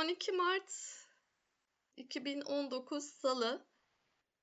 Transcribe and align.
12 0.00 0.32
Mart 0.32 0.72
2019 1.96 3.04
Salı 3.04 3.66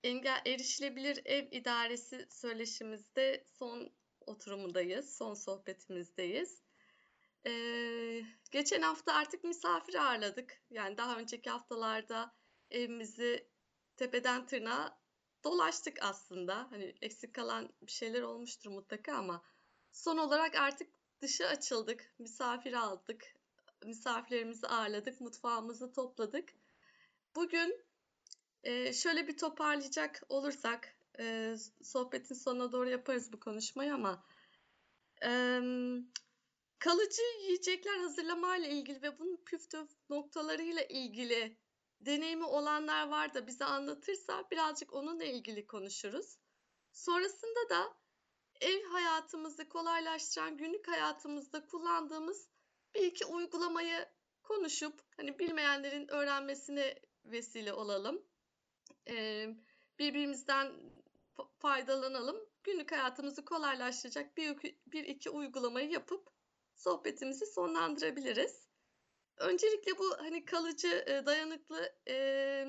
Engel 0.04 0.42
Erişilebilir 0.46 1.22
Ev 1.26 1.48
İdaresi 1.52 2.28
söyleşimizde 2.30 3.46
son 3.60 3.94
oturumundayız, 4.26 5.18
son 5.18 5.34
sohbetimizdeyiz. 5.34 6.62
Ee, 7.46 8.22
geçen 8.52 8.82
hafta 8.82 9.14
artık 9.14 9.44
misafir 9.44 9.96
ağırladık. 9.96 10.62
Yani 10.70 10.98
daha 10.98 11.18
önceki 11.18 11.50
haftalarda 11.50 12.36
evimizi 12.72 13.48
tepeden 13.96 14.46
tırnağa 14.46 15.00
dolaştık 15.44 15.98
aslında. 16.02 16.68
Hani 16.72 16.96
eksik 17.02 17.34
kalan 17.34 17.74
bir 17.82 17.92
şeyler 17.92 18.22
olmuştur 18.22 18.70
mutlaka 18.70 19.14
ama 19.14 19.44
son 19.92 20.18
olarak 20.18 20.56
artık 20.56 20.90
dışa 21.22 21.48
açıldık, 21.48 22.14
misafir 22.20 22.74
aldık, 22.74 23.37
misafirlerimizi 23.86 24.68
ağırladık, 24.68 25.22
mutfağımızı 25.22 25.94
topladık. 25.94 26.54
Bugün 27.36 27.86
e, 28.64 28.94
şöyle 28.94 29.28
bir 29.28 29.38
toparlayacak 29.38 30.24
olursak, 30.30 30.96
e, 31.20 31.56
sohbetin 31.84 32.36
sonuna 32.36 32.72
doğru 32.72 32.90
yaparız 32.90 33.34
bu 33.34 33.40
konuşmayı 33.40 33.94
ama 33.94 34.24
kalıcı 36.80 37.22
yiyecekler 37.42 37.98
hazırlamayla 37.98 38.68
ilgili 38.68 39.02
ve 39.02 39.20
bunun 39.20 39.38
püf 39.46 39.62
noktalarıyla 40.10 40.84
ilgili 40.84 41.58
deneyimi 42.02 42.46
olanlar 42.46 43.08
var 43.08 43.34
da 43.34 43.48
bize 43.48 43.66
anlatırsa 43.66 44.44
birazcık 44.52 44.94
onunla 44.94 45.24
ilgili 45.24 45.68
konuşuruz. 45.68 46.38
Sonrasında 46.92 47.70
da 47.70 47.98
ev 48.62 48.84
hayatımızı 48.84 49.70
kolaylaştıran 49.70 50.58
günlük 50.58 50.88
hayatımızda 50.88 51.66
kullandığımız 51.66 52.48
bir 52.96 53.02
iki 53.02 53.26
uygulamayı 53.26 54.06
konuşup 54.44 55.02
hani 55.18 55.40
bilmeyenlerin 55.40 56.08
öğrenmesine 56.08 57.00
vesile 57.26 57.74
olalım. 57.74 58.26
Ee, 59.10 59.48
birbirimizden 60.00 60.72
faydalanalım. 61.60 62.38
Günlük 62.64 62.92
hayatımızı 62.92 63.46
kolaylaştıracak 63.46 64.38
bir, 64.38 64.76
bir 64.88 65.04
iki 65.04 65.30
uygulamayı 65.30 65.90
yapıp 65.90 66.30
sohbetimizi 66.76 67.46
sonlandırabiliriz. 67.46 68.68
Öncelikle 69.38 69.98
bu 69.98 70.18
hani 70.18 70.46
kalıcı, 70.46 71.24
dayanıklı 71.26 71.96
e, 72.08 72.66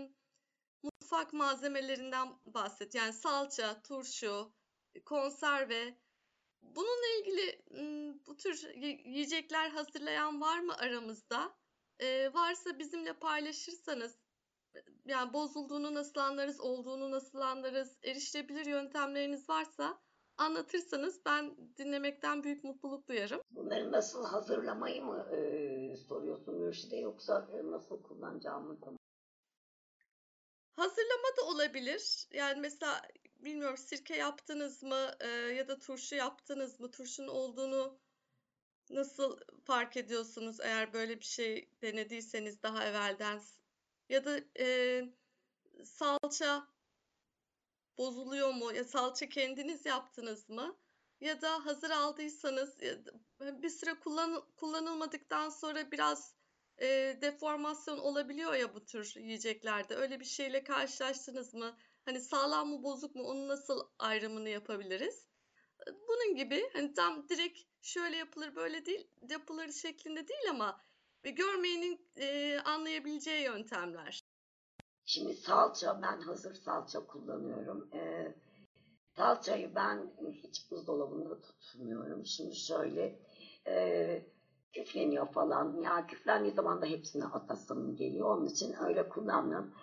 mutfak 0.82 1.32
malzemelerinden 1.32 2.28
bahset. 2.46 2.94
Yani 2.94 3.12
salça, 3.12 3.82
turşu, 3.82 4.52
konserve. 5.04 5.98
Bununla 6.62 7.06
ilgili 7.18 7.62
bu 8.26 8.36
tür 8.36 8.74
yiyecekler 9.04 9.70
hazırlayan 9.70 10.40
var 10.40 10.60
mı 10.60 10.74
aramızda? 10.76 11.56
Ee, 12.00 12.34
varsa 12.34 12.78
bizimle 12.78 13.12
paylaşırsanız 13.12 14.18
yani 15.04 15.32
bozulduğunu 15.32 15.94
nasıl 15.94 16.20
anlarız, 16.20 16.60
olduğunu 16.60 17.10
nasıl 17.10 17.40
anlarız, 17.40 17.98
erişilebilir 18.02 18.66
yöntemleriniz 18.66 19.48
varsa 19.48 20.00
anlatırsanız 20.36 21.24
ben 21.26 21.56
dinlemekten 21.76 22.44
büyük 22.44 22.64
mutluluk 22.64 23.08
duyarım. 23.08 23.40
Bunları 23.50 23.92
nasıl 23.92 24.24
hazırlamayı 24.24 25.04
mı 25.04 25.28
e, 25.32 25.96
soruyorsun 25.96 26.54
Mürşide 26.54 26.96
yoksa 26.96 27.48
e, 27.52 27.70
nasıl 27.70 28.02
kullanacağımı 28.02 28.68
mı? 28.68 28.96
Hazırlama 30.76 31.36
da 31.40 31.42
olabilir. 31.46 32.28
Yani 32.32 32.60
mesela 32.60 33.02
bilmiyorum 33.38 33.76
sirke 33.76 34.16
yaptınız 34.16 34.82
mı 34.82 35.10
e, 35.20 35.28
ya 35.28 35.68
da 35.68 35.78
turşu 35.78 36.14
yaptınız 36.14 36.80
mı? 36.80 36.90
Turşunun 36.90 37.28
olduğunu 37.28 37.98
nasıl 38.90 39.38
fark 39.64 39.96
ediyorsunuz 39.96 40.60
eğer 40.60 40.92
böyle 40.92 41.20
bir 41.20 41.24
şey 41.24 41.70
denediyseniz 41.82 42.62
daha 42.62 42.84
evvelden? 42.84 43.40
Ya 44.08 44.24
da 44.24 44.40
e, 44.58 45.02
salça 45.84 46.68
bozuluyor 47.98 48.54
mu? 48.54 48.72
Ya 48.72 48.84
salça 48.84 49.28
kendiniz 49.28 49.86
yaptınız 49.86 50.48
mı? 50.48 50.76
Ya 51.20 51.42
da 51.42 51.66
hazır 51.66 51.90
aldıysanız 51.90 52.80
bir 53.40 53.70
süre 53.70 53.94
kullan, 53.94 54.44
kullanılmadıktan 54.56 55.48
sonra 55.48 55.90
biraz 55.92 56.34
e, 56.80 57.18
deformasyon 57.22 57.98
olabiliyor 57.98 58.54
ya 58.54 58.74
bu 58.74 58.84
tür 58.84 59.14
yiyeceklerde. 59.16 59.94
Öyle 59.94 60.20
bir 60.20 60.24
şeyle 60.24 60.64
karşılaştınız 60.64 61.54
mı? 61.54 61.76
Hani 62.08 62.20
sağlam 62.20 62.68
mı 62.68 62.82
bozuk 62.82 63.14
mu 63.14 63.22
onu 63.22 63.48
nasıl 63.48 63.80
ayrımını 63.98 64.48
yapabiliriz? 64.48 65.26
Bunun 66.08 66.36
gibi 66.36 66.70
hani 66.72 66.94
tam 66.94 67.28
direkt 67.28 67.58
şöyle 67.82 68.16
yapılır 68.16 68.56
böyle 68.56 68.86
değil 68.86 69.10
yapılır 69.30 69.72
şeklinde 69.72 70.28
değil 70.28 70.50
ama 70.50 70.80
görmeyenin 71.22 72.10
e, 72.16 72.58
anlayabileceği 72.64 73.44
yöntemler. 73.44 74.24
Şimdi 75.04 75.34
salça 75.34 76.02
ben 76.02 76.20
hazır 76.20 76.54
salça 76.54 77.06
kullanıyorum. 77.06 77.88
Ee, 77.94 78.34
salçayı 79.16 79.74
ben 79.74 80.12
hiç 80.32 80.70
buzdolabında 80.70 81.40
tutmuyorum. 81.40 82.26
Şimdi 82.26 82.56
şöyle 82.56 83.18
e, 83.66 84.22
küfleniyor 84.72 85.32
falan. 85.32 85.80
Ya 85.82 86.06
küflendiği 86.06 86.54
zaman 86.54 86.82
da 86.82 86.86
hepsini 86.86 87.24
atasım 87.24 87.96
geliyor. 87.96 88.36
Onun 88.36 88.46
için 88.46 88.74
öyle 88.84 89.08
kullanmıyorum. 89.08 89.74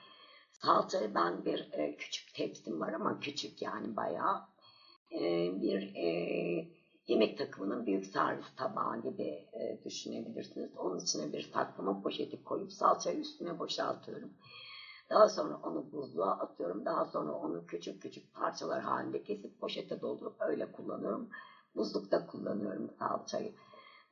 Salçayı 0.62 1.16
ben 1.16 1.46
bir 1.46 1.70
e, 1.72 1.96
küçük 1.98 2.34
tepsim 2.34 2.80
var 2.80 2.94
ama 2.94 3.20
küçük 3.20 3.62
yani 3.62 3.96
bayağı 3.96 4.42
e, 5.12 5.22
bir 5.62 5.96
e, 5.96 6.06
yemek 7.08 7.38
takımının 7.38 7.86
büyük 7.86 8.06
servis 8.06 8.56
tabağı 8.56 9.02
gibi 9.02 9.48
e, 9.54 9.80
düşünebilirsiniz. 9.86 10.78
Onun 10.78 11.00
içine 11.00 11.34
bir 11.34 11.42
saklama 11.42 12.02
poşeti 12.02 12.44
koyup 12.44 12.72
salçayı 12.72 13.20
üstüne 13.20 13.60
boşaltıyorum. 13.60 14.34
Daha 15.10 15.30
sonra 15.30 15.60
onu 15.64 15.92
buzluğa 15.92 16.32
atıyorum. 16.32 16.86
Daha 16.86 17.06
sonra 17.06 17.32
onu 17.32 17.66
küçük 17.66 18.02
küçük 18.02 18.34
parçalar 18.34 18.82
halinde 18.82 19.24
kesip 19.24 19.60
poşete 19.60 20.02
doldurup 20.02 20.36
öyle 20.42 20.72
kullanıyorum. 20.72 21.30
Buzlukta 21.76 22.28
kullanıyorum 22.28 22.90
salçayı. 23.00 23.54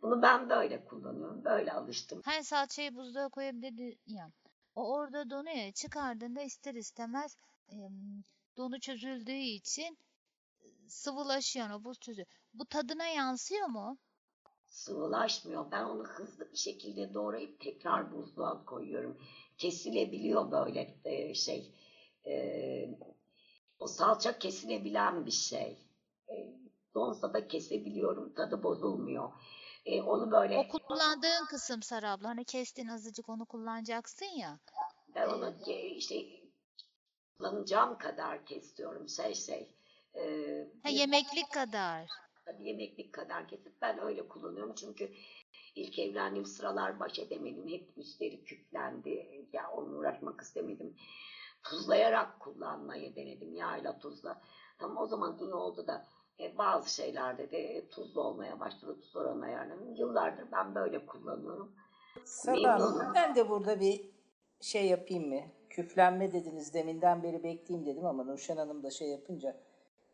Bunu 0.01 0.21
ben 0.21 0.49
böyle 0.49 0.85
kullanıyorum. 0.85 1.45
Böyle 1.45 1.73
alıştım. 1.73 2.21
Hani 2.25 2.43
salçayı 2.43 2.95
buzluğa 2.95 3.29
koyabilir 3.29 3.97
ya. 4.07 4.31
O 4.75 4.93
orada 4.93 5.29
donuyor. 5.29 5.71
Çıkardığında 5.71 6.41
ister 6.41 6.75
istemez 6.75 7.37
donu 8.57 8.79
çözüldüğü 8.79 9.31
için 9.31 9.97
sıvılaşıyor. 10.87 11.69
O 11.69 11.83
buz 11.83 11.99
çözüyor. 11.99 12.27
Bu 12.53 12.65
tadına 12.65 13.07
yansıyor 13.07 13.67
mu? 13.67 13.97
Sıvılaşmıyor. 14.67 15.71
Ben 15.71 15.83
onu 15.83 16.03
hızlı 16.03 16.51
bir 16.51 16.57
şekilde 16.57 17.13
doğrayıp 17.13 17.59
tekrar 17.59 18.11
buzluğa 18.13 18.65
koyuyorum. 18.65 19.17
Kesilebiliyor 19.57 20.51
böyle 20.51 21.33
şey. 21.33 21.73
O 23.79 23.87
salça 23.87 24.39
kesilebilen 24.39 25.25
bir 25.25 25.31
şey. 25.31 25.77
Donsa 26.95 27.33
da 27.33 27.47
kesebiliyorum. 27.47 28.33
Tadı 28.33 28.63
bozulmuyor. 28.63 29.29
E, 29.85 30.01
onu 30.01 30.31
böyle... 30.31 30.57
O 30.57 30.67
kullandığın 30.67 31.45
kısım 31.49 31.81
Sara 31.81 32.11
abla. 32.11 32.29
Hani 32.29 32.45
kestin 32.45 32.87
azıcık 32.87 33.29
onu 33.29 33.45
kullanacaksın 33.45 34.25
ya. 34.25 34.59
Ben 35.15 35.27
onu 35.27 35.55
işte 35.95 36.15
kullanacağım 37.37 37.97
kadar 37.97 38.45
kesiyorum. 38.45 39.09
Şey 39.09 39.33
şey. 39.33 39.75
E, 40.15 40.23
ha, 40.83 40.89
yemeklik 40.89 41.51
kadar. 41.51 42.07
Tabii 42.45 42.67
yemeklik 42.67 43.13
kadar 43.13 43.47
kesip 43.47 43.81
ben 43.81 43.99
öyle 43.99 44.27
kullanıyorum. 44.27 44.75
Çünkü 44.75 45.13
ilk 45.75 45.99
evlendiğim 45.99 46.45
sıralar 46.45 46.99
baş 46.99 47.19
edemedim. 47.19 47.67
Hep 47.67 47.97
üstleri 47.97 48.43
küflendi. 48.43 49.47
Ya 49.53 49.71
onunla 49.71 49.97
uğraşmak 49.97 50.41
istemedim. 50.41 50.95
Tuzlayarak 51.63 52.39
kullanmayı 52.39 53.15
denedim. 53.15 53.55
Yağla 53.55 53.99
tuzla. 53.99 54.41
Tamam 54.77 54.97
o 54.97 55.05
zaman 55.05 55.37
iyi 55.37 55.53
oldu 55.53 55.87
da 55.87 56.07
e, 56.39 56.57
bazı 56.57 56.93
şeylerde 56.93 57.51
de 57.51 57.89
tuzlu 57.89 58.21
olmaya 58.21 58.59
başladı. 58.59 58.99
Tuz 59.01 59.15
oranı 59.15 59.45
ayarladım. 59.45 59.95
Yıllardır 59.95 60.51
ben 60.51 60.75
böyle 60.75 61.05
kullanıyorum. 61.05 61.75
Sabah 62.25 63.13
ben 63.15 63.35
de 63.35 63.49
burada 63.49 63.79
bir 63.79 64.11
şey 64.61 64.85
yapayım 64.85 65.29
mı? 65.29 65.41
Küflenme 65.69 66.31
dediniz 66.33 66.73
deminden 66.73 67.23
beri 67.23 67.43
bekleyeyim 67.43 67.85
dedim 67.85 68.05
ama 68.05 68.23
Nurşen 68.23 68.57
Hanım 68.57 68.83
da 68.83 68.89
şey 68.89 69.09
yapınca 69.09 69.57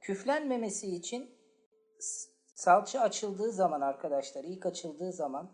küflenmemesi 0.01 0.95
için 0.95 1.31
salça 2.55 3.01
açıldığı 3.01 3.51
zaman 3.51 3.81
arkadaşlar 3.81 4.43
ilk 4.43 4.65
açıldığı 4.65 5.11
zaman 5.11 5.51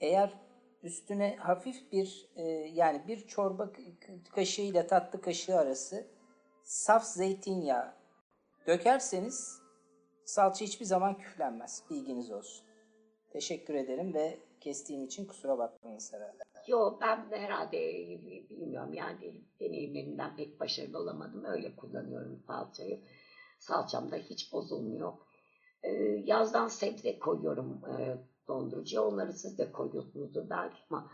eğer 0.00 0.40
üstüne 0.82 1.36
hafif 1.36 1.92
bir 1.92 2.30
e, 2.36 2.42
yani 2.72 3.08
bir 3.08 3.26
çorba 3.26 3.70
kaşığı 4.34 4.62
ile 4.62 4.86
tatlı 4.86 5.20
kaşığı 5.20 5.58
arası 5.58 6.06
saf 6.64 7.04
zeytinyağı 7.04 7.94
dökerseniz 8.66 9.65
salça 10.26 10.64
hiçbir 10.64 10.84
zaman 10.84 11.18
küflenmez. 11.18 11.82
Bilginiz 11.90 12.30
olsun. 12.30 12.66
Teşekkür 13.30 13.74
ederim 13.74 14.14
ve 14.14 14.38
kestiğim 14.60 15.04
için 15.04 15.26
kusura 15.26 15.58
bakmayın 15.58 15.98
Sera. 15.98 16.34
Yo 16.66 16.98
ben 17.00 17.30
de 17.30 17.38
herhalde 17.38 17.78
bilmiyorum 18.50 18.94
yani 18.94 19.44
deneyimlerimden 19.60 20.36
pek 20.36 20.60
başarılı 20.60 20.98
olamadım. 20.98 21.44
Öyle 21.44 21.76
kullanıyorum 21.76 22.42
salçayı. 22.46 23.00
Salçam 23.58 24.10
da 24.10 24.16
hiç 24.16 24.52
bozulmuyor. 24.52 25.12
Ee, 25.82 25.92
yazdan 26.24 26.68
sebze 26.68 27.18
koyuyorum 27.18 27.82
e, 27.98 28.18
dondurucuya. 28.48 29.02
Onları 29.02 29.32
siz 29.32 29.58
de 29.58 29.72
koyuyorsunuzdur 29.72 30.50
belki 30.50 30.76
ama 30.90 31.10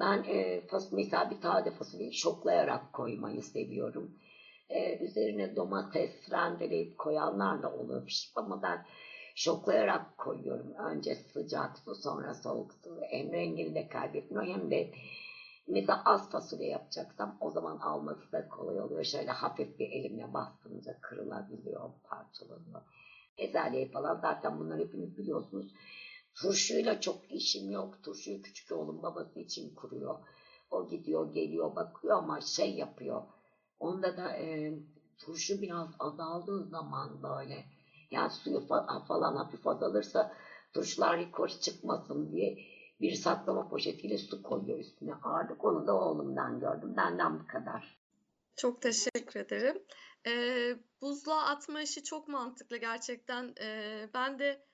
Ben 0.00 0.24
e, 0.24 0.62
mesela 0.92 1.30
bir 1.30 1.40
taze 1.40 1.70
fasulyeyi 1.70 2.14
şoklayarak 2.14 2.92
koymayı 2.92 3.42
seviyorum. 3.42 4.18
E, 4.70 5.04
üzerine 5.04 5.56
domates 5.56 6.30
rendeleyip 6.30 6.98
koyanlar 6.98 7.62
da 7.62 7.72
olur 7.72 8.02
ama 8.36 8.62
ben 8.62 8.86
şoklayarak 9.34 10.18
koyuyorum. 10.18 10.74
Önce 10.74 11.14
sıcak 11.14 11.78
su 11.78 11.94
sonra 11.94 12.34
soğuk 12.34 12.74
su. 12.74 13.00
Hem 13.10 13.32
rengini 13.32 13.74
de 13.74 13.88
kaybetmiyor 13.88 14.44
hem 14.44 14.70
de 14.70 14.90
mesela 15.68 16.02
az 16.04 16.30
fasulye 16.30 16.68
yapacaksam 16.68 17.36
o 17.40 17.50
zaman 17.50 17.78
alması 17.78 18.32
da 18.32 18.48
kolay 18.48 18.80
oluyor. 18.80 19.04
Şöyle 19.04 19.30
hafif 19.30 19.78
bir 19.78 19.90
elimle 19.90 20.34
bastırınca 20.34 21.00
kırılabiliyor, 21.00 21.90
parçalanıyor. 22.04 22.82
Bezelye 23.38 23.90
falan 23.90 24.20
zaten 24.20 24.58
bunları 24.58 24.80
hepiniz 24.80 25.18
biliyorsunuz. 25.18 25.72
Turşuyla 26.34 27.00
çok 27.00 27.32
işim 27.32 27.70
yok. 27.70 28.02
Turşuyu 28.02 28.42
küçük 28.42 28.72
oğlum 28.72 29.02
babası 29.02 29.40
için 29.40 29.74
kuruyor. 29.74 30.18
O 30.70 30.88
gidiyor 30.88 31.32
geliyor 31.32 31.76
bakıyor 31.76 32.18
ama 32.18 32.40
şey 32.40 32.74
yapıyor. 32.74 33.22
Onda 33.80 34.16
da 34.16 34.36
e, 34.36 34.74
turşu 35.18 35.62
biraz 35.62 35.88
azaldığı 35.98 36.64
zaman 36.64 37.22
böyle 37.22 37.64
yani 38.10 38.30
suyu 38.30 38.56
fa- 38.58 39.06
falan 39.06 39.36
hafif 39.36 39.66
azalırsa 39.66 40.32
turşular 40.72 41.18
yukarı 41.18 41.60
çıkmasın 41.60 42.32
diye 42.32 42.58
bir 43.00 43.14
saklama 43.14 43.68
poşetiyle 43.68 44.18
su 44.18 44.42
koyuyor 44.42 44.78
üstüne. 44.78 45.14
Artık 45.22 45.64
onu 45.64 45.86
da 45.86 45.94
oğlumdan 45.94 46.60
gördüm. 46.60 46.94
Benden 46.96 47.40
bu 47.40 47.46
kadar. 47.46 47.98
Çok 48.56 48.82
teşekkür 48.82 49.40
ederim. 49.40 49.82
Ee, 50.26 50.76
buzluğa 51.00 51.42
atma 51.44 51.82
işi 51.82 52.02
çok 52.04 52.28
mantıklı 52.28 52.76
gerçekten. 52.76 53.54
Ee, 53.60 54.08
ben 54.14 54.38
de 54.38 54.66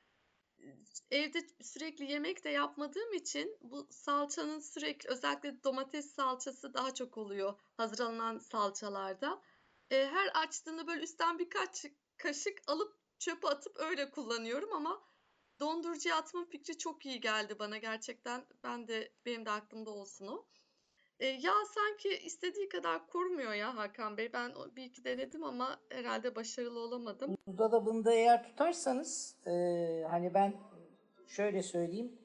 evde 1.10 1.46
sürekli 1.62 2.12
yemek 2.12 2.44
de 2.44 2.48
yapmadığım 2.50 3.12
için 3.14 3.58
bu 3.60 3.88
salçanın 3.90 4.60
sürekli 4.60 5.10
özellikle 5.10 5.64
domates 5.64 6.14
salçası 6.14 6.74
daha 6.74 6.94
çok 6.94 7.18
oluyor 7.18 7.60
hazırlanan 7.76 8.38
salçalarda. 8.38 9.42
Ee, 9.90 10.08
her 10.12 10.30
açtığında 10.34 10.86
böyle 10.86 11.02
üstten 11.02 11.38
birkaç 11.38 11.86
kaşık 12.16 12.58
alıp 12.66 12.96
çöpe 13.18 13.48
atıp 13.48 13.76
öyle 13.76 14.10
kullanıyorum 14.10 14.72
ama 14.72 15.02
dondurucuya 15.60 16.16
atma 16.16 16.44
fikri 16.44 16.78
çok 16.78 17.06
iyi 17.06 17.20
geldi 17.20 17.58
bana 17.58 17.78
gerçekten. 17.78 18.46
Ben 18.64 18.88
de 18.88 19.12
benim 19.26 19.46
de 19.46 19.50
aklımda 19.50 19.90
olsun 19.90 20.26
o. 20.26 20.46
E, 21.20 21.26
yağ 21.26 21.64
sanki 21.74 22.08
istediği 22.08 22.68
kadar 22.68 23.06
kurmuyor 23.06 23.52
ya 23.52 23.76
Hakan 23.76 24.16
Bey. 24.16 24.32
Ben 24.32 24.52
bir 24.76 24.84
iki 24.84 25.04
denedim 25.04 25.44
ama 25.44 25.80
herhalde 25.90 26.36
başarılı 26.36 26.80
olamadım. 26.80 27.36
Buzdolabında 27.46 28.12
eğer 28.12 28.42
tutarsanız 28.44 29.36
e, 29.46 29.50
hani 30.10 30.34
ben 30.34 30.54
şöyle 31.26 31.62
söyleyeyim 31.62 32.18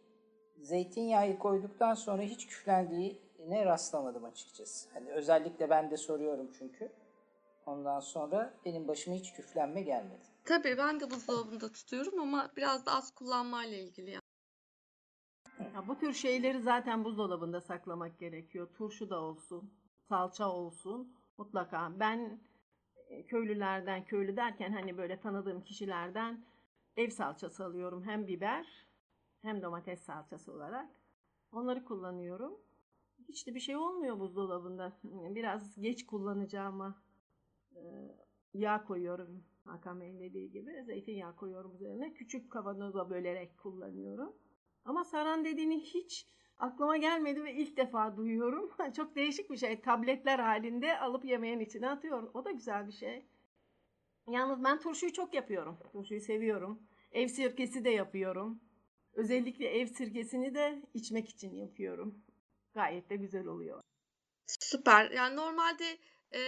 zeytinyağı 0.61 1.39
koyduktan 1.39 1.93
sonra 1.93 2.21
hiç 2.21 2.47
küflendiğine 2.47 3.65
rastlamadım 3.65 4.25
açıkçası. 4.25 4.89
Hani 4.93 5.11
özellikle 5.11 5.69
ben 5.69 5.91
de 5.91 5.97
soruyorum 5.97 6.51
çünkü. 6.59 6.91
Ondan 7.65 7.99
sonra 7.99 8.53
benim 8.65 8.87
başıma 8.87 9.15
hiç 9.15 9.33
küflenme 9.33 9.81
gelmedi. 9.81 10.23
Tabii 10.45 10.77
ben 10.77 10.99
de 10.99 11.11
buzdolabında 11.11 11.71
tutuyorum 11.71 12.19
ama 12.19 12.51
biraz 12.57 12.85
da 12.85 12.91
az 12.95 13.15
kullanmayla 13.15 13.77
ilgili 13.77 14.09
yani. 14.09 14.20
Ya 15.61 15.87
bu 15.87 15.97
tür 15.97 16.13
şeyleri 16.13 16.61
zaten 16.61 17.03
buzdolabında 17.03 17.61
saklamak 17.61 18.19
gerekiyor. 18.19 18.67
Turşu 18.73 19.09
da 19.09 19.21
olsun, 19.21 19.73
salça 20.09 20.49
olsun 20.49 21.13
mutlaka. 21.37 21.99
Ben 21.99 22.39
e, 23.09 23.25
köylülerden, 23.25 24.05
köylü 24.05 24.37
derken 24.37 24.71
hani 24.71 24.97
böyle 24.97 25.19
tanıdığım 25.19 25.63
kişilerden 25.63 26.45
ev 26.97 27.09
salçası 27.09 27.65
alıyorum. 27.65 28.03
Hem 28.03 28.27
biber 28.27 28.87
hem 29.41 29.61
domates 29.61 30.01
salçası 30.01 30.53
olarak. 30.53 30.89
Onları 31.51 31.85
kullanıyorum. 31.85 32.57
Hiç 33.27 33.47
de 33.47 33.55
bir 33.55 33.59
şey 33.59 33.75
olmuyor 33.75 34.19
buzdolabında. 34.19 34.93
Biraz 35.03 35.81
geç 35.81 36.05
kullanacağıma 36.05 37.01
e, 37.75 37.81
yağ 38.53 38.83
koyuyorum. 38.83 39.43
Hakan 39.65 40.01
Bey'in 40.01 40.19
dediği 40.19 40.51
gibi 40.51 40.83
zeytinyağı 40.85 41.35
koyuyorum 41.35 41.75
üzerine. 41.75 42.13
Küçük 42.13 42.51
kavanoza 42.51 43.09
bölerek 43.09 43.57
kullanıyorum. 43.57 44.33
Ama 44.85 45.03
saran 45.03 45.45
dediğini 45.45 45.79
hiç 45.79 46.27
aklıma 46.57 46.97
gelmedi 46.97 47.43
ve 47.43 47.53
ilk 47.53 47.77
defa 47.77 48.17
duyuyorum. 48.17 48.71
Çok 48.95 49.15
değişik 49.15 49.51
bir 49.51 49.57
şey. 49.57 49.81
Tabletler 49.81 50.39
halinde 50.39 50.99
alıp 50.99 51.25
yemeğin 51.25 51.59
içine 51.59 51.89
atıyorum. 51.89 52.31
O 52.33 52.45
da 52.45 52.51
güzel 52.51 52.87
bir 52.87 52.91
şey. 52.91 53.25
Yalnız 54.27 54.63
ben 54.63 54.79
turşuyu 54.79 55.13
çok 55.13 55.33
yapıyorum. 55.33 55.79
Turşuyu 55.91 56.21
seviyorum. 56.21 56.83
Ev 57.11 57.27
sirkesi 57.27 57.85
de 57.85 57.89
yapıyorum. 57.89 58.61
Özellikle 59.13 59.67
ev 59.67 59.85
sirkesini 59.85 60.55
de 60.55 60.81
içmek 60.93 61.29
için 61.29 61.55
yapıyorum. 61.55 62.23
Gayet 62.73 63.09
de 63.09 63.15
güzel 63.15 63.45
oluyor. 63.45 63.81
Süper. 64.47 65.11
Yani 65.11 65.35
normalde 65.35 65.97
e, 66.33 66.41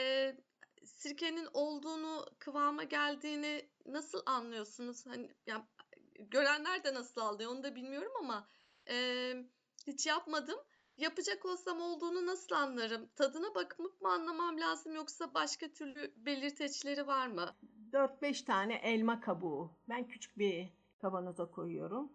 sirkenin 0.86 1.48
olduğunu, 1.54 2.26
kıvama 2.40 2.84
geldiğini 2.84 3.70
nasıl 3.86 4.22
anlıyorsunuz? 4.26 5.06
Hani 5.06 5.30
yani 5.48 5.64
görenler 6.20 6.84
de 6.84 6.94
nasıl 6.94 7.22
anlıyor 7.22 7.52
onu 7.52 7.64
da 7.64 7.76
bilmiyorum 7.76 8.12
ama 8.20 8.48
e, 8.90 8.96
hiç 9.88 10.06
yapmadım. 10.06 10.60
Yapacak 10.98 11.46
olsam 11.46 11.82
olduğunu 11.82 12.26
nasıl 12.26 12.56
anlarım? 12.56 13.10
Tadına 13.16 13.56
bakıp 13.56 14.02
mı 14.02 14.10
anlamam 14.10 14.60
lazım 14.60 14.96
yoksa 14.96 15.34
başka 15.34 15.72
türlü 15.72 16.14
belirteçleri 16.18 17.08
var 17.08 17.28
mı? 17.28 17.56
4-5 17.92 18.46
tane 18.46 18.76
elma 18.76 19.22
kabuğu. 19.22 19.72
Ben 19.90 20.08
küçük 20.08 20.38
bir 20.38 20.70
kavanoza 21.02 21.46
koyuyorum. 21.46 22.12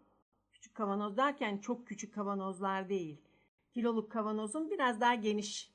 Küçük 0.53 0.75
kavanoz 0.75 1.17
derken 1.17 1.59
çok 1.59 1.87
küçük 1.87 2.15
kavanozlar 2.15 2.89
değil. 2.89 3.23
Kiloluk 3.75 4.13
kavanozun 4.13 4.71
biraz 4.71 5.01
daha 5.01 5.15
geniş 5.15 5.73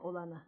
olanı. 0.00 0.42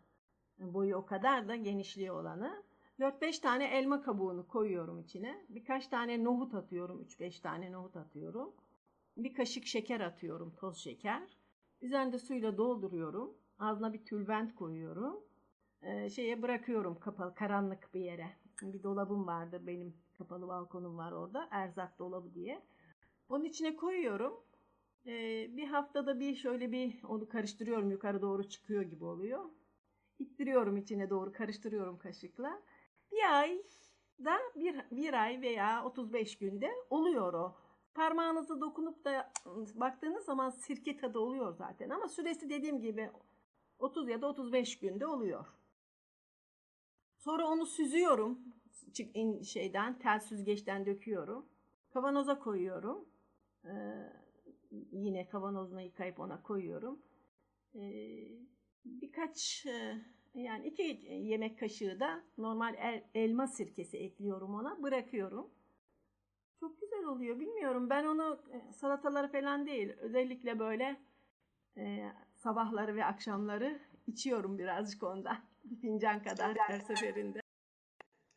Boyu 0.58 0.96
o 0.96 1.06
kadar 1.06 1.48
da 1.48 1.56
genişliği 1.56 2.12
olanı. 2.12 2.62
4-5 3.00 3.40
tane 3.40 3.64
elma 3.64 4.02
kabuğunu 4.02 4.48
koyuyorum 4.48 5.00
içine. 5.00 5.44
Birkaç 5.48 5.88
tane 5.88 6.24
nohut 6.24 6.54
atıyorum. 6.54 7.02
3-5 7.02 7.42
tane 7.42 7.72
nohut 7.72 7.96
atıyorum. 7.96 8.54
Bir 9.16 9.34
kaşık 9.34 9.66
şeker 9.66 10.00
atıyorum. 10.00 10.54
Toz 10.56 10.76
şeker. 10.78 11.38
Üzerinde 11.80 12.18
suyla 12.18 12.56
dolduruyorum. 12.56 13.34
Ağzına 13.58 13.92
bir 13.92 14.04
tülbent 14.04 14.54
koyuyorum. 14.54 15.24
Ee, 15.82 16.10
şeye 16.10 16.42
bırakıyorum 16.42 17.00
kapalı 17.00 17.34
karanlık 17.34 17.94
bir 17.94 18.00
yere. 18.00 18.30
Bir 18.62 18.82
dolabım 18.82 19.26
vardır 19.26 19.66
benim 19.66 19.94
kapalı 20.18 20.48
balkonum 20.48 20.98
var 20.98 21.12
orada 21.12 21.48
erzak 21.50 21.98
dolabı 21.98 22.34
diye. 22.34 22.62
Onun 23.28 23.44
içine 23.44 23.76
koyuyorum. 23.76 24.40
Ee, 25.06 25.56
bir 25.56 25.66
haftada 25.68 26.20
bir 26.20 26.34
şöyle 26.34 26.72
bir 26.72 27.02
onu 27.02 27.28
karıştırıyorum 27.28 27.90
yukarı 27.90 28.22
doğru 28.22 28.48
çıkıyor 28.48 28.82
gibi 28.82 29.04
oluyor. 29.04 29.44
İttiriyorum 30.18 30.76
içine 30.76 31.10
doğru 31.10 31.32
karıştırıyorum 31.32 31.98
kaşıkla. 31.98 32.62
Bir 33.14 33.38
ay 33.40 33.62
da 34.24 34.38
bir, 34.56 34.76
bir 34.90 35.14
ay 35.22 35.40
veya 35.40 35.84
35 35.84 36.38
günde 36.38 36.70
oluyor 36.90 37.34
o. 37.34 37.56
Parmağınızı 37.94 38.60
dokunup 38.60 39.04
da 39.04 39.32
baktığınız 39.74 40.24
zaman 40.24 40.50
sirke 40.50 40.96
tadı 40.96 41.18
oluyor 41.18 41.52
zaten 41.52 41.90
ama 41.90 42.08
süresi 42.08 42.50
dediğim 42.50 42.80
gibi 42.80 43.10
30 43.78 44.08
ya 44.08 44.22
da 44.22 44.26
35 44.26 44.78
günde 44.78 45.06
oluyor. 45.06 45.46
Sonra 47.18 47.46
onu 47.46 47.66
süzüyorum. 47.66 48.38
Şeyden, 49.44 49.98
tel 49.98 50.20
süzgeçten 50.20 50.86
döküyorum. 50.86 51.46
Kavanoza 51.90 52.38
koyuyorum. 52.38 53.08
Ee, 53.64 54.12
yine 54.92 55.28
kavanozuna 55.28 55.82
yıkayıp 55.82 56.20
ona 56.20 56.42
koyuyorum. 56.42 57.02
Ee, 57.74 58.28
birkaç 58.84 59.66
e, 59.66 60.00
yani 60.34 60.66
iki 60.66 60.82
yemek 61.10 61.58
kaşığı 61.58 62.00
da 62.00 62.24
normal 62.38 62.74
el- 62.74 63.04
elma 63.14 63.46
sirkesi 63.46 63.98
ekliyorum 63.98 64.54
ona. 64.54 64.82
Bırakıyorum. 64.82 65.50
Çok 66.60 66.80
güzel 66.80 67.04
oluyor. 67.04 67.40
Bilmiyorum 67.40 67.90
ben 67.90 68.04
onu 68.04 68.40
e, 68.52 68.72
salataları 68.72 69.32
falan 69.32 69.66
değil. 69.66 69.92
Özellikle 69.98 70.58
böyle 70.58 71.00
e, 71.76 72.12
sabahları 72.34 72.96
ve 72.96 73.04
akşamları 73.04 73.80
içiyorum 74.06 74.58
birazcık 74.58 75.02
ondan. 75.02 75.36
Bir 75.64 75.76
fincan 75.76 76.22
kadar 76.22 76.56
her 76.58 76.80
seferinde. 76.80 77.40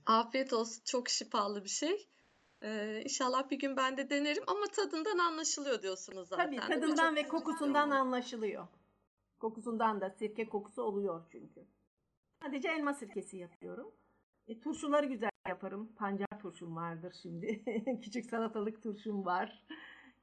Afiyet 0.05 0.53
olsun. 0.53 0.83
Çok 0.85 1.09
şifalı 1.09 1.63
bir 1.63 1.69
şey. 1.69 2.09
Ee, 2.61 3.01
inşallah 3.03 3.49
bir 3.49 3.59
gün 3.59 3.77
ben 3.77 3.97
de 3.97 4.09
denerim 4.09 4.43
ama 4.47 4.65
tadından 4.65 5.17
anlaşılıyor 5.17 5.81
diyorsunuz 5.81 6.27
zaten. 6.27 6.45
Tabii 6.45 6.55
tadından 6.55 7.15
ve 7.15 7.27
kokusundan 7.27 7.89
anlaşılıyor. 7.89 8.67
Kokusundan 9.39 10.01
da 10.01 10.09
sirke 10.09 10.49
kokusu 10.49 10.81
oluyor 10.83 11.25
çünkü. 11.31 11.65
Sadece 12.43 12.69
elma 12.69 12.93
sirkesi 12.93 13.37
yapıyorum. 13.37 13.91
E, 14.47 14.59
turşuları 14.59 15.05
güzel 15.05 15.29
yaparım. 15.47 15.95
Pancar 15.95 16.39
turşum 16.41 16.75
vardır 16.75 17.15
şimdi. 17.21 17.63
küçük 18.01 18.25
salatalık 18.25 18.83
turşum 18.83 19.25
var. 19.25 19.65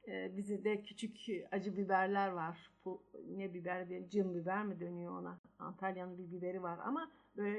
E, 0.08 0.36
bizde 0.36 0.82
küçük 0.82 1.16
acı 1.50 1.76
biberler 1.76 2.28
var. 2.28 2.70
Bu 2.84 3.02
ne 3.36 3.54
biber 3.54 4.08
cın 4.10 4.34
biber 4.34 4.64
mi 4.64 4.80
dönüyor 4.80 5.20
ona? 5.20 5.40
Antalya'nın 5.58 6.18
bir 6.18 6.30
biberi 6.30 6.62
var 6.62 6.78
ama 6.84 7.10
böyle 7.36 7.58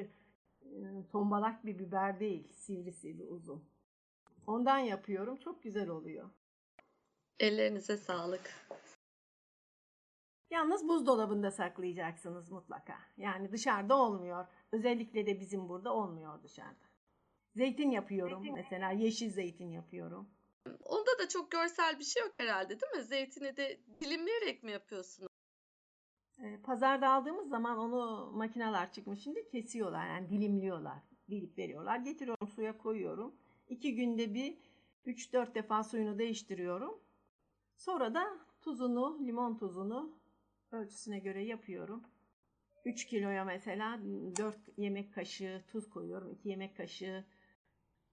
e, 0.61 1.07
tombalak 1.11 1.65
bir 1.65 1.79
biber 1.79 2.19
değil. 2.19 2.53
Sivri 2.53 2.91
sivri 2.91 3.23
uzun. 3.23 3.63
Ondan 4.47 4.77
yapıyorum. 4.79 5.35
Çok 5.35 5.63
güzel 5.63 5.89
oluyor. 5.89 6.29
Ellerinize 7.39 7.97
sağlık. 7.97 8.53
Yalnız 10.49 10.87
buzdolabında 10.87 11.51
saklayacaksınız 11.51 12.51
mutlaka. 12.51 12.95
Yani 13.17 13.51
dışarıda 13.51 13.95
olmuyor. 13.95 14.45
Özellikle 14.71 15.25
de 15.25 15.39
bizim 15.39 15.69
burada 15.69 15.93
olmuyor 15.93 16.43
dışarıda. 16.43 16.85
Zeytin 17.55 17.91
yapıyorum 17.91 18.45
mesela 18.53 18.91
yeşil 18.91 19.29
zeytin 19.29 19.69
yapıyorum. 19.69 20.29
Onda 20.85 21.19
da 21.19 21.27
çok 21.29 21.51
görsel 21.51 21.99
bir 21.99 22.03
şey 22.03 22.23
yok 22.23 22.33
herhalde 22.37 22.69
değil 22.69 22.91
mi? 22.95 23.03
Zeytini 23.03 23.57
de 23.57 23.79
dilimleyerek 24.01 24.63
mi 24.63 24.71
yapıyorsunuz? 24.71 25.31
Ee, 26.39 26.57
Pazarda 26.63 27.09
aldığımız 27.09 27.49
zaman 27.49 27.77
onu 27.77 28.31
makineler 28.31 28.91
çıkmış 28.91 29.23
şimdi 29.23 29.47
kesiyorlar 29.47 30.07
yani 30.07 30.29
dilimliyorlar. 30.29 30.97
Dilip 31.29 31.57
veriyorlar. 31.57 31.97
Getiriyorum 31.97 32.47
suya 32.47 32.77
koyuyorum. 32.77 33.35
İki 33.67 33.95
günde 33.95 34.33
bir 34.33 34.57
3-4 35.05 35.55
defa 35.55 35.83
suyunu 35.83 36.19
değiştiriyorum. 36.19 36.99
Sonra 37.77 38.13
da 38.13 38.39
tuzunu, 38.61 39.19
limon 39.27 39.57
tuzunu 39.57 40.15
ölçüsüne 40.71 41.19
göre 41.19 41.43
yapıyorum. 41.43 42.03
3 42.85 43.05
kiloya 43.05 43.45
mesela 43.45 43.99
4 44.37 44.57
yemek 44.77 45.13
kaşığı 45.13 45.63
tuz 45.67 45.89
koyuyorum. 45.89 46.31
2 46.31 46.49
yemek 46.49 46.77
kaşığı 46.77 47.25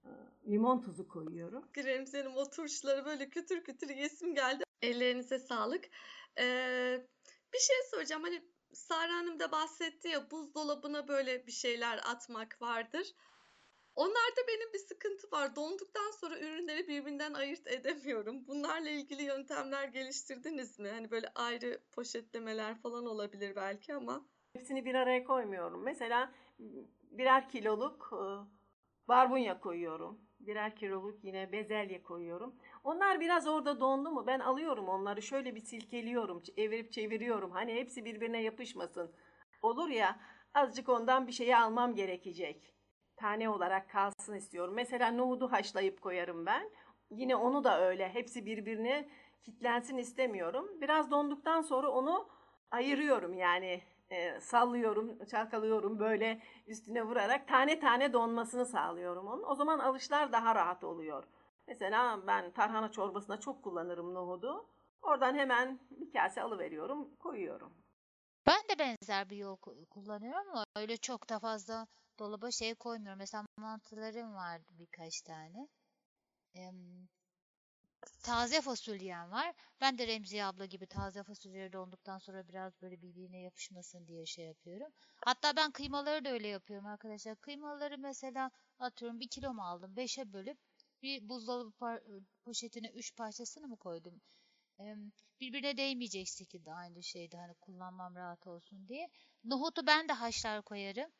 e, 0.03 0.09
limon 0.47 0.81
tuzu 0.81 1.07
koyuyorum. 1.07 1.65
Remzi'nin 1.77 2.35
o 2.35 2.49
turşuları 2.49 3.05
böyle 3.05 3.29
kütür 3.29 3.63
kütür 3.63 3.89
yesim 3.89 4.35
geldi. 4.35 4.63
Ellerinize 4.81 5.39
sağlık. 5.39 5.85
Ee, 6.39 7.07
bir 7.53 7.59
şey 7.59 7.75
soracağım. 7.91 8.23
Hani 8.23 8.41
Sara 8.73 9.13
Hanım 9.13 9.39
da 9.39 9.51
bahsetti 9.51 10.07
ya 10.07 10.31
buzdolabına 10.31 11.07
böyle 11.07 11.47
bir 11.47 11.51
şeyler 11.51 11.97
atmak 11.97 12.61
vardır. 12.61 13.07
Onlarda 13.95 14.41
benim 14.47 14.73
bir 14.73 14.79
sıkıntı 14.79 15.31
var. 15.31 15.55
Donduktan 15.55 16.11
sonra 16.11 16.39
ürünleri 16.39 16.87
birbirinden 16.87 17.33
ayırt 17.33 17.67
edemiyorum. 17.67 18.47
Bunlarla 18.47 18.89
ilgili 18.89 19.23
yöntemler 19.23 19.87
geliştirdiniz 19.87 20.79
mi? 20.79 20.89
Hani 20.89 21.11
böyle 21.11 21.27
ayrı 21.35 21.79
poşetlemeler 21.91 22.81
falan 22.81 23.05
olabilir 23.05 23.55
belki 23.55 23.95
ama. 23.95 24.25
Hepsini 24.53 24.85
bir 24.85 24.95
araya 24.95 25.23
koymuyorum. 25.23 25.83
Mesela 25.83 26.31
birer 27.11 27.49
kiloluk 27.49 28.13
e, 28.13 28.23
barbunya 29.07 29.59
koyuyorum. 29.59 30.21
Birer 30.39 30.75
kiloluk 30.75 31.23
yine 31.23 31.51
bezelye 31.51 32.03
koyuyorum. 32.03 32.55
Onlar 32.83 33.19
biraz 33.19 33.47
orada 33.47 33.79
dondu 33.79 34.11
mu 34.11 34.27
ben 34.27 34.39
alıyorum 34.39 34.89
onları 34.89 35.21
şöyle 35.21 35.55
bir 35.55 35.61
silkeliyorum, 35.61 36.43
evirip 36.57 36.91
çeviriyorum. 36.91 37.51
Hani 37.51 37.73
hepsi 37.73 38.05
birbirine 38.05 38.41
yapışmasın. 38.41 39.11
Olur 39.61 39.89
ya 39.89 40.19
azıcık 40.53 40.89
ondan 40.89 41.27
bir 41.27 41.31
şeyi 41.31 41.57
almam 41.57 41.95
gerekecek. 41.95 42.72
Tane 43.15 43.49
olarak 43.49 43.89
kalsın 43.89 44.35
istiyorum. 44.35 44.73
Mesela 44.75 45.11
nohudu 45.11 45.51
haşlayıp 45.51 46.01
koyarım 46.01 46.45
ben. 46.45 46.69
Yine 47.09 47.35
onu 47.35 47.63
da 47.63 47.81
öyle. 47.81 48.09
Hepsi 48.09 48.45
birbirine 48.45 49.09
kitlensin 49.43 49.97
istemiyorum. 49.97 50.81
Biraz 50.81 51.11
donduktan 51.11 51.61
sonra 51.61 51.89
onu 51.91 52.29
ayırıyorum 52.71 53.33
yani 53.33 53.81
e, 54.09 54.39
sallıyorum, 54.41 55.25
çalkalıyorum 55.25 55.99
böyle 55.99 56.41
üstüne 56.67 57.03
vurarak 57.03 57.47
tane 57.47 57.79
tane 57.79 58.13
donmasını 58.13 58.65
sağlıyorum 58.65 59.27
onun. 59.27 59.43
O 59.43 59.55
zaman 59.55 59.79
alışlar 59.79 60.31
daha 60.31 60.55
rahat 60.55 60.83
oluyor. 60.83 61.23
Mesela 61.67 62.27
ben 62.27 62.51
tarhana 62.51 62.91
çorbasına 62.91 63.39
çok 63.39 63.63
kullanırım 63.63 64.13
nohudu. 64.13 64.65
Oradan 65.01 65.35
hemen 65.35 65.79
bir 65.91 66.13
kase 66.13 66.41
alıveriyorum, 66.41 67.15
koyuyorum. 67.15 67.73
Ben 68.47 68.59
de 68.69 68.79
benzer 68.79 69.29
bir 69.29 69.37
yol 69.37 69.57
ku- 69.57 69.85
kullanıyorum 69.85 70.47
ama 70.51 70.65
öyle 70.75 70.97
çok 70.97 71.29
da 71.29 71.39
fazla 71.39 71.87
dolaba 72.19 72.51
şey 72.51 72.75
koymuyorum. 72.75 73.19
Mesela 73.19 73.45
mantılarım 73.57 74.33
vardı 74.33 74.65
birkaç 74.79 75.21
tane. 75.21 75.67
Em, 76.55 77.07
taze 78.23 78.61
fasulyem 78.61 79.31
var. 79.31 79.53
Ben 79.81 79.97
de 79.97 80.07
Remziye 80.07 80.45
abla 80.45 80.65
gibi 80.65 80.85
taze 80.87 81.23
fasulyeleri 81.23 81.73
donduktan 81.73 82.17
sonra 82.17 82.47
biraz 82.47 82.81
böyle 82.81 83.01
birbirine 83.01 83.41
yapışmasın 83.41 84.07
diye 84.07 84.25
şey 84.25 84.45
yapıyorum. 84.45 84.87
Hatta 85.25 85.55
ben 85.55 85.71
kıymaları 85.71 86.25
da 86.25 86.29
öyle 86.29 86.47
yapıyorum 86.47 86.85
arkadaşlar. 86.87 87.35
Kıymaları 87.35 87.97
mesela 87.97 88.51
atıyorum 88.79 89.19
bir 89.19 89.27
kilo 89.27 89.53
mu 89.53 89.61
aldım? 89.63 89.95
Beşe 89.95 90.33
bölüp 90.33 90.57
bir 91.01 91.29
buzdolabı 91.29 91.69
par- 91.79 92.21
poşetine 92.45 92.87
üç 92.87 93.15
parçasını 93.15 93.67
mı 93.67 93.77
koydum? 93.77 94.21
Birbirine 95.41 95.77
değmeyecek 95.77 96.27
şekilde 96.27 96.73
aynı 96.73 97.03
şeyde 97.03 97.37
hani 97.37 97.53
kullanmam 97.53 98.15
rahat 98.15 98.47
olsun 98.47 98.87
diye. 98.87 99.09
Nohutu 99.43 99.87
ben 99.87 100.07
de 100.09 100.13
haşlar 100.13 100.61
koyarım. 100.61 101.11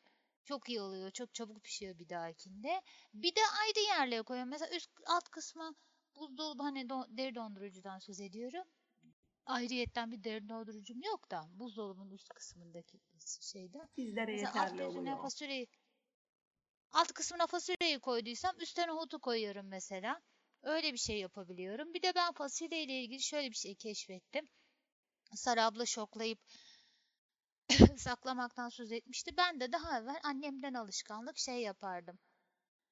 Çok 0.44 0.68
iyi 0.68 0.80
oluyor. 0.80 1.10
Çok 1.10 1.34
çabuk 1.34 1.64
pişiyor 1.64 1.98
bir 1.98 2.08
dahakinde. 2.08 2.82
Bir 3.14 3.34
de 3.34 3.40
ayrı 3.62 3.80
yerlere 3.80 4.22
koyuyorum. 4.22 4.50
Mesela 4.50 4.76
üst 4.76 4.90
alt 5.06 5.28
kısmı 5.28 5.74
buzdolabı 6.16 6.62
hani 6.62 6.80
don- 6.88 7.16
deri 7.18 7.34
dondurucudan 7.34 7.98
söz 7.98 8.20
ediyorum. 8.20 8.64
Ayrıyetten 9.46 10.12
bir 10.12 10.24
deri 10.24 10.48
dondurucum 10.48 11.02
yok 11.02 11.30
da 11.30 11.44
buzdolabının 11.54 12.10
üst 12.10 12.28
kısmındaki 12.28 13.00
şeyde. 13.40 13.78
Bizlere 13.96 14.32
Mesela 14.32 14.48
alt 14.48 14.56
yeterli 14.56 14.88
üstüne 14.88 15.00
oluyor. 15.00 15.22
fasulyeyi 15.22 15.66
alt 16.92 17.12
kısmına 17.12 17.46
fasulyeyi 17.46 17.98
koyduysam 18.00 18.60
üstüne 18.60 18.86
nohutu 18.86 19.18
koyuyorum 19.18 19.66
mesela. 19.68 20.20
Öyle 20.62 20.92
bir 20.92 20.98
şey 20.98 21.18
yapabiliyorum. 21.18 21.94
Bir 21.94 22.02
de 22.02 22.14
ben 22.14 22.32
fasulye 22.32 22.82
ile 22.82 23.02
ilgili 23.02 23.22
şöyle 23.22 23.50
bir 23.50 23.56
şey 23.56 23.74
keşfettim. 23.74 24.48
Sara 25.34 25.64
abla 25.64 25.86
şoklayıp 25.86 26.38
saklamaktan 27.98 28.68
söz 28.68 28.92
etmişti. 28.92 29.36
Ben 29.36 29.60
de 29.60 29.72
daha 29.72 29.98
evvel 29.98 30.20
annemden 30.24 30.74
alışkanlık 30.74 31.38
şey 31.38 31.62
yapardım. 31.62 32.18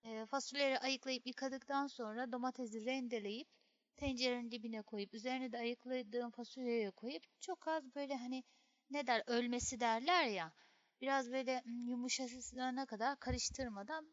E, 0.04 0.26
fasulyeleri 0.26 0.78
ayıklayıp 0.78 1.26
yıkadıktan 1.26 1.86
sonra 1.86 2.32
domatesi 2.32 2.86
rendeleyip 2.86 3.48
tencerenin 3.96 4.50
dibine 4.50 4.82
koyup 4.82 5.14
üzerine 5.14 5.52
de 5.52 5.58
ayıkladığım 5.58 6.30
fasulyeyi 6.30 6.90
koyup 6.90 7.22
çok 7.40 7.68
az 7.68 7.94
böyle 7.96 8.16
hani 8.16 8.44
ne 8.90 9.06
der 9.06 9.22
ölmesi 9.26 9.80
derler 9.80 10.24
ya 10.26 10.52
biraz 11.00 11.32
böyle 11.32 11.62
yumuşasına 11.66 12.86
kadar 12.86 13.16
karıştırmadan 13.20 14.06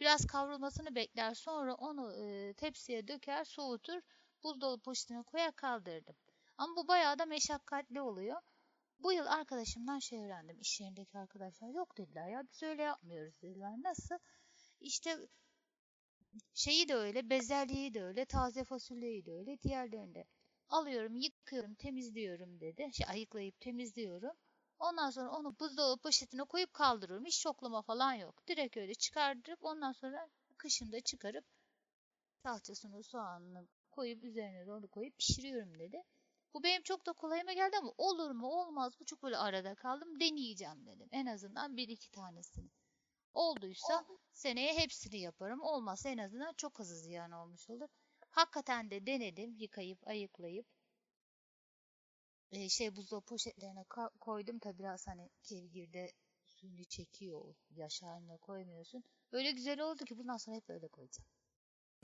biraz 0.00 0.26
kavrulmasını 0.26 0.94
bekler 0.94 1.34
sonra 1.34 1.74
onu 1.74 2.12
e, 2.16 2.54
tepsiye 2.54 3.08
döker 3.08 3.44
soğutur 3.44 4.00
buzdolabı 4.42 4.82
poşetine 4.82 5.22
koyar 5.22 5.52
kaldırdım. 5.52 6.16
Ama 6.58 6.76
bu 6.76 6.88
bayağı 6.88 7.18
da 7.18 7.26
meşakkatli 7.26 8.00
oluyor. 8.00 8.40
Bu 9.02 9.12
yıl 9.12 9.26
arkadaşımdan 9.26 9.98
şey 9.98 10.18
öğrendim. 10.24 10.60
İş 10.60 10.80
yerindeki 10.80 11.18
arkadaşlar 11.18 11.68
yok 11.68 11.98
dediler 11.98 12.28
ya 12.28 12.42
biz 12.52 12.62
öyle 12.62 12.82
yapmıyoruz 12.82 13.42
dediler. 13.42 13.72
Nasıl? 13.82 14.14
İşte 14.80 15.18
şeyi 16.54 16.88
de 16.88 16.94
öyle, 16.94 17.30
bezelyeyi 17.30 17.94
de 17.94 18.04
öyle, 18.04 18.24
taze 18.24 18.64
fasulyeyi 18.64 19.26
de 19.26 19.32
öyle, 19.32 19.60
diğerlerini 19.60 20.14
de. 20.14 20.24
Alıyorum, 20.68 21.16
yıkıyorum, 21.16 21.74
temizliyorum 21.74 22.60
dedi. 22.60 22.88
Şey, 22.92 23.06
ayıklayıp 23.08 23.60
temizliyorum. 23.60 24.32
Ondan 24.78 25.10
sonra 25.10 25.30
onu 25.30 25.58
buzdolabı 25.60 26.00
poşetine 26.02 26.44
koyup 26.44 26.74
kaldırıyorum. 26.74 27.26
Hiç 27.26 27.42
şoklama 27.42 27.82
falan 27.82 28.14
yok. 28.14 28.48
Direkt 28.48 28.76
öyle 28.76 28.94
çıkardırıp 28.94 29.64
ondan 29.64 29.92
sonra 29.92 30.28
kışında 30.56 31.00
çıkarıp 31.00 31.44
salçasını, 32.42 33.02
soğanını 33.02 33.68
koyup 33.90 34.24
üzerine 34.24 34.72
onu 34.72 34.88
koyup 34.88 35.18
pişiriyorum 35.18 35.78
dedi. 35.78 36.02
Bu 36.54 36.62
benim 36.62 36.82
çok 36.82 37.06
da 37.06 37.12
kolayıma 37.12 37.52
geldi 37.52 37.76
ama 37.76 37.92
olur 37.98 38.30
mu 38.30 38.46
olmaz 38.46 39.00
mı 39.00 39.06
çok 39.06 39.22
böyle 39.22 39.36
arada 39.36 39.74
kaldım. 39.74 40.20
Deneyeceğim 40.20 40.86
dedim. 40.86 41.08
En 41.12 41.26
azından 41.26 41.76
bir 41.76 41.88
iki 41.88 42.10
tanesini. 42.10 42.70
Olduysa 43.34 44.06
seneye 44.32 44.74
hepsini 44.78 45.18
yaparım. 45.18 45.60
Olmazsa 45.60 46.08
en 46.08 46.18
azından 46.18 46.52
çok 46.56 46.80
azı 46.80 46.96
ziyan 46.96 47.30
olmuş 47.30 47.70
olur. 47.70 47.88
Hakikaten 48.30 48.90
de 48.90 49.06
denedim 49.06 49.56
yıkayıp 49.56 50.08
ayıklayıp 50.08 50.66
e, 52.52 52.68
şey 52.68 52.96
buzdolabı 52.96 53.26
poşetlerine 53.26 53.84
koydum 54.20 54.58
tabi 54.58 54.78
biraz 54.78 55.06
hani 55.06 55.30
kevgirde 55.42 56.12
suyunu 56.46 56.84
çekiyor 56.84 57.54
yaş 57.70 58.02
haline 58.02 58.36
koymuyorsun. 58.36 59.04
Öyle 59.32 59.50
güzel 59.50 59.80
oldu 59.80 60.04
ki 60.04 60.18
bundan 60.18 60.36
sonra 60.36 60.56
hep 60.56 60.70
öyle 60.70 60.88
koyacağım. 60.88 61.28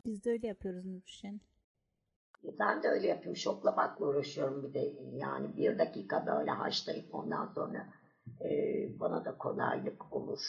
Biz 0.05 0.25
de 0.25 0.31
öyle 0.31 0.47
yapıyoruz 0.47 0.85
Nurşen. 0.85 1.41
Ben 2.43 2.83
de 2.83 2.89
öyle 2.89 3.07
yapıyorum. 3.07 3.37
Şoklamakla 3.37 4.07
uğraşıyorum 4.07 4.63
bir 4.63 4.75
de. 4.75 4.95
Yani 5.13 5.57
bir 5.57 5.79
dakika 5.79 6.27
böyle 6.27 6.51
haşlayıp 6.51 7.15
ondan 7.15 7.47
sonra 7.47 7.93
e, 8.41 8.51
bana 9.01 9.25
da 9.25 9.39
kolaylık 9.39 10.13
olur. 10.13 10.41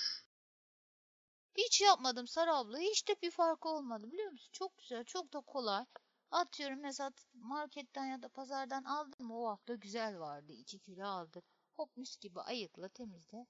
Hiç 1.58 1.82
yapmadım 1.82 2.28
Sara 2.28 2.58
abla. 2.58 2.78
Hiç 2.78 3.08
de 3.10 3.16
bir 3.24 3.32
farkı 3.32 3.70
olmadı 3.70 4.12
biliyor 4.12 4.32
musun? 4.32 4.50
Çok 4.54 4.78
güzel, 4.78 5.04
çok 5.04 5.34
da 5.34 5.40
kolay. 5.42 5.86
Atıyorum 6.32 6.80
mesela 6.82 7.12
marketten 7.34 8.06
ya 8.06 8.22
da 8.22 8.30
pazardan 8.30 8.84
aldım 8.84 9.32
o 9.32 9.48
hafta 9.48 9.76
güzel 9.76 10.20
vardı. 10.20 10.54
2 10.54 10.80
kilo 10.80 11.06
aldım. 11.06 11.42
Hop 11.76 11.98
mis 11.98 12.18
gibi 12.18 12.40
ayıkla, 12.42 12.90
temizle. 12.90 13.46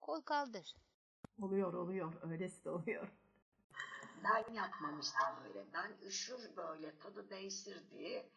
Koy 0.00 0.22
kaldır. 0.22 0.74
Oluyor 1.42 1.72
oluyor. 1.72 2.12
Öylesi 2.22 2.64
de 2.64 2.70
oluyor. 2.70 3.08
Ben 4.26 4.54
yapmamıştım 4.54 5.28
öyle. 5.48 5.64
Ben 5.74 6.06
üşür 6.06 6.56
böyle 6.56 6.98
tadı 6.98 7.30
değişir 7.30 7.90
diye 7.90 8.30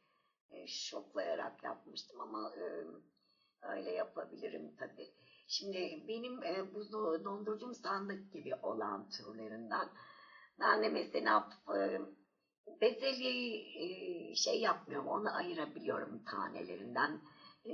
e, 0.52 0.68
şoklayarak 0.68 1.64
yapmıştım 1.64 2.22
ama 2.22 2.54
e, 2.56 2.86
öyle 3.62 3.92
yapabilirim 3.92 4.76
tabii. 4.80 5.14
Şimdi 5.48 6.04
benim 6.08 6.44
e, 6.44 6.74
buzlu 6.74 7.24
dondurucum 7.26 7.74
sandık 7.74 8.34
gibi 8.34 8.56
olan 8.56 9.10
türlerinden. 9.10 9.90
Ben 10.60 10.84
de 10.84 10.90
mesela 10.90 11.50
e, 11.78 12.02
bezelyeyi 12.82 13.78
e, 13.78 14.36
şey 14.36 14.62
yapmıyorum, 14.62 15.08
onu 15.08 15.36
ayırabiliyorum 15.36 16.24
tanelerinden. 16.24 17.22
e, 17.66 17.74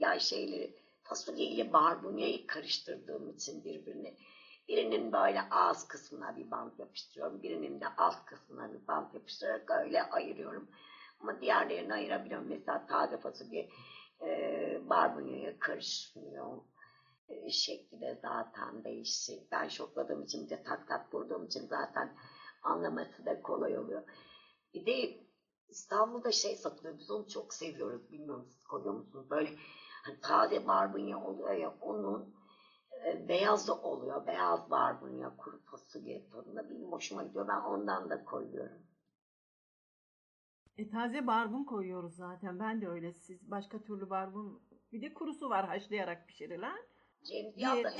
ya 0.00 0.18
şeyleri 0.18 0.76
fasulye 1.02 1.46
ile 1.46 1.72
barbunyayı 1.72 2.46
karıştırdığım 2.46 3.30
için 3.30 3.64
birbirine 3.64 4.16
birinin 4.68 5.12
böyle 5.12 5.42
ağız 5.50 5.88
kısmına 5.88 6.36
bir 6.36 6.50
bant 6.50 6.78
yapıştırıyorum. 6.78 7.42
Birinin 7.42 7.80
de 7.80 7.86
alt 7.96 8.24
kısmına 8.24 8.72
bir 8.72 8.86
bant 8.86 9.14
yapıştırarak 9.14 9.70
öyle 9.70 10.02
ayırıyorum. 10.02 10.68
Ama 11.20 11.40
diğerlerini 11.40 11.94
ayırabiliyorum. 11.94 12.48
Mesela 12.48 12.86
taze 12.86 13.16
fasulye 13.16 13.68
e, 14.22 14.80
barbunyaya 14.88 15.58
karışmıyor. 15.58 16.56
E, 17.28 17.50
şekli 17.50 18.00
de 18.00 18.18
zaten 18.22 18.84
değişik. 18.84 19.52
Ben 19.52 19.68
şokladığım 19.68 20.22
için 20.22 20.50
de 20.50 20.62
tak 20.62 20.88
tak 20.88 21.14
vurduğum 21.14 21.46
için 21.46 21.66
zaten 21.66 22.16
anlaması 22.62 23.26
da 23.26 23.42
kolay 23.42 23.78
oluyor. 23.78 24.02
Bir 24.74 24.86
de 24.86 25.20
İstanbul'da 25.68 26.32
şey 26.32 26.56
satılıyor. 26.56 26.98
Biz 26.98 27.10
onu 27.10 27.28
çok 27.28 27.54
seviyoruz. 27.54 28.12
Bilmiyorum 28.12 28.46
siz 28.50 28.64
koyuyor 28.64 28.94
musunuz? 28.94 29.30
Böyle 29.30 29.50
hani 30.02 30.20
taze 30.20 30.66
barbunya 30.66 31.24
oluyor 31.24 31.52
ya 31.52 31.74
onun 31.80 32.34
e, 33.06 33.28
beyazı 33.28 33.74
oluyor. 33.74 34.26
Beyaz 34.26 34.70
barbunya 34.70 35.36
kuru 35.36 35.60
fasulye 35.64 36.28
tadında. 36.30 36.70
Benim 36.70 36.92
hoşuma 36.92 37.22
gidiyor. 37.22 37.48
Ben 37.48 37.60
ondan 37.60 38.10
da 38.10 38.24
koyuyorum. 38.24 38.82
E, 40.76 40.90
taze 40.90 41.26
barbun 41.26 41.64
koyuyoruz 41.64 42.16
zaten. 42.16 42.60
Ben 42.60 42.80
de 42.82 42.88
öyle. 42.88 43.12
Siz 43.12 43.50
başka 43.50 43.82
türlü 43.82 44.10
barbun. 44.10 44.62
Bir 44.92 45.02
de 45.02 45.14
kurusu 45.14 45.50
var 45.50 45.66
haşlayarak 45.66 46.28
pişirilen. 46.28 46.82
Diğer- 47.56 47.84
abla 47.84 47.90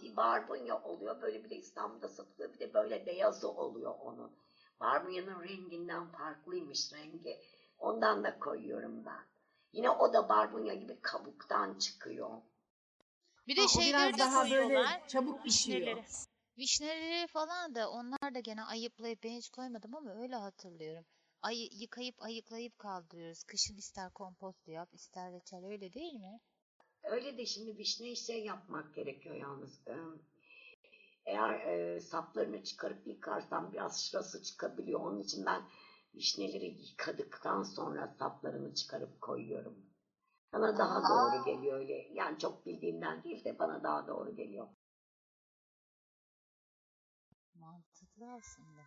bir, 0.00 0.04
bir 0.04 0.16
barbunya 0.16 0.82
oluyor. 0.82 1.22
Böyle 1.22 1.44
bir 1.44 1.50
de 1.50 1.56
İstanbul'da 1.56 2.08
satılıyor. 2.08 2.52
Bir 2.54 2.58
de 2.58 2.74
böyle 2.74 3.06
beyazı 3.06 3.50
oluyor 3.50 3.94
onun. 4.00 4.32
Barbunyanın 4.80 5.42
renginden 5.42 6.06
farklıymış 6.06 6.92
rengi. 6.92 7.40
Ondan 7.78 8.24
da 8.24 8.38
koyuyorum 8.38 9.04
ben. 9.06 9.24
Yine 9.72 9.90
o 9.90 10.12
da 10.12 10.28
barbunya 10.28 10.74
gibi 10.74 11.00
kabuktan 11.02 11.78
çıkıyor. 11.78 12.30
Bir 13.50 13.56
de 13.56 13.60
Ha, 13.60 13.68
şeyleri 13.68 14.18
de 14.18 14.22
koyuyorlar. 14.30 15.08
çabuk 15.08 15.44
pişiyor. 15.44 15.80
Vişneleri. 15.80 16.04
Vişneleri 16.58 17.26
falan 17.26 17.74
da 17.74 17.90
onlar 17.90 18.34
da 18.34 18.40
gene 18.40 18.62
ayıplayıp 18.62 19.22
ben 19.22 19.30
hiç 19.36 19.48
koymadım 19.48 19.94
ama 19.96 20.14
öyle 20.14 20.36
hatırlıyorum. 20.36 21.04
Ay, 21.42 21.68
yıkayıp 21.72 22.22
ayıklayıp 22.22 22.78
kaldırıyoruz. 22.78 23.42
Kışın 23.44 23.76
ister 23.76 24.10
kompost 24.10 24.68
yap, 24.68 24.88
ister 24.94 25.32
reçel 25.32 25.64
öyle 25.64 25.92
değil 25.92 26.14
mi? 26.14 26.40
Öyle 27.02 27.38
de 27.38 27.46
şimdi 27.46 27.78
vişne 27.78 28.14
şey 28.14 28.44
yapmak 28.44 28.94
gerekiyor 28.94 29.34
yalnız. 29.36 29.80
Ee, 29.86 29.92
Eğer 31.26 31.60
e, 31.60 32.00
saplarını 32.00 32.64
çıkarıp 32.64 33.06
yıkarsam 33.06 33.72
biraz 33.72 34.04
şırası 34.04 34.42
çıkabiliyor. 34.42 35.00
Onun 35.00 35.20
için 35.22 35.46
ben 35.46 35.62
vişneleri 36.14 36.66
yıkadıktan 36.90 37.62
sonra 37.62 38.14
saplarını 38.18 38.74
çıkarıp 38.74 39.20
koyuyorum. 39.20 39.89
Bana 40.52 40.78
daha 40.78 41.02
doğru 41.08 41.44
geliyor 41.44 41.78
öyle. 41.78 42.08
Yani 42.12 42.38
çok 42.38 42.66
bildiğimden 42.66 43.22
değil 43.24 43.44
de 43.44 43.58
bana 43.58 43.82
daha 43.82 44.06
doğru 44.06 44.36
geliyor. 44.36 44.68
Mantıklı 47.54 48.32
aslında. 48.32 48.80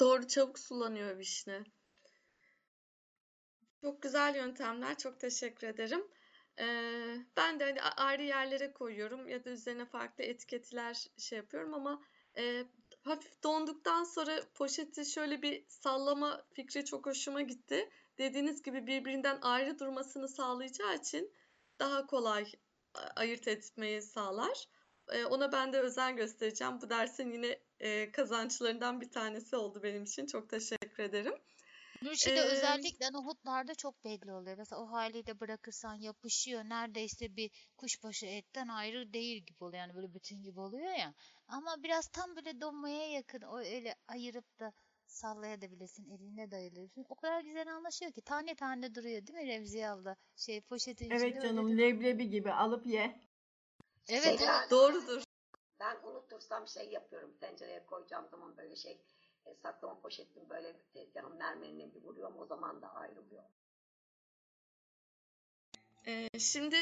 Doğru 0.00 0.28
çabuk 0.28 0.58
sulanıyor 0.58 1.18
vişne. 1.18 1.64
Çok 3.80 4.02
güzel 4.02 4.36
yöntemler. 4.36 4.98
Çok 4.98 5.20
teşekkür 5.20 5.66
ederim. 5.66 6.06
Ee, 6.58 7.16
ben 7.36 7.60
de 7.60 7.64
hani 7.64 7.82
ayrı 7.82 8.22
yerlere 8.22 8.72
koyuyorum 8.72 9.28
ya 9.28 9.44
da 9.44 9.50
üzerine 9.50 9.86
farklı 9.86 10.24
etiketler 10.24 11.06
şey 11.18 11.36
yapıyorum 11.36 11.74
ama 11.74 12.02
e, 12.36 12.64
hafif 13.04 13.42
donduktan 13.42 14.04
sonra 14.04 14.40
poşeti 14.54 15.04
şöyle 15.06 15.42
bir 15.42 15.64
sallama 15.68 16.44
fikri 16.52 16.84
çok 16.84 17.06
hoşuma 17.06 17.42
gitti. 17.42 17.90
Dediğiniz 18.18 18.62
gibi 18.62 18.86
birbirinden 18.86 19.38
ayrı 19.42 19.78
durmasını 19.78 20.28
sağlayacağı 20.28 20.96
için 20.96 21.32
daha 21.78 22.06
kolay 22.06 22.52
ayırt 23.16 23.48
etmeyi 23.48 24.02
sağlar. 24.02 24.64
Ee, 25.12 25.24
ona 25.24 25.52
ben 25.52 25.72
de 25.72 25.80
özen 25.80 26.16
göstereceğim. 26.16 26.80
Bu 26.80 26.90
dersin 26.90 27.32
yine 27.32 27.58
e, 27.80 28.12
kazançlarından 28.12 29.00
bir 29.00 29.10
tanesi 29.10 29.56
oldu 29.56 29.82
benim 29.82 30.02
için. 30.02 30.26
Çok 30.26 30.50
teşekkür 30.50 31.02
ederim. 31.02 31.34
Nurşin'de 32.02 32.40
Ee, 32.40 32.44
özellikle 32.44 33.12
nohutlarda 33.12 33.74
çok 33.74 34.04
belli 34.04 34.32
oluyor. 34.32 34.58
Mesela 34.58 34.82
o 34.82 34.90
haliyle 34.90 35.40
bırakırsan 35.40 35.94
yapışıyor. 35.94 36.64
Neredeyse 36.64 37.36
bir 37.36 37.50
kuşbaşı 37.76 38.26
etten 38.26 38.68
ayrı 38.68 39.12
değil 39.12 39.42
gibi 39.44 39.64
oluyor. 39.64 39.82
Yani 39.82 39.94
böyle 39.94 40.14
bütün 40.14 40.42
gibi 40.42 40.60
oluyor 40.60 40.94
ya. 40.98 41.14
Ama 41.48 41.82
biraz 41.82 42.08
tam 42.08 42.36
böyle 42.36 42.60
donmaya 42.60 43.10
yakın. 43.10 43.40
O 43.40 43.58
öyle 43.58 43.94
ayırıp 44.08 44.60
da 44.60 44.72
sallayabilirsin. 45.10 46.10
Eline 46.10 46.50
dayayabilirsin. 46.50 47.06
O 47.08 47.14
kadar 47.14 47.40
güzel 47.40 47.74
anlaşıyor 47.74 48.12
ki. 48.12 48.20
Tane 48.22 48.54
tane 48.54 48.94
duruyor 48.94 49.26
değil 49.26 49.38
mi 49.38 49.46
Remziye 49.46 49.90
abla? 49.90 50.16
Şey 50.36 50.60
poşetin 50.60 51.06
içinde 51.06 51.18
Evet 51.28 51.42
canım 51.42 51.78
de- 51.78 51.82
leblebi 51.82 52.28
gibi 52.30 52.52
alıp 52.52 52.86
ye. 52.86 53.20
Evet 54.08 54.22
Şey, 54.22 54.30
evet. 54.32 54.40
ben- 54.48 54.70
Doğrudur. 54.70 55.22
Ben 55.80 55.96
unutursam 56.04 56.68
şey 56.68 56.88
yapıyorum. 56.90 57.36
Tencereye 57.40 57.86
koyacağım 57.86 58.28
zaman 58.30 58.56
böyle 58.56 58.76
şey 58.76 59.00
e, 59.46 59.54
saklama 59.54 60.00
poşetini 60.00 60.50
böyle 60.50 60.76
tezgahın 60.92 61.36
mermerine 61.36 61.94
bir 61.94 62.02
vuruyorum. 62.02 62.38
O 62.38 62.46
zaman 62.46 62.82
da 62.82 62.94
ayrılıyor. 62.94 63.44
Ee, 66.06 66.38
şimdi 66.38 66.76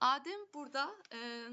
Adem 0.00 0.40
burada 0.54 0.90
e, 1.12 1.48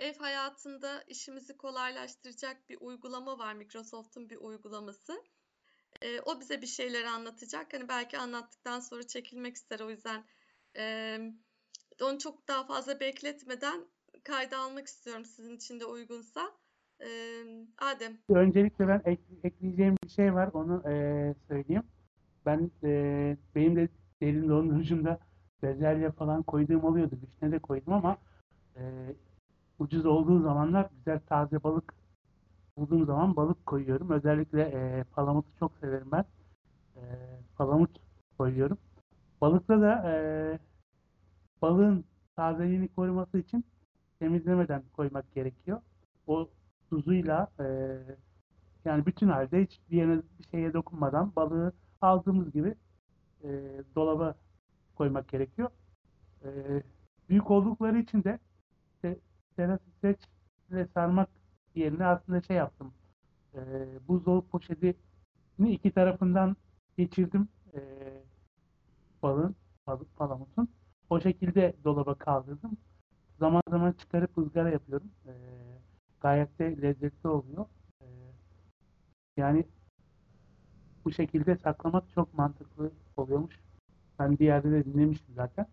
ev 0.00 0.14
hayatında 0.18 1.02
işimizi 1.06 1.56
kolaylaştıracak 1.56 2.68
bir 2.68 2.78
uygulama 2.80 3.38
var. 3.38 3.54
Microsoft'un 3.54 4.30
bir 4.30 4.36
uygulaması. 4.36 5.22
Ee, 6.02 6.20
o 6.20 6.40
bize 6.40 6.62
bir 6.62 6.66
şeyler 6.66 7.04
anlatacak. 7.04 7.74
Hani 7.74 7.88
belki 7.88 8.18
anlattıktan 8.18 8.80
sonra 8.80 9.06
çekilmek 9.06 9.56
ister. 9.56 9.80
O 9.80 9.90
yüzden 9.90 10.24
e, 10.76 11.18
onu 12.02 12.18
çok 12.18 12.48
daha 12.48 12.66
fazla 12.66 13.00
bekletmeden 13.00 13.86
kayda 14.24 14.58
almak 14.58 14.86
istiyorum 14.86 15.24
sizin 15.24 15.56
için 15.56 15.80
de 15.80 15.84
uygunsa. 15.84 16.52
Ee, 17.00 17.44
Adem. 17.78 18.18
Öncelikle 18.28 18.88
ben 18.88 19.02
ek- 19.04 19.22
ekleyeceğim 19.44 19.96
bir 20.04 20.08
şey 20.08 20.34
var, 20.34 20.50
onu 20.52 20.82
eee, 20.86 21.34
söyleyeyim. 21.48 21.82
Ben 22.46 22.70
eee, 22.82 23.36
benim 23.54 23.76
de 23.76 23.88
derin 24.22 24.48
dondurucumda 24.48 25.18
bezelye 25.62 26.10
falan 26.10 26.42
koyduğum 26.42 26.84
oluyordu. 26.84 27.18
Vişne 27.26 27.52
de 27.52 27.58
koydum 27.58 27.92
ama 27.92 28.18
eee, 28.76 29.16
ucuz 29.80 30.06
olduğu 30.06 30.42
zamanlar 30.42 30.88
güzel 30.98 31.20
taze 31.20 31.64
balık 31.64 31.94
bulduğum 32.78 33.06
zaman 33.06 33.36
balık 33.36 33.66
koyuyorum. 33.66 34.10
Özellikle 34.10 34.72
eee 34.72 35.04
palamutu 35.14 35.48
çok 35.60 35.78
severim 35.78 36.12
ben. 36.12 36.24
Eee, 36.96 37.02
palamut 37.56 37.90
koyuyorum. 38.38 38.78
Balıkta 39.42 39.82
da 39.82 40.02
eee, 40.06 40.60
balığın 41.62 42.04
tazeliğini 42.36 42.88
koruması 42.88 43.38
için 43.38 43.64
temizlemeden 44.18 44.82
koymak 44.92 45.34
gerekiyor. 45.34 45.80
O 46.26 46.48
tuzuyla 46.90 47.48
eee, 47.60 47.98
yani 48.84 49.06
bütün 49.06 49.28
halde 49.28 49.62
hiç 49.64 49.80
bir 49.90 49.96
yerine 49.96 50.22
bir 50.40 50.44
şeye 50.50 50.72
dokunmadan 50.74 51.32
balığı 51.36 51.72
aldığımız 52.00 52.52
gibi 52.52 52.74
eee, 53.44 53.82
dolaba 53.96 54.34
koymak 54.96 55.28
gerekiyor. 55.28 55.70
Eee, 56.44 56.82
büyük 57.28 57.50
oldukları 57.50 57.98
için 57.98 58.24
de 58.24 58.38
terasisteç 59.60 60.18
ile 60.70 60.86
sarmak 60.94 61.28
yerine 61.74 62.06
aslında 62.06 62.40
şey 62.42 62.56
yaptım. 62.56 62.92
Eee 63.54 63.62
buzdolabı 64.08 64.46
poşetini 64.48 64.94
iki 65.72 65.92
tarafından 65.92 66.56
geçirdim 66.98 67.48
eee 67.74 68.22
balığın, 69.22 69.56
balık 69.86 70.16
palamutun. 70.16 70.68
O 71.10 71.20
şekilde 71.20 71.74
dolaba 71.84 72.14
kaldırdım. 72.14 72.76
Zaman 73.38 73.62
zaman 73.70 73.92
çıkarıp 73.92 74.38
ızgara 74.38 74.70
yapıyorum. 74.70 75.10
Eee, 75.26 75.32
gayet 76.20 76.58
de 76.58 76.82
lezzetli 76.82 77.28
oluyor. 77.28 77.66
Eee, 78.02 78.06
yani 79.36 79.64
bu 81.04 81.12
şekilde 81.12 81.56
saklamak 81.56 82.04
çok 82.14 82.34
mantıklı 82.34 82.90
oluyormuş. 83.16 83.60
Ben 84.18 84.38
bir 84.38 84.44
yerde 84.46 84.70
de 84.72 84.84
dinlemiştim 84.84 85.34
zaten. 85.34 85.66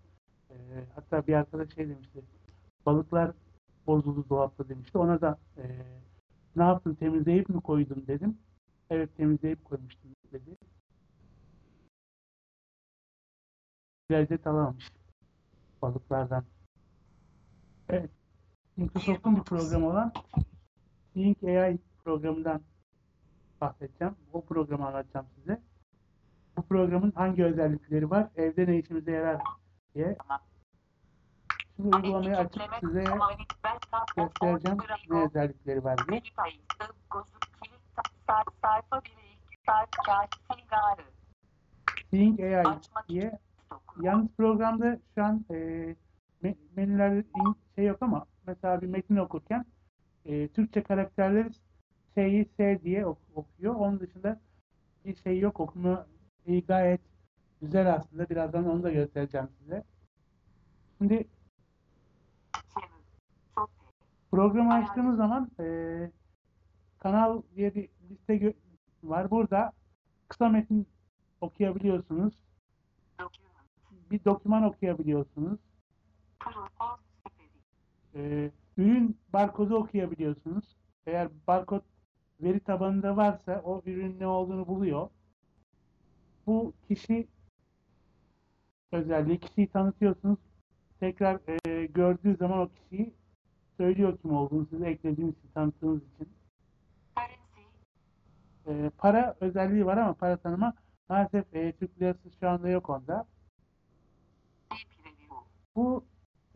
Eee, 0.50 0.58
hatta 0.96 1.28
bir 1.28 1.34
arkadaş 1.34 1.76
şey 1.76 1.90
demişti. 1.90 2.20
Balıklar 2.86 3.32
bozuldu 3.88 4.30
dolapta 4.30 4.70
demişti. 4.70 4.98
Ona 4.98 5.22
da 5.22 5.38
eee, 5.58 5.86
ne 6.56 6.64
yaptın 6.64 6.96
temizleyip 6.96 7.50
mi 7.50 7.62
koydun 7.62 8.04
dedim. 8.08 8.38
Evet 8.90 9.18
temizleyip 9.18 9.66
koymuştum 9.66 10.12
dedi. 10.32 10.58
Lezzet 14.12 14.48
alamamış 14.48 14.92
balıklardan. 15.82 16.46
Evet. 17.90 18.12
Microsoft'un 18.78 19.36
bir 19.36 19.42
programı 19.44 19.90
olan 19.90 20.14
Think 21.14 21.44
AI 21.44 21.78
programından 22.04 22.62
bahsedeceğim. 23.62 24.16
O 24.34 24.46
programı 24.46 24.88
anlatacağım 24.88 25.26
size. 25.36 25.62
Bu 26.58 26.62
programın 26.62 27.12
hangi 27.12 27.46
özellikleri 27.46 28.10
var? 28.10 28.30
Evde 28.36 28.68
ne 28.68 28.80
işimize 28.80 29.12
yarar 29.12 29.42
diye. 29.96 30.18
Şimdi 31.78 31.96
uygulamayı 31.96 32.38
açıp 32.38 32.62
size 32.80 33.04
göstereceğim 34.18 34.78
ne 35.10 35.24
özellikleri 35.26 35.84
var 35.84 35.98
diye. 36.08 36.22
Think 42.12 42.40
AI 42.40 42.64
diye 43.10 43.40
Yalnız 44.02 44.28
programda 44.38 45.00
şu 45.16 45.24
an 45.24 45.46
e, 45.50 45.54
me- 46.44 46.56
menülerde 46.76 47.24
şey 47.76 47.86
yok 47.86 47.98
ama 48.02 48.26
mesela 48.48 48.82
bir 48.82 48.88
metin 48.88 49.16
okurken 49.16 49.66
e, 50.26 50.48
Türkçe 50.48 50.84
karakterleri 50.84 51.50
S'yi 52.14 52.50
S 52.58 52.80
diye 52.84 53.06
ok- 53.06 53.18
okuyor. 53.36 53.76
Onun 53.76 54.00
dışında 54.00 54.40
bir 55.06 55.16
şey 55.16 55.40
yok. 55.40 55.60
Okuma 55.60 56.08
gayet 56.68 57.02
güzel 57.62 57.94
aslında. 57.94 58.30
Birazdan 58.30 58.70
onu 58.70 58.84
da 58.84 58.92
göstereceğim 58.92 59.48
size. 59.60 59.84
Şimdi 60.98 61.28
programı 64.38 64.74
açtığımız 64.74 65.18
zaman 65.18 65.52
e, 65.60 65.66
kanal 67.00 67.42
diye 67.56 67.76
bir 67.76 67.90
liste 68.10 68.54
var. 69.04 69.32
Burada 69.32 69.72
kısa 70.28 70.50
metin 70.50 70.88
okuyabiliyorsunuz. 71.42 72.34
Bir 74.12 74.26
doküman 74.26 74.64
okuyabiliyorsunuz. 74.64 75.60
Ee, 78.16 78.52
ürün 78.78 79.18
barkodu 79.34 79.76
okuyabiliyorsunuz. 79.76 80.78
Eğer 81.08 81.30
barkod 81.48 81.82
veri 82.42 82.60
tabanında 82.60 83.18
varsa 83.18 83.62
o 83.66 83.82
ürün 83.86 84.20
ne 84.20 84.28
olduğunu 84.28 84.68
buluyor. 84.68 85.10
Bu 86.48 86.74
kişi 86.88 87.28
özelliği 88.92 89.40
kişiyi 89.40 89.68
tanıtıyorsunuz. 89.68 90.40
Tekrar 91.00 91.40
e, 91.68 91.86
gördüğü 91.86 92.36
zaman 92.36 92.60
o 92.60 92.70
kişiyi 92.70 93.14
söylüyor 93.78 94.18
kim 94.22 94.34
olduğunu 94.34 94.66
size 94.66 94.88
eklediğiniz 94.90 95.38
için 95.38 95.50
tanıttığınız 95.54 96.02
için. 96.16 96.30
E, 98.68 98.92
para 98.98 99.36
özelliği 99.42 99.86
var 99.86 99.98
ama 99.98 100.14
para 100.14 100.38
tanıma 100.38 100.74
maalesef 101.10 101.56
e, 101.56 101.72
Türk 101.72 102.02
lirası 102.02 102.32
şu 102.40 102.50
anda 102.50 102.70
yok 102.70 102.90
onda. 102.90 103.26
Bu 105.76 106.06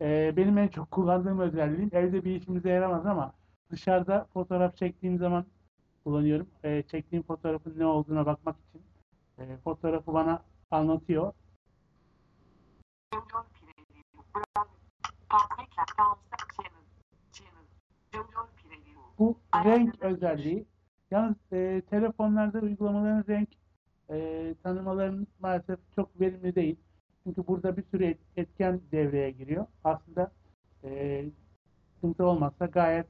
e, 0.00 0.36
benim 0.36 0.58
en 0.58 0.68
çok 0.68 0.90
kullandığım 0.90 1.40
özelliğim. 1.40 1.90
Evde 1.92 2.24
bir 2.24 2.40
işimize 2.40 2.70
yaramaz 2.70 3.06
ama 3.06 3.32
dışarıda 3.70 4.26
fotoğraf 4.32 4.76
çektiğim 4.76 5.18
zaman 5.18 5.46
kullanıyorum. 6.04 6.48
E, 6.64 6.82
çektiğim 6.82 7.22
fotoğrafın 7.22 7.78
ne 7.78 7.86
olduğuna 7.86 8.26
bakmak 8.26 8.56
için. 8.68 8.82
E, 9.38 9.56
fotoğrafı 9.56 10.14
bana 10.14 10.42
anlatıyor. 10.70 11.32
Bu 19.18 19.38
renk 19.54 20.02
özelliği. 20.02 20.66
Yalnız 21.10 21.36
e, 21.52 21.82
telefonlarda 21.90 22.58
uygulamaların 22.60 23.24
renk 23.28 23.48
e, 24.10 24.54
tanımaların 24.62 25.26
maalesef 25.40 25.78
çok 25.94 26.20
verimli 26.20 26.54
değil. 26.54 26.76
Çünkü 27.24 27.46
burada 27.46 27.76
bir 27.76 27.82
sürü 27.82 28.04
et- 28.04 28.20
etken 28.36 28.80
devreye 28.92 29.30
giriyor. 29.30 29.66
Aslında 29.84 30.32
e, 30.84 31.24
sıkıntı 31.94 32.26
olmazsa 32.26 32.66
gayet 32.66 33.06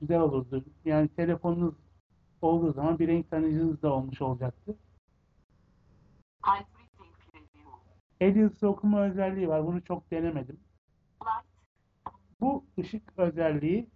güzel 0.00 0.20
olurdu. 0.20 0.64
Yani 0.84 1.08
telefonunuz 1.08 1.74
olduğu 2.42 2.72
zaman 2.72 2.98
bir 2.98 3.08
renk 3.08 3.30
tanıyıcınız 3.30 3.82
da 3.82 3.92
olmuş 3.92 4.22
olacaktı. 4.22 4.76
El 8.20 8.36
yazısı 8.36 8.68
okuma 8.68 9.02
özelliği 9.04 9.48
var. 9.48 9.66
Bunu 9.66 9.84
çok 9.84 10.10
denemedim. 10.10 10.60
Bu 12.40 12.64
ışık 12.78 13.18
özelliği 13.18 13.88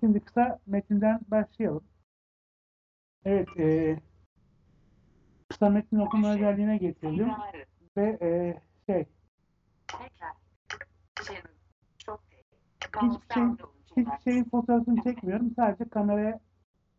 Şimdi 0.00 0.20
kısa 0.20 0.58
metinden 0.66 1.20
başlayalım. 1.28 1.84
Evet, 3.24 3.48
e, 3.58 4.00
kısa 5.48 5.68
metin 5.68 5.98
okuma 5.98 6.34
özelliğine 6.34 6.76
getirdim 6.76 7.30
ve 7.96 8.18
e, 8.22 8.60
şey, 8.86 9.06
hiçbir 13.02 13.34
şey, 13.34 13.44
hiçbir 13.96 14.18
şeyin 14.24 14.44
fotoğrafını 14.44 15.02
çekmiyorum. 15.02 15.54
Sadece 15.56 15.88
kameraya 15.88 16.40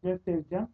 göstereceğim. 0.03 0.67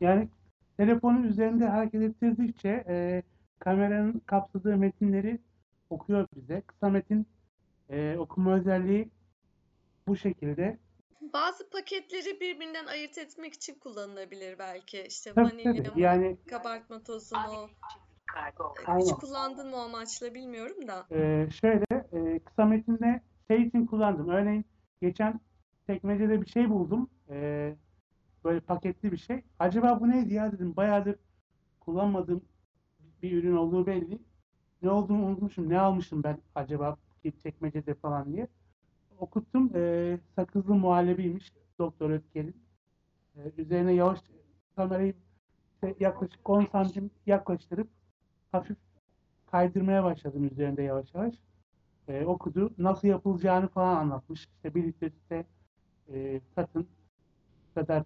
Yani 0.00 0.28
telefonun 0.76 1.22
üzerinde 1.22 1.66
hareket 1.66 2.02
ettirdikçe 2.02 2.84
e, 2.88 3.22
kameranın 3.58 4.22
kapsadığı 4.26 4.76
metinleri 4.76 5.38
okuyor 5.90 6.26
bize. 6.36 6.60
Kısa 6.60 6.88
metin 6.88 7.26
e, 7.90 8.16
okuma 8.18 8.54
özelliği 8.54 9.10
bu 10.06 10.16
şekilde. 10.16 10.78
Bazı 11.20 11.70
paketleri 11.70 12.40
birbirinden 12.40 12.86
ayırt 12.86 13.18
etmek 13.18 13.54
için 13.54 13.74
kullanılabilir 13.74 14.58
belki. 14.58 15.02
İşte 15.02 15.32
Tabii 15.34 15.46
vanilya 15.46 15.82
tabii. 15.82 15.94
mı, 15.94 16.00
Yani 16.00 16.36
kabartma 16.50 17.02
tozu 17.02 17.36
mu? 17.36 17.68
Aynen. 18.86 19.00
Hiç 19.00 19.12
kullandın 19.12 19.70
mı 19.70 19.76
o 19.76 19.80
amaçla 19.80 20.34
bilmiyorum 20.34 20.88
da. 20.88 21.06
Ee, 21.10 21.48
şöyle 21.60 21.84
e, 22.12 22.38
kısa 22.38 22.64
metinde 22.64 23.20
şey 23.50 23.62
için 23.62 23.86
kullandım. 23.86 24.28
Örneğin 24.28 24.64
geçen 25.00 25.40
çekmecede 25.86 26.40
bir 26.40 26.46
şey 26.46 26.70
buldum. 26.70 27.10
Ee, 27.30 27.76
böyle 28.44 28.60
paketli 28.60 29.12
bir 29.12 29.16
şey. 29.16 29.42
Acaba 29.58 30.00
bu 30.00 30.10
neydi 30.10 30.34
ya 30.34 30.52
dedim. 30.52 30.76
Bayağıdır 30.76 31.16
kullanmadığım 31.80 32.42
bir 33.22 33.32
ürün 33.32 33.56
olduğu 33.56 33.86
belli. 33.86 34.18
Ne 34.82 34.90
olduğunu 34.90 35.26
unutmuşum. 35.26 35.68
Ne 35.68 35.78
almışım 35.78 36.22
ben 36.22 36.38
acaba 36.54 36.96
çekmecede 37.42 37.94
falan 37.94 38.32
diye. 38.32 38.48
Okuttum. 39.18 39.70
Ee, 39.74 40.18
sakızlı 40.36 40.74
muhallebiymiş. 40.74 41.52
Doktor 41.78 42.10
Ötker'in. 42.10 42.56
Ee, 43.36 43.52
üzerine 43.58 43.92
yavaş 43.92 44.18
kamerayı 44.76 45.14
yaklaşık 46.00 46.48
10 46.50 46.64
santim 46.64 47.10
yaklaştırıp 47.26 47.88
hafif 48.52 48.76
kaydırmaya 49.46 50.04
başladım 50.04 50.44
üzerinde 50.44 50.82
yavaş 50.82 51.14
yavaş. 51.14 51.34
Ee, 52.08 52.24
okudu. 52.24 52.72
Nasıl 52.78 53.08
yapılacağını 53.08 53.68
falan 53.68 53.96
anlatmış. 53.96 54.40
İşte 54.40 54.74
bir 54.74 54.84
litre 54.84 55.10
sütte 55.10 55.46
e, 56.12 56.40
katın 56.54 56.88
bu 57.70 57.80
kadar 57.80 58.04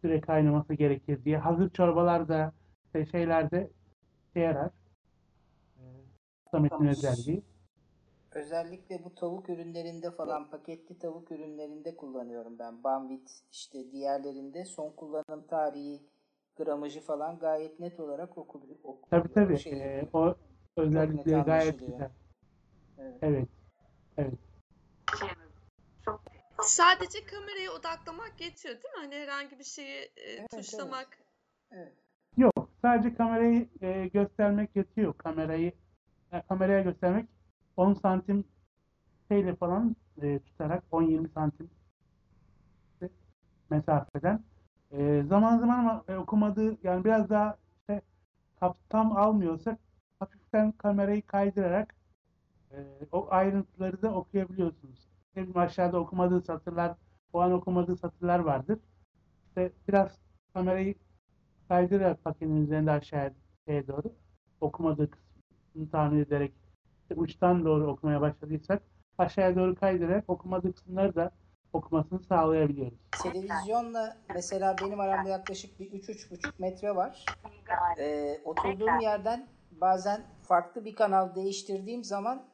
süre 0.00 0.20
kaynaması 0.20 0.74
gerekir 0.74 1.24
diye. 1.24 1.38
Hazır 1.38 1.70
çorbalarda 1.70 2.52
işte 2.86 3.06
şeylerde 3.06 3.70
şey 4.34 4.42
yarar. 4.42 4.70
Samet'in 6.50 6.86
özelliği. 6.86 7.42
Özellikle 8.30 9.04
bu 9.04 9.14
tavuk 9.14 9.48
ürünlerinde 9.48 10.10
falan 10.10 10.50
paketli 10.50 10.98
tavuk 10.98 11.32
ürünlerinde 11.32 11.96
kullanıyorum 11.96 12.58
ben. 12.58 12.84
Banvit 12.84 13.42
işte 13.52 13.92
diğerlerinde 13.92 14.64
son 14.64 14.90
kullanım 14.90 15.46
tarihi, 15.48 16.02
gramajı 16.56 17.00
falan 17.00 17.38
gayet 17.38 17.80
net 17.80 18.00
olarak 18.00 18.38
okuluyor. 18.38 18.76
okuluyor. 18.82 19.08
Tabii 19.10 19.32
tabii. 19.32 19.58
Şey, 19.58 19.72
Ee, 19.72 20.08
o 20.12 20.34
özellikleri 20.76 21.42
gayet 21.42 21.80
güzel. 21.80 22.10
Evet. 22.98 23.14
Evet. 23.22 23.48
Evet. 24.18 24.34
Sadece 26.60 27.26
kameraya 27.26 27.72
odaklamak 27.72 28.40
yetiyor 28.40 28.74
değil 28.74 28.94
mi? 28.94 29.00
Hani 29.00 29.14
herhangi 29.14 29.58
bir 29.58 29.64
şeyi 29.64 29.96
e, 29.98 30.10
evet. 30.16 30.50
tuşlamak. 30.50 31.18
evet. 31.72 31.92
Yok. 32.36 32.70
Sadece 32.82 33.14
kamerayı 33.14 33.68
e, 33.82 34.06
göstermek 34.06 34.76
yetiyor. 34.76 35.14
Kamerayı 35.18 35.72
e, 36.32 36.42
kameraya 36.48 36.80
göstermek 36.80 37.26
10 37.76 37.94
santim 37.94 38.44
şeyle 39.28 39.56
falan 39.56 39.96
e, 40.22 40.38
tutarak 40.38 40.84
10-20 40.92 41.32
santim 41.34 41.70
mesafeden. 43.70 44.40
E, 44.92 45.22
zaman 45.28 45.58
zaman 45.58 45.78
ama 45.78 46.04
e, 46.08 46.16
okumadığı 46.16 46.76
yani 46.82 47.04
biraz 47.04 47.30
daha 47.30 47.56
işte 47.80 48.02
tam 48.88 49.16
almıyorsak 49.16 49.78
hafiften 50.18 50.72
kamerayı 50.72 51.22
kaydırarak 51.26 51.94
o 53.12 53.26
ayrıntıları 53.30 54.02
da 54.02 54.14
okuyabiliyorsunuz. 54.14 55.08
Bileyim 55.36 55.56
aşağıda 55.56 56.00
okumadığı 56.00 56.40
satırlar, 56.40 56.96
o 57.32 57.40
an 57.40 57.52
okumadığı 57.52 57.96
satırlar 57.96 58.38
vardır. 58.38 58.78
İşte 59.48 59.72
biraz 59.88 60.18
kamerayı 60.54 60.94
kaydırarak 61.68 62.24
paketin 62.24 62.64
üzerinde 62.64 62.90
aşağıya 62.90 63.32
şeye 63.66 63.86
doğru 63.86 64.12
okumadığı 64.60 65.10
kısmını 65.10 65.90
tahmin 65.90 66.20
ederek 66.20 66.52
işte 67.02 67.14
uçtan 67.14 67.64
doğru 67.64 67.86
okumaya 67.86 68.20
başladıysak 68.20 68.82
aşağıya 69.18 69.56
doğru 69.56 69.74
kaydırarak 69.74 70.24
okumadığı 70.30 70.72
kısımları 70.72 71.14
da 71.14 71.30
okumasını 71.72 72.20
sağlayabiliyoruz. 72.20 72.98
Televizyonla 73.22 74.16
mesela 74.34 74.76
benim 74.82 75.00
aramda 75.00 75.28
yaklaşık 75.28 75.80
bir 75.80 75.92
3-3,5 75.92 76.52
metre 76.58 76.96
var. 76.96 77.24
Ee, 77.98 78.40
oturduğum 78.44 79.00
yerden 79.00 79.46
bazen 79.70 80.20
farklı 80.42 80.84
bir 80.84 80.94
kanal 80.94 81.34
değiştirdiğim 81.34 82.04
zaman 82.04 82.53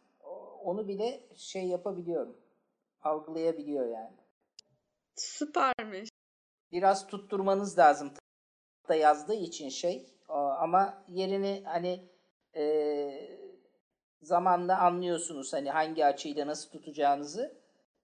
onu 0.64 0.88
bile 0.88 1.28
şey 1.36 1.66
yapabiliyorum. 1.66 2.36
Algılayabiliyor 3.02 3.86
yani. 3.86 4.16
Süpermiş. 5.16 6.08
Biraz 6.72 7.06
tutturmanız 7.06 7.78
lazım. 7.78 8.10
Da 8.88 8.94
yazdığı 8.94 9.34
için 9.34 9.68
şey 9.68 10.06
ama 10.58 11.04
yerini 11.08 11.62
hani 11.64 12.08
e, 12.56 12.64
zamanla 14.22 14.80
anlıyorsunuz 14.80 15.52
hani 15.52 15.70
hangi 15.70 16.04
açıyla 16.04 16.46
nasıl 16.46 16.70
tutacağınızı. 16.70 17.60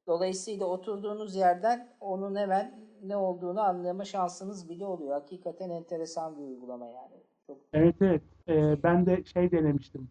Dolayısıyla 0.07 0.67
oturduğunuz 0.67 1.37
yerden 1.37 1.97
onun 2.01 2.37
hemen 2.37 2.87
ne 3.03 3.17
olduğunu 3.17 3.61
anlama 3.61 4.05
şansınız 4.05 4.69
bile 4.69 4.87
oluyor. 4.87 5.13
Hakikaten 5.13 5.71
enteresan 5.71 6.37
bir 6.37 6.43
uygulama 6.43 6.87
yani. 6.87 7.23
Çok 7.47 7.59
Evet 7.73 7.95
evet. 8.01 8.23
Ee, 8.49 8.83
ben 8.83 9.07
de 9.07 9.25
şey 9.25 9.51
denemiştim. 9.51 10.11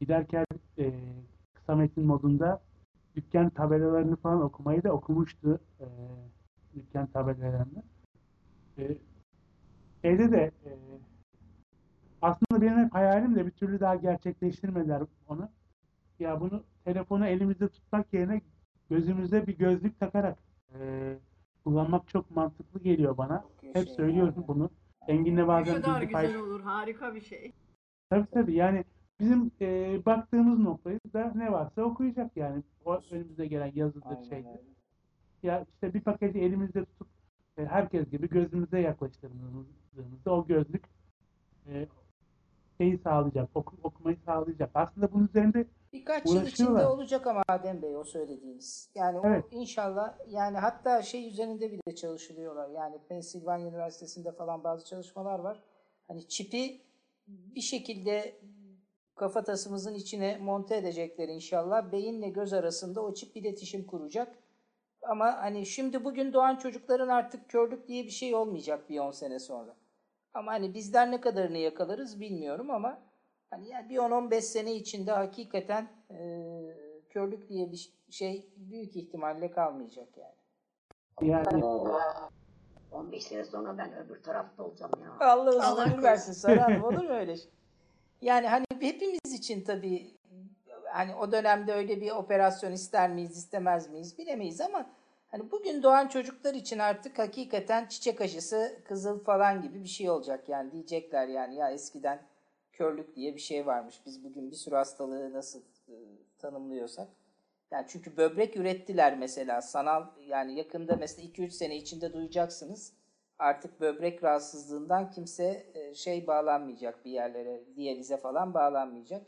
Giderken 0.00 0.44
e, 0.78 0.92
kısa 1.66 1.76
metin 1.76 2.04
modunda 2.06 2.60
dükkan 3.16 3.50
tabelalarını 3.50 4.16
falan 4.16 4.42
okumayı 4.42 4.82
da 4.82 4.92
okumuştu. 4.92 5.60
E, 5.80 5.86
dükkan 6.74 7.06
tabelalarını. 7.06 7.82
E, 8.78 8.96
şeyde 10.02 10.30
de 10.32 10.50
e, 10.66 10.70
aslında 12.22 12.62
benim 12.62 12.78
hep 12.84 12.94
hayalim 12.94 13.34
de 13.36 13.46
bir 13.46 13.50
türlü 13.50 13.80
daha 13.80 13.94
gerçekleştirmediler 13.94 15.02
onu. 15.28 15.48
Ya 16.18 16.40
bunu 16.40 16.62
telefonu 16.84 17.26
elimizde 17.26 17.68
tutmak 17.68 18.12
yerine 18.14 18.40
gözümüze 18.90 19.46
bir 19.46 19.58
gözlük 19.58 20.00
takarak 20.00 20.38
e, 20.80 21.12
kullanmak 21.64 22.08
çok 22.08 22.30
mantıklı 22.30 22.80
geliyor 22.80 23.16
bana. 23.16 23.44
Hep 23.72 23.86
şey 23.86 23.94
söylüyorum 23.94 24.34
yani. 24.36 24.48
bunu. 24.48 24.70
Engin'le 25.08 25.36
Ne 25.36 25.46
bazen 25.46 25.74
kadar 25.82 25.96
bilgi 26.02 26.06
güzel 26.06 26.22
paylaş- 26.30 26.36
olur. 26.42 26.60
Harika 26.60 27.14
bir 27.14 27.20
şey. 27.20 27.52
Tabii 28.10 28.26
tabii 28.30 28.54
yani 28.54 28.84
bizim 29.20 29.50
e, 29.60 29.98
baktığımız 30.06 30.58
noktayı 30.58 31.00
da 31.14 31.32
ne 31.34 31.52
varsa 31.52 31.82
okuyacak 31.82 32.36
yani. 32.36 32.62
O 32.84 33.00
önümüze 33.10 33.46
gelen 33.46 33.72
yazıdır 33.74 34.06
Aynen 34.06 34.22
şeydir. 34.22 34.48
öyle. 34.48 34.60
Ya 35.42 35.64
işte 35.74 35.94
bir 35.94 36.00
paketi 36.00 36.38
elimizde 36.38 36.84
tutup 36.84 37.08
e, 37.58 37.64
herkes 37.64 38.10
gibi 38.10 38.28
gözümüze 38.28 38.80
yaklaştırdığımızda 38.80 40.34
o 40.34 40.46
gözlük 40.46 40.84
e, 41.68 41.86
şeyi 42.78 42.98
sağlayacak, 42.98 43.48
oku- 43.54 43.76
okumayı 43.82 44.16
sağlayacak. 44.26 44.70
Aslında 44.74 45.12
bunun 45.12 45.26
üzerinde 45.28 45.66
Birkaç 45.92 46.26
yıl 46.26 46.46
içinde 46.46 46.86
olacak 46.86 47.26
ama 47.26 47.42
Adem 47.48 47.82
Bey 47.82 47.96
o 47.96 48.04
söylediğiniz. 48.04 48.90
Yani 48.94 49.18
Evet. 49.24 49.44
o 49.52 49.56
inşallah 49.56 50.16
yani 50.28 50.58
hatta 50.58 51.02
şey 51.02 51.28
üzerinde 51.28 51.72
bile 51.72 51.94
çalışılıyorlar. 51.94 52.68
Yani 52.68 52.98
Pennsylvania 53.08 53.68
Üniversitesi'nde 53.68 54.32
falan 54.32 54.64
bazı 54.64 54.84
çalışmalar 54.84 55.38
var. 55.38 55.62
Hani 56.08 56.28
çipi 56.28 56.80
bir 57.26 57.60
şekilde 57.60 58.40
kafatasımızın 59.16 59.94
içine 59.94 60.38
monte 60.38 60.76
edecekler 60.76 61.28
inşallah. 61.28 61.92
Beyinle 61.92 62.28
göz 62.28 62.52
arasında 62.52 63.00
o 63.00 63.14
çip 63.14 63.36
iletişim 63.36 63.86
kuracak. 63.86 64.38
Ama 65.02 65.36
hani 65.36 65.66
şimdi 65.66 66.04
bugün 66.04 66.32
doğan 66.32 66.56
çocukların 66.56 67.08
artık 67.08 67.48
körlük 67.50 67.88
diye 67.88 68.04
bir 68.04 68.10
şey 68.10 68.34
olmayacak 68.34 68.90
bir 68.90 68.98
10 68.98 69.10
sene 69.10 69.38
sonra. 69.38 69.76
Ama 70.34 70.52
hani 70.52 70.74
bizler 70.74 71.10
ne 71.10 71.20
kadarını 71.20 71.58
yakalarız 71.58 72.20
bilmiyorum 72.20 72.70
ama 72.70 72.98
hani 73.50 73.68
yani 73.68 73.88
bir 73.88 73.96
10-15 73.96 74.40
sene 74.40 74.74
içinde 74.74 75.12
hakikaten 75.12 75.88
eee, 76.10 76.76
körlük 77.08 77.48
diye 77.48 77.72
bir 77.72 77.92
şey 78.10 78.50
büyük 78.56 78.96
ihtimalle 78.96 79.50
kalmayacak 79.50 80.08
yani. 80.16 81.30
yani 81.30 81.64
Allah. 81.64 82.30
15 82.92 83.24
sene 83.24 83.44
sonra 83.44 83.78
ben 83.78 83.96
öbür 83.96 84.22
tarafta 84.22 84.62
olacağım 84.64 84.92
ya. 85.04 85.26
Allah 85.28 85.50
uzun 85.50 85.84
ömür 85.84 86.02
versin 86.02 86.32
Sara 86.32 86.64
Hanım 86.64 86.84
olur 86.84 87.04
mu 87.04 87.10
öyle 87.10 87.36
şey? 87.36 87.50
Yani 88.22 88.46
hani 88.46 88.64
hepimiz 88.80 89.32
için 89.32 89.64
tabii 89.64 90.14
hani 90.92 91.14
o 91.14 91.32
dönemde 91.32 91.72
öyle 91.72 92.00
bir 92.00 92.10
operasyon 92.10 92.72
ister 92.72 93.10
miyiz 93.10 93.36
istemez 93.36 93.90
miyiz 93.90 94.18
bilemeyiz 94.18 94.60
ama 94.60 94.90
hani 95.28 95.50
bugün 95.50 95.82
doğan 95.82 96.08
çocuklar 96.08 96.54
için 96.54 96.78
artık 96.78 97.18
hakikaten 97.18 97.86
çiçek 97.86 98.20
aşısı 98.20 98.80
kızıl 98.84 99.24
falan 99.24 99.62
gibi 99.62 99.82
bir 99.82 99.88
şey 99.88 100.10
olacak 100.10 100.48
yani 100.48 100.72
diyecekler 100.72 101.28
yani 101.28 101.54
ya 101.54 101.70
eskiden 101.70 102.22
körlük 102.72 103.16
diye 103.16 103.34
bir 103.34 103.40
şey 103.40 103.66
varmış 103.66 104.02
biz 104.06 104.24
bugün 104.24 104.50
bir 104.50 104.56
sürü 104.56 104.74
hastalığı 104.74 105.32
nasıl 105.32 105.60
e, 105.88 105.94
tanımlıyorsak. 106.38 107.08
Yani 107.70 107.86
çünkü 107.88 108.16
böbrek 108.16 108.56
ürettiler 108.56 109.18
mesela 109.18 109.62
sanal 109.62 110.06
yani 110.26 110.58
yakında 110.58 110.96
mesela 110.96 111.28
2-3 111.28 111.50
sene 111.50 111.76
içinde 111.76 112.12
duyacaksınız 112.12 112.92
artık 113.38 113.80
böbrek 113.80 114.24
rahatsızlığından 114.24 115.10
kimse 115.10 115.66
e, 115.74 115.94
şey 115.94 116.26
bağlanmayacak 116.26 117.04
bir 117.04 117.10
yerlere, 117.10 117.76
diyalize 117.76 118.16
falan 118.16 118.54
bağlanmayacak. 118.54 119.26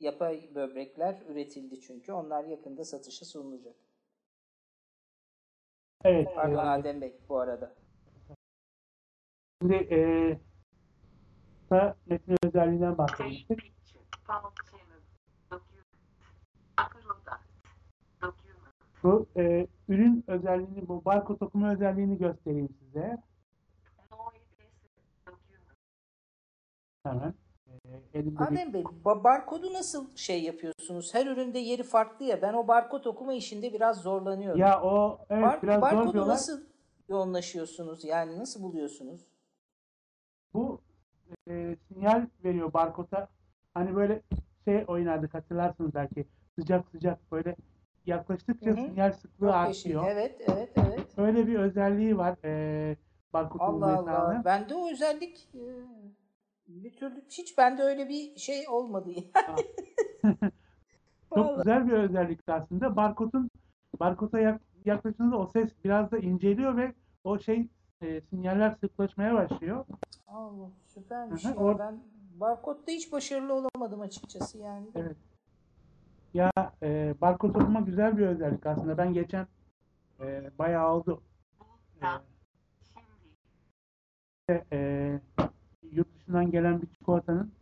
Yapay 0.00 0.50
böbrekler 0.54 1.22
üretildi 1.28 1.80
çünkü. 1.80 2.12
Onlar 2.12 2.44
yakında 2.44 2.84
satışa 2.84 3.24
sunulacak. 3.24 3.76
evet 6.04 6.28
Pardon 6.34 6.66
e, 6.66 6.70
Adem 6.70 7.00
Bey 7.00 7.16
bu 7.28 7.38
arada. 7.38 7.74
şimdi 9.62 9.74
e, 9.74 9.98
kısa 11.62 11.96
metin 12.06 12.36
özelliğinden 12.44 12.98
bahsetmiştik. 12.98 13.72
Bu 19.02 19.26
e, 19.36 19.66
ürün 19.88 20.24
özelliğini, 20.26 20.88
bu 20.88 21.04
barkod 21.04 21.40
okuma 21.40 21.72
özelliğini 21.72 22.18
göstereyim 22.18 22.68
size. 22.68 23.18
Hemen. 27.14 27.34
E, 27.68 28.18
elimde 28.18 28.38
bir 28.38 28.44
Adem 28.44 28.74
Bey 28.74 28.82
ba- 29.04 29.24
barkodu 29.24 29.72
nasıl 29.72 30.16
şey 30.16 30.42
yapıyorsunuz? 30.42 31.14
Her 31.14 31.26
üründe 31.26 31.58
yeri 31.58 31.82
farklı 31.82 32.24
ya. 32.24 32.42
Ben 32.42 32.52
o 32.52 32.68
barkod 32.68 33.04
okuma 33.04 33.34
işinde 33.34 33.72
biraz 33.72 34.00
zorlanıyorum. 34.02 34.60
Ya 34.60 34.82
o 34.82 35.18
evet 35.30 35.44
Bar- 35.44 35.62
biraz 35.62 35.80
zor 35.80 35.82
barkodu 35.82 36.12
diyorlar. 36.12 36.32
nasıl 36.32 36.60
yoğunlaşıyorsunuz? 37.08 38.04
Yani 38.04 38.38
nasıl 38.38 38.62
buluyorsunuz? 38.62 39.20
Bu 40.54 40.80
e, 41.48 41.76
sinyal 41.88 42.26
veriyor 42.44 42.72
barkoda. 42.72 43.28
Hani 43.74 43.96
böyle 43.96 44.22
şey 44.64 44.84
oynardık 44.88 45.34
hatırlarsınız 45.34 45.94
belki. 45.94 46.26
Sıcak 46.58 46.88
sıcak 46.90 47.32
böyle 47.32 47.56
yaklaştıkça 48.06 48.70
Hı 48.70 48.74
hı. 48.74 48.76
sinyal 48.76 49.12
sıklığı 49.12 49.46
Çok 49.46 49.54
artıyor. 49.54 50.04
Evet, 50.08 50.40
evet, 50.40 50.70
evet. 50.76 51.06
Öyle 51.16 51.46
bir 51.46 51.58
özelliği 51.58 52.18
var. 52.18 52.36
E, 52.44 52.96
barkod 53.32 53.60
Allah 53.60 53.98
Allah. 53.98 54.42
Bende 54.44 54.74
o 54.74 54.90
özellik 54.90 55.48
e, 55.54 55.62
bir 56.68 56.96
türlü 56.96 57.24
hiç 57.30 57.58
bende 57.58 57.82
öyle 57.82 58.08
bir 58.08 58.36
şey 58.38 58.68
olmadı. 58.68 59.10
Çok 61.34 61.46
Vallahi. 61.46 61.56
güzel 61.56 61.86
bir 61.88 61.92
özellik 61.92 62.48
aslında. 62.48 62.96
Barkodun 62.96 63.50
barkoda 64.00 64.40
yak, 64.40 64.60
yaklaştığınızda 64.84 65.36
o 65.38 65.46
ses 65.46 65.70
biraz 65.84 66.10
da 66.10 66.18
inceliyor 66.18 66.76
ve 66.76 66.94
o 67.24 67.38
şey 67.38 67.68
e, 68.02 68.20
sinyaller 68.20 68.76
sıklaşmaya 68.80 69.34
başlıyor. 69.34 69.84
Allah 70.28 70.70
süpermiş 70.86 71.44
Hı 71.44 71.48
hı, 71.48 71.52
ya. 71.52 71.60
or- 71.60 71.78
Ben 71.78 72.00
barkodda 72.40 72.90
hiç 72.90 73.12
başarılı 73.12 73.54
olamadım 73.54 74.00
açıkçası 74.00 74.58
yani. 74.58 74.86
Evet. 74.94 75.16
Ya 76.34 76.50
e, 76.82 77.14
barkod 77.20 77.54
okuma 77.54 77.80
güzel 77.80 78.18
bir 78.18 78.26
özellik 78.26 78.66
aslında. 78.66 78.98
Ben 78.98 79.12
geçen 79.14 79.46
e, 80.20 80.50
bayağı 80.58 80.94
oldu. 80.94 81.22
E, 84.50 84.64
e, 84.72 85.20
yurt 85.92 86.14
dışından 86.18 86.50
gelen 86.50 86.82
bir 86.82 86.86
çikolatanın 86.86 87.52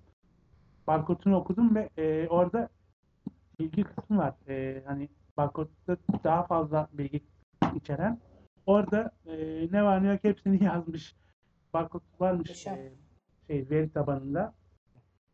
barkodunu 0.87 1.37
okudum 1.37 1.75
ve 1.75 1.91
e, 1.99 2.29
orada 2.29 2.69
bilgi 3.59 3.85
kısmı 3.85 4.19
var. 4.19 4.35
E, 4.49 4.83
hani 4.87 5.09
barkodda 5.37 5.97
daha 6.25 6.43
fazla 6.43 6.89
bilgi 6.93 7.21
içeren. 7.75 8.19
Orada 8.67 9.11
e, 9.27 9.37
ne 9.73 9.85
var 9.85 10.05
ne 10.05 10.09
yok 10.09 10.25
hepsini 10.25 10.65
yazmış. 10.65 11.17
Barkod 11.75 12.03
varmış 12.21 12.67
e, 12.67 12.93
şey 13.47 13.71
veri 13.71 13.91
tabanında. 13.91 14.55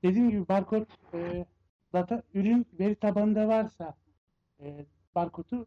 Dediğim 0.02 0.30
gibi 0.30 0.48
barkod 0.48 0.86
e, 1.14 1.46
data 1.92 2.22
ürün 2.34 2.66
veri 2.78 2.94
tabanında 2.94 3.48
varsa 3.48 3.94
e, 4.60 4.86
barkodu 5.14 5.66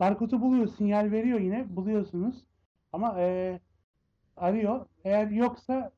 barkodu 0.00 0.40
buluyor, 0.40 0.66
sinyal 0.66 1.10
veriyor 1.10 1.40
yine 1.40 1.76
buluyorsunuz. 1.76 2.44
Ama 2.92 3.20
e, 3.20 3.60
arıyor. 4.36 4.86
Eğer 5.04 5.26
yoksa 5.26 5.92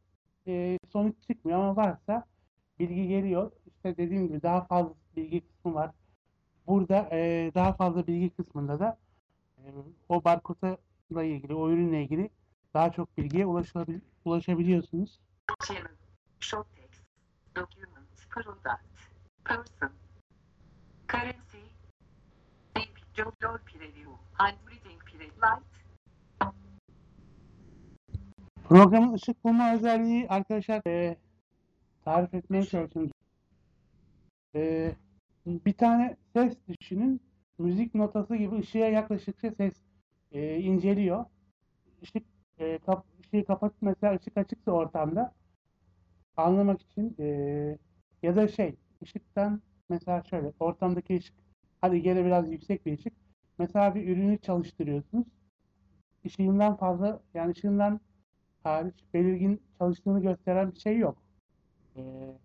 e, 0.46 0.78
sonuç 0.92 1.14
çıkmıyor 1.28 1.58
ama 1.58 1.76
varsa 1.76 2.24
bilgi 2.78 3.08
geliyor. 3.08 3.50
İşte 3.66 3.96
dediğim 3.96 4.28
gibi 4.28 4.42
daha 4.42 4.64
fazla 4.64 4.94
bilgi 5.16 5.40
kısmı 5.40 5.74
var. 5.74 5.90
Burada 6.66 7.08
e, 7.12 7.50
daha 7.54 7.72
fazla 7.72 8.06
bilgi 8.06 8.30
kısmında 8.30 8.80
da 8.80 8.98
e, 9.58 9.62
o 10.08 10.24
barkodla 10.24 11.22
ilgili, 11.22 11.54
o 11.54 11.70
ürünle 11.70 12.02
ilgili 12.02 12.30
daha 12.74 12.92
çok 12.92 13.18
bilgiye 13.18 13.46
ulaşabil 13.46 14.00
ulaşabiliyorsunuz. 14.24 15.20
Currency, 21.08 21.58
job, 23.14 23.32
preview, 23.66 24.10
hybriding 24.38 24.98
preview, 25.04 25.36
light, 25.36 25.83
Programın 28.68 29.12
ışık 29.12 29.44
bulma 29.44 29.74
özelliği 29.74 30.28
arkadaşlar 30.28 30.82
e, 30.86 31.16
tarif 32.04 32.34
etmeye 32.34 32.64
çalışıyorum. 32.64 33.10
E, 34.54 34.92
bir 35.46 35.72
tane 35.72 36.16
ses 36.32 36.56
düşünün. 36.68 37.20
Müzik 37.58 37.94
notası 37.94 38.36
gibi 38.36 38.56
ışığa 38.56 38.86
yaklaştıkça 38.88 39.50
ses 39.50 39.74
e, 40.32 40.58
inceliyor. 40.60 41.24
Işık 42.02 42.22
e, 42.58 42.78
kap, 42.78 43.04
ışığı 43.20 43.44
kapatıp 43.46 43.82
mesela 43.82 44.14
ışık 44.14 44.36
açıksa 44.36 44.70
ortamda 44.72 45.32
anlamak 46.36 46.82
için 46.82 47.14
eee, 47.18 47.78
ya 48.22 48.36
da 48.36 48.48
şey 48.48 48.74
ışıktan 49.02 49.62
mesela 49.88 50.22
şöyle 50.30 50.52
ortamdaki 50.60 51.16
ışık 51.16 51.34
hadi 51.80 52.02
gene 52.02 52.24
biraz 52.24 52.52
yüksek 52.52 52.86
bir 52.86 52.98
ışık. 52.98 53.12
Mesela 53.58 53.94
bir 53.94 54.08
ürünü 54.08 54.38
çalıştırıyorsunuz. 54.38 55.26
Işığından 56.24 56.76
fazla 56.76 57.20
yani 57.34 57.50
ışığından 57.50 58.00
hariç 58.64 58.94
belirgin 59.14 59.62
çalıştığını 59.78 60.22
gösteren 60.22 60.72
bir 60.72 60.80
şey 60.80 60.98
yok. 60.98 61.22
Eee, 61.96 62.38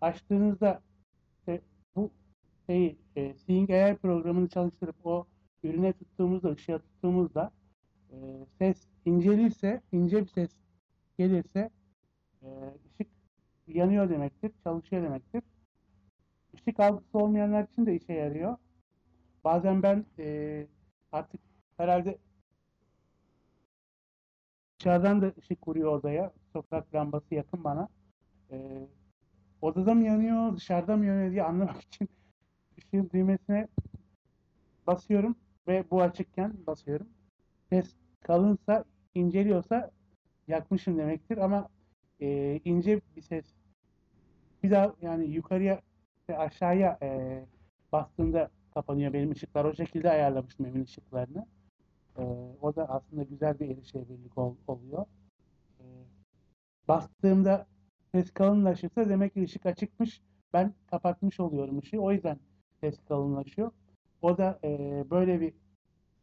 açtığınızda 0.00 0.82
işte 1.38 1.60
bu 1.96 2.10
şeyi 2.66 2.98
e, 3.16 3.34
Seeing 3.34 3.70
AI 3.70 3.96
programını 3.96 4.48
çalıştırıp 4.48 5.06
o 5.06 5.26
ürüne 5.62 5.92
tuttuğumuzda, 5.92 6.50
ışığa 6.50 6.78
tuttuğumuzda 6.78 7.52
e, 8.12 8.16
ses 8.58 8.86
incelirse, 9.04 9.82
ince 9.92 10.22
bir 10.22 10.28
ses 10.28 10.50
gelirse 11.18 11.70
e, 12.42 12.48
ışık 12.86 13.08
yanıyor 13.66 14.10
demektir, 14.10 14.52
çalışıyor 14.64 15.02
demektir. 15.02 15.42
Işık 16.54 16.80
algısı 16.80 17.18
olmayanlar 17.18 17.66
için 17.72 17.86
de 17.86 17.96
işe 17.96 18.12
yarıyor. 18.12 18.56
Bazen 19.44 19.82
ben 19.82 20.06
e, 20.18 20.66
artık 21.12 21.40
herhalde 21.76 22.18
dışarıdan 24.78 25.22
da 25.22 25.32
ışık 25.38 25.68
vuruyor 25.68 25.92
odaya. 25.92 26.32
Sokak 26.52 26.94
lambası 26.94 27.34
yakın 27.34 27.64
bana. 27.64 27.88
E, 28.50 28.86
odada 29.62 29.94
mı 29.94 30.04
yanıyor, 30.04 30.56
dışarıda 30.56 30.96
mı 30.96 31.06
yanıyor 31.06 31.30
diye 31.30 31.42
anlamak 31.42 31.82
için 31.82 32.08
ışığın 32.78 33.10
düğmesine 33.14 33.68
basıyorum 34.86 35.36
ve 35.68 35.84
bu 35.90 36.02
açıkken 36.02 36.54
basıyorum. 36.66 37.08
Ses 37.70 37.96
kalınsa, 38.20 38.84
inceliyorsa 39.14 39.90
yakmışım 40.48 40.98
demektir 40.98 41.38
ama 41.38 41.68
e, 42.20 42.60
ince 42.64 43.00
bir 43.16 43.22
ses 43.22 43.44
bir 44.62 44.70
daha 44.70 44.94
yani 45.02 45.26
yukarıya 45.26 45.80
ve 46.28 46.38
aşağıya 46.38 46.98
e, 47.02 47.40
bastığında 47.92 48.50
kapanıyor 48.74 49.12
benim 49.12 49.30
ışıklar. 49.30 49.64
O 49.64 49.74
şekilde 49.74 50.10
ayarlamıştım 50.10 50.66
evin 50.66 50.84
ışıklarını. 50.84 51.46
E, 52.18 52.22
o 52.62 52.76
da 52.76 52.88
aslında 52.88 53.22
güzel 53.22 53.60
bir 53.60 53.68
erişebilirlik 53.70 54.38
ol- 54.38 54.56
oluyor. 54.68 55.06
E, 55.80 55.84
bastığımda 56.88 57.66
ses 58.14 58.30
kalınlaşırsa 58.32 59.08
demek 59.08 59.34
ki 59.34 59.42
ışık 59.42 59.66
açıkmış. 59.66 60.20
Ben 60.52 60.74
kapatmış 60.90 61.40
oluyorum 61.40 61.78
ışığı. 61.78 62.00
O 62.00 62.12
yüzden 62.12 62.38
ses 62.80 62.94
kalınlaşıyor. 63.08 63.70
O 64.22 64.38
da 64.38 64.58
e, 64.64 65.04
böyle 65.10 65.40
bir 65.40 65.52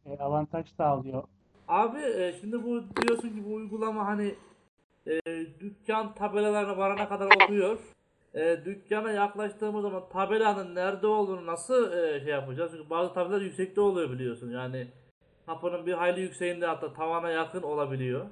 e, 0.06 0.18
avantaj 0.18 0.66
sağlıyor. 0.76 1.22
Abi 1.68 1.98
e, 2.00 2.32
şimdi 2.40 2.64
bu 2.64 2.82
diyorsun 3.02 3.28
ki 3.28 3.44
bu 3.46 3.54
uygulama 3.54 4.06
hani 4.06 4.34
e, 5.06 5.20
dükkan 5.60 6.14
tabelalarını 6.14 6.76
varana 6.76 7.08
kadar 7.08 7.26
okuyor. 7.42 7.78
E, 8.34 8.64
dükkana 8.64 9.10
yaklaştığımız 9.10 9.82
zaman 9.82 10.02
tabelanın 10.12 10.74
nerede 10.74 11.06
olduğunu 11.06 11.46
nasıl 11.46 11.92
e, 11.92 12.20
şey 12.20 12.28
yapacağız? 12.32 12.72
Çünkü 12.76 12.90
bazı 12.90 13.14
tabelalar 13.14 13.40
yüksekte 13.40 13.80
oluyor 13.80 14.10
biliyorsun. 14.10 14.50
Yani 14.50 14.86
kapının 15.46 15.86
bir 15.86 15.92
hayli 15.92 16.20
yükseğinde 16.20 16.66
hatta 16.66 16.92
tavana 16.92 17.30
yakın 17.30 17.62
olabiliyor. 17.62 18.26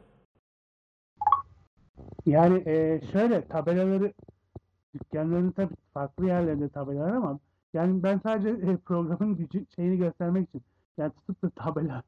Yani 2.27 2.62
e, 2.66 3.00
şöyle 3.12 3.48
tabelaları 3.48 4.12
dükkanların 4.94 5.50
tabii 5.50 5.74
farklı 5.94 6.27
yerlerinde 6.27 6.68
tabelalar 6.68 7.12
ama 7.12 7.38
yani 7.74 8.03
ben 8.03 8.18
sadece 8.18 8.48
e, 8.48 8.77
programın 8.77 9.37
gücü 9.37 9.66
şeyini 9.77 9.96
göstermek 9.98 10.48
için 10.48 10.62
yani 10.98 11.12
tutup 11.12 11.42
da 11.42 11.50
tabela 11.50 12.03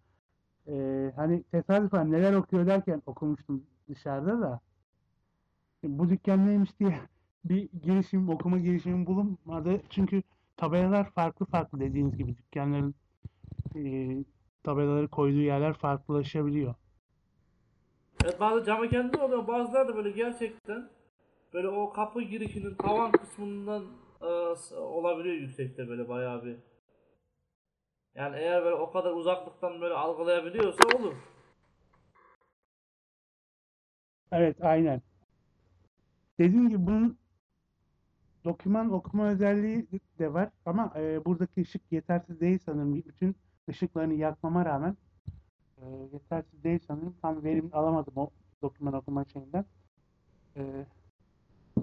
e, 0.69 1.13
hani 1.17 1.43
tesadüfen 1.43 2.13
neler 2.13 2.33
okuyor 2.33 2.67
derken 2.67 3.03
okumuştum 3.07 3.63
dışarıda 3.89 4.41
da 4.41 4.61
E, 5.85 5.99
bu 5.99 6.09
dükkan 6.09 6.47
neymiş 6.47 6.81
diye 6.81 7.01
bir 7.45 7.69
girişim 7.83 8.29
okuma 8.29 8.59
girişimim 8.59 9.07
bulunmadı 9.07 9.81
çünkü 9.91 10.23
tabelalar 10.57 11.11
farklı 11.11 11.47
farklı 11.47 11.81
dediğiniz 11.81 12.17
gibi 12.17 12.37
dükkanların 12.37 12.95
e, 13.77 13.81
tabelaları 14.67 15.09
koyduğu 15.09 15.41
yerler 15.41 15.73
farklılaşabiliyor. 15.73 16.75
Evet 18.25 18.41
bazı 18.41 18.65
cam 18.65 18.89
kendi 18.89 19.17
oluyor 19.17 19.47
bazıları 19.47 19.89
da 19.89 19.97
böyle 19.97 20.11
gerçekten 20.11 20.89
böyle 21.55 21.69
o 21.69 21.93
kapı 21.93 22.23
girişinin 22.23 22.75
tavan 22.75 23.13
kısmından 23.13 23.85
e, 24.21 24.27
olabiliyor 24.77 25.35
yüksekte 25.35 25.89
böyle 25.89 26.09
bayağı 26.09 26.45
bir. 26.45 26.57
Yani 28.15 28.37
eğer 28.37 28.65
böyle 28.65 28.75
o 28.75 28.91
kadar 28.91 29.13
uzaklıktan 29.13 29.81
böyle 29.81 29.95
algılayabiliyorsa 29.95 30.99
olur. 30.99 31.15
Evet, 34.33 34.65
aynen. 34.65 35.03
Dediğim 36.39 36.69
gibi 36.69 36.87
bunun 36.87 37.19
doküman 38.45 38.93
okuma 38.93 39.29
özelliği 39.29 39.87
de 40.19 40.35
var 40.35 40.51
ama 40.67 40.93
e, 40.97 41.25
buradaki 41.25 41.61
ışık 41.61 41.83
yetersiz 41.93 42.41
değil 42.41 42.59
sanırım. 42.65 42.95
Bütün 42.95 43.37
ışıklarını 43.69 44.15
yakmama 44.15 44.65
rağmen 44.65 44.97
e, 45.79 45.87
yetersiz 46.13 46.65
değil 46.65 46.81
sanırım. 46.87 47.17
Tam 47.23 47.45
verim 47.45 47.71
alamadım 47.73 48.13
o 48.17 48.31
doküman 48.63 48.95
okuma 48.95 49.25
şeyinden. 49.25 49.65
E, 50.57 50.87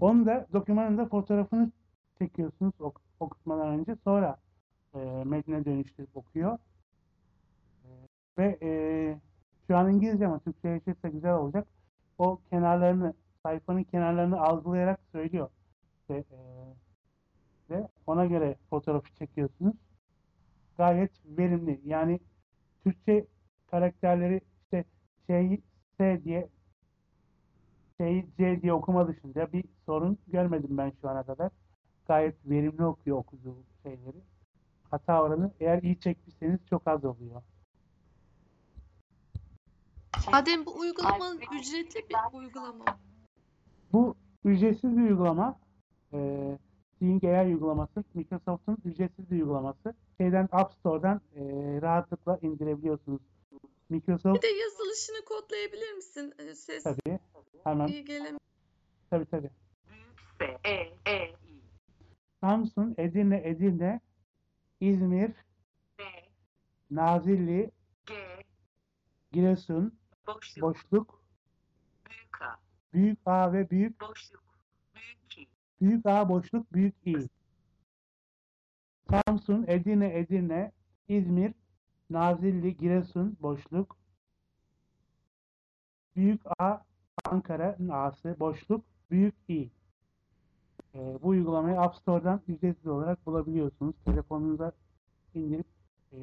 onu 0.02 0.26
da 0.26 0.48
dokümanın 0.54 0.98
da 0.98 1.06
fotoğrafını 1.06 1.72
çekiyorsunuz 2.18 2.74
ok- 2.80 3.02
okutmadan 3.20 3.68
önce. 3.68 3.96
Sonra 4.04 4.38
e, 4.96 5.24
metne 5.26 5.66
dönüştürüp 5.66 6.18
okuyor. 6.18 6.58
E, 7.84 7.90
ve 8.38 8.58
e, 8.62 8.70
şu 9.68 9.78
an 9.78 9.92
İngilizce 9.92 10.28
ama 10.28 10.40
Türkçeleşirse 10.40 11.10
güzel 11.10 11.34
olacak 11.34 11.68
o 12.18 12.40
kenarlarını, 12.50 13.14
sayfanın 13.44 13.84
kenarlarını 13.84 14.42
algılayarak 14.42 15.00
söylüyor. 15.12 15.50
Ve, 16.10 16.18
e, 16.18 16.40
ve 17.70 17.88
ona 18.08 18.26
göre 18.26 18.56
fotoğrafı 18.70 19.16
çekiyorsunuz. 19.16 19.76
Gayet 20.78 21.12
verimli. 21.26 21.82
Yani 21.86 22.20
Türkçe 22.84 23.26
karakterleri 23.72 24.42
işte 24.64 24.86
şey 25.28 25.62
S 25.98 26.22
diye 26.24 26.50
şey 27.98 28.26
C 28.38 28.62
diye 28.62 28.74
okuma 28.74 29.08
dışında 29.08 29.54
bir 29.54 29.64
sorun 29.86 30.18
görmedim 30.28 30.78
ben 30.78 30.92
şu 31.02 31.10
ana 31.10 31.24
kadar. 31.24 31.52
Gayet 32.08 32.36
verimli 32.46 32.86
okuyor 32.86 33.18
okuduğu 33.18 33.58
şeyleri. 33.84 34.18
Hata 34.92 35.24
oranı 35.24 35.52
eğer 35.60 35.82
iyi 35.82 36.00
çekmişseniz 36.00 36.60
çok 36.70 36.88
az 36.88 37.06
oluyor. 37.06 37.42
Adem 40.28 40.66
bu 40.66 40.80
uygulamanın 40.80 41.40
ücretli 41.60 42.10
bir 42.10 42.38
uygulama. 42.38 42.74
mı? 42.74 42.98
Bu 43.94 44.16
ücretsiz 44.46 44.98
bir 44.98 45.02
uygulama. 45.02 45.60
Ee, 46.14 46.58
Seeing 47.04 47.24
AI 47.24 47.46
uygulaması. 47.48 48.04
Microsoft'un 48.14 48.78
ücretsiz 48.86 49.32
bir 49.32 49.36
uygulaması. 49.36 49.94
Şeyden 50.18 50.50
App 50.52 50.74
Store'dan 50.74 51.22
ee, 51.36 51.42
rahatlıkla 51.82 52.40
indirebiliyorsunuz. 52.42 53.22
Microsoft 53.90 54.36
Bir 54.36 54.42
de 54.42 54.48
yazılışını 54.48 55.26
kodlayabilir 55.26 55.94
misin? 55.94 56.34
Ee, 56.40 56.56
Ses 56.56 56.84
tabii. 56.84 57.20
Hemen 57.64 57.88
iyi 57.88 58.06
gelemiyor. 58.06 58.40
tabii 59.10 59.26
tabii. 59.26 59.50
Büyük 59.90 60.20
S, 60.40 60.70
E, 60.70 60.72
E, 61.12 61.30
I, 61.30 61.36
Samsun, 62.42 62.96
Edirne, 62.98 63.42
Edirne, 63.46 64.02
İzmir, 64.80 65.32
N, 66.00 66.04
Nazilli, 66.92 67.72
G, 68.06 68.14
Giresun, 69.32 69.94
boşluk, 70.28 70.62
boşluk, 70.64 71.22
büyük 72.10 72.42
A, 72.42 72.60
büyük 72.94 73.20
A 73.26 73.54
ve 73.54 73.70
büyük 73.70 74.02
boşluk, 74.02 74.43
büyük 75.84 76.06
A 76.06 76.30
boşluk 76.30 76.74
büyük 76.74 76.96
İ. 77.06 77.16
Samsun, 79.10 79.66
Edirne, 79.68 80.20
Edirne, 80.20 80.72
İzmir, 81.08 81.54
Nazilli, 82.10 82.78
Giresun 82.78 83.38
boşluk. 83.42 83.98
Büyük 86.16 86.42
A 86.60 86.80
Ankara'nın 87.26 87.90
A'sı 87.90 88.36
boşluk 88.40 88.86
büyük 89.12 89.36
İ. 89.48 89.70
Ee, 90.96 91.18
bu 91.24 91.28
uygulamayı 91.28 91.80
App 91.80 91.96
Store'dan 91.96 92.42
ücretsiz 92.48 92.88
olarak 92.88 93.26
bulabiliyorsunuz. 93.26 93.96
Telefonunuza 94.06 94.72
indirip 95.36 95.68
e, 96.14 96.18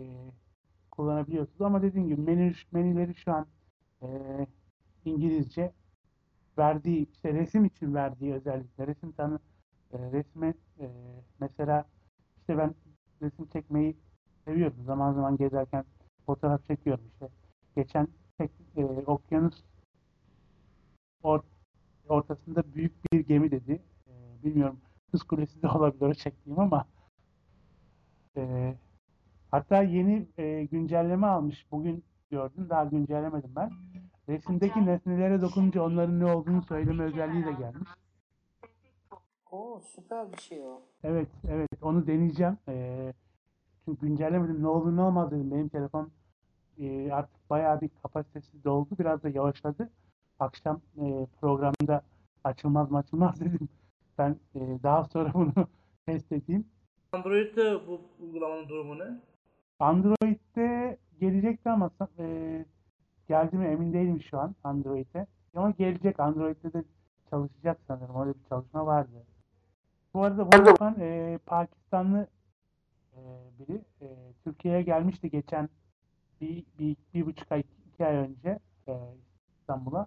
kullanabiliyorsunuz. 0.91 1.63
Ama 1.63 1.83
dediğim 1.83 2.09
gibi 2.09 2.21
menü, 2.21 2.53
menüleri 2.73 3.15
şu 3.15 3.33
an 3.33 3.47
e, 4.03 4.09
İngilizce 5.05 5.73
verdiği 6.59 7.07
işte 7.13 7.35
resim 7.35 7.65
için 7.65 7.95
verdiği 7.95 8.35
özellikle 8.35 8.87
resim 8.87 9.13
tanı 9.13 9.39
e, 9.93 9.99
resme 10.13 10.55
e, 10.81 10.87
mesela 11.41 11.85
işte 12.41 12.59
ben 12.59 12.75
resim 13.23 13.47
çekmeyi 13.47 13.97
seviyorum. 14.45 14.85
Zaman 14.85 15.13
zaman 15.13 15.37
gezerken 15.37 15.85
fotoğraf 16.27 16.67
çekiyorum 16.67 17.05
işte. 17.13 17.29
Geçen 17.77 18.09
tek, 18.39 18.51
e, 18.77 18.85
okyanus 18.85 19.65
or- 21.23 21.43
ortasında 22.09 22.75
büyük 22.75 23.13
bir 23.13 23.21
gemi 23.21 23.51
dedi. 23.51 23.83
E, 24.07 24.45
bilmiyorum 24.45 24.81
Kız 25.11 25.23
Kulesi 25.23 25.63
de 25.63 25.69
olabilir 25.77 26.15
çektiğim 26.15 26.59
ama 26.61 26.87
e, 28.37 28.75
hatta 29.51 29.83
yeni 29.83 30.29
e, 30.39 30.65
güncelleme 30.65 31.27
almış. 31.27 31.67
Bugün 31.71 32.05
gördüm. 32.31 32.67
Daha 32.71 32.85
güncellemedim 32.85 33.51
ben. 33.57 33.71
Resimdeki 34.29 34.87
nesnelere 34.87 35.41
dokununca 35.41 35.83
onların 35.83 36.21
ne 36.21 36.25
olduğunu 36.35 36.63
söyleme 36.63 37.05
özelliği 37.05 37.45
de 37.45 37.53
gelmiş. 37.53 37.89
Oo 39.53 39.81
süper 39.81 40.33
bir 40.33 40.39
şey 40.39 40.63
o. 40.63 40.81
Evet, 41.05 41.29
evet 41.49 41.69
onu 41.83 42.07
deneyeceğim. 42.07 42.59
Ee, 42.69 43.13
çünkü 43.85 44.07
güncellemedim. 44.07 44.63
Ne 44.63 44.69
olur 44.69 44.97
ne 44.97 45.01
olmaz 45.03 45.31
dedim. 45.31 45.51
Benim 45.51 45.69
telefon 45.69 46.11
e, 46.79 47.13
artık 47.13 47.51
bayağı 47.51 47.81
bir 47.81 47.91
kapasitesi 48.03 48.65
doldu. 48.65 48.89
Biraz 48.99 49.23
da 49.23 49.29
yavaşladı. 49.29 49.91
Akşam 50.39 50.81
e, 50.99 51.27
programda 51.41 52.03
açılmaz 52.45 52.91
mı 52.91 52.99
açılmaz 52.99 53.41
dedim. 53.45 53.69
Ben 54.19 54.37
e, 54.55 54.61
daha 54.83 55.05
sonra 55.05 55.33
bunu 55.35 55.53
test 56.07 56.33
edeyim. 56.33 56.65
Android'de 57.13 57.87
bu 57.87 58.01
uygulamanın 58.21 58.69
durumu 58.69 58.99
ne? 58.99 59.21
Android'de 59.79 60.99
gelecekti 61.21 61.71
ama 61.71 61.91
e, 62.19 62.65
geldi 63.29 63.57
mi 63.57 63.67
emin 63.67 63.93
değilim 63.93 64.21
şu 64.23 64.39
an 64.39 64.55
Android'e. 64.65 65.27
Ama 65.55 65.71
gelecek. 65.71 66.21
Android'de 66.21 66.73
de 66.73 66.85
çalışacak 67.31 67.79
sanırım. 67.87 68.21
Öyle 68.21 68.35
bir 68.39 68.49
çalışma 68.49 68.87
vardı. 68.87 69.27
Bu 70.15 70.23
arada 70.23 70.53
bunu 70.53 70.67
yapan 70.67 70.97
e, 71.01 71.39
Pakistanlı 71.47 72.27
e, 73.13 73.21
biri 73.59 73.85
e, 74.01 74.07
Türkiye'ye 74.45 74.83
gelmişti 74.83 75.31
geçen 75.31 75.69
bir, 76.41 76.65
bir, 76.79 76.97
bir 77.15 77.27
buçuk 77.27 77.53
ay, 77.53 77.63
iki 77.89 78.07
ay 78.07 78.17
önce 78.17 78.59
e, 78.89 78.93
İstanbul'a. 79.61 80.07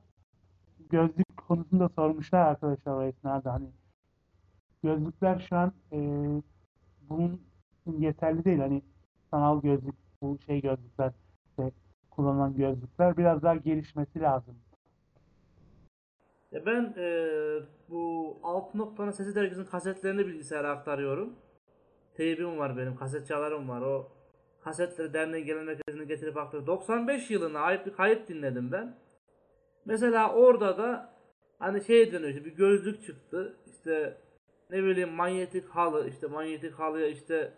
Gözlük 0.89 1.37
konusunda 1.37 1.89
sormuşlar 1.89 2.39
arkadaşlar 2.39 2.93
o 2.93 3.03
esnada 3.03 3.53
hani 3.53 3.67
gözlükler 4.83 5.45
şu 5.49 5.57
an 5.57 5.73
e, 5.91 5.97
bunun 7.09 7.41
yeterli 7.97 8.45
değil. 8.45 8.59
Hani 8.59 8.81
sanal 9.31 9.61
gözlük, 9.61 9.95
bu 10.21 10.37
şey 10.45 10.61
gözlükler, 10.61 11.13
işte 11.49 11.71
kullanılan 12.11 12.55
gözlükler 12.55 13.17
biraz 13.17 13.43
daha 13.43 13.55
gelişmesi 13.55 14.19
lazım. 14.21 14.55
Ya 16.53 16.65
ben 16.65 16.93
eee, 16.97 17.63
bu 17.89 18.37
Altı 18.43 18.77
Nokta'nın 18.77 19.11
Sesi 19.11 19.35
Dergisi'nin 19.35 19.65
kasetlerini 19.65 20.27
bilgisayara 20.27 20.71
aktarıyorum. 20.71 21.33
Teybim 22.17 22.57
var 22.57 22.77
benim, 22.77 22.95
kaset 22.95 23.27
çalarım 23.27 23.69
var. 23.69 23.81
O 23.81 24.11
kasetleri 24.63 25.13
derneğin 25.13 25.45
genel 25.45 25.63
merkezine 25.63 26.05
getirip 26.05 26.37
aktarıyorum. 26.37 26.67
95 26.67 27.29
yılına 27.31 27.59
ait 27.59 27.85
bir 27.85 27.93
kayıt 27.93 28.27
dinledim 28.29 28.71
ben. 28.71 28.97
Mesela 29.85 30.33
orada 30.33 30.77
da 30.77 31.13
hani 31.59 31.83
şey 31.83 32.11
deniyor 32.11 32.29
işte 32.29 32.45
bir 32.45 32.55
gözlük 32.55 33.03
çıktı. 33.05 33.57
İşte 33.67 34.17
ne 34.69 34.83
bileyim 34.83 35.09
manyetik 35.11 35.69
halı, 35.69 36.09
işte 36.09 36.27
manyetik 36.27 36.73
halıya 36.73 37.07
işte 37.07 37.53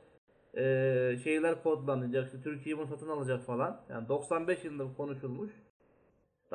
eee, 0.57 1.19
şeyler 1.23 1.63
kodlanacak. 1.63 2.25
işte 2.25 2.41
Türkiye 2.43 2.77
bunu 2.77 2.87
satın 2.87 3.09
alacak 3.09 3.45
falan. 3.45 3.81
Yani 3.89 4.07
95 4.09 4.63
yılında 4.65 4.87
konuşulmuş. 4.97 5.51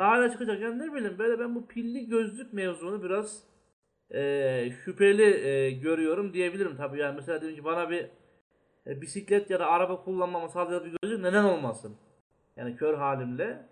Hala 0.00 0.32
çıkacak. 0.32 0.60
Yani 0.60 0.78
ne 0.78 0.92
bileyim 0.92 1.18
böyle 1.18 1.38
ben 1.38 1.54
bu 1.54 1.66
pilli 1.66 2.08
gözlük 2.08 2.52
mevzunu 2.52 3.02
biraz 3.02 3.42
eee, 4.10 4.72
şüpheli 4.84 5.22
eee, 5.22 5.70
görüyorum 5.70 6.32
diyebilirim 6.32 6.76
tabii. 6.76 6.98
Yani 6.98 7.16
mesela 7.16 7.40
diyelim 7.40 7.58
ki 7.58 7.64
bana 7.64 7.90
bir 7.90 8.06
e, 8.86 9.00
bisiklet 9.00 9.50
ya 9.50 9.60
da 9.60 9.66
araba 9.66 10.04
kullanmamı 10.04 10.48
sağlayacak 10.48 10.86
bir 10.86 10.96
gözlük 11.02 11.24
neden 11.24 11.44
olmasın? 11.44 11.96
Yani 12.56 12.76
kör 12.76 12.94
halimle. 12.94 13.66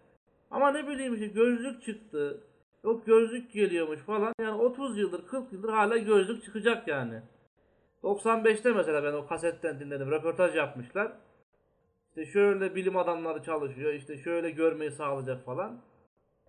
Ama 0.51 0.70
ne 0.72 0.89
bileyim 0.89 1.14
işte 1.14 1.26
gözlük 1.26 1.83
çıktı. 1.83 2.41
Yok 2.85 3.07
gözlük 3.07 3.53
geliyormuş 3.53 4.01
falan. 4.01 4.33
Yani 4.41 4.62
30 4.62 4.99
yıldır 4.99 5.26
40 5.26 5.53
yıldır 5.53 5.68
hala 5.68 5.97
gözlük 5.99 6.45
çıkacak 6.45 6.89
yani. 6.89 7.22
95'te 8.03 8.72
mesela 8.72 9.05
ben 9.05 9.12
o 9.12 9.26
kasetten 9.26 9.81
dinledim. 9.81 10.11
Röportaj 10.11 10.57
yapmışlar. 10.57 11.12
İşte 12.09 12.26
şöyle 12.26 12.74
bilim 12.74 12.97
adamları 12.97 13.43
çalışıyor. 13.43 13.95
işte 13.95 14.18
şöyle 14.18 14.51
görmeyi 14.51 14.91
sağlayacak 14.91 15.45
falan. 15.45 15.81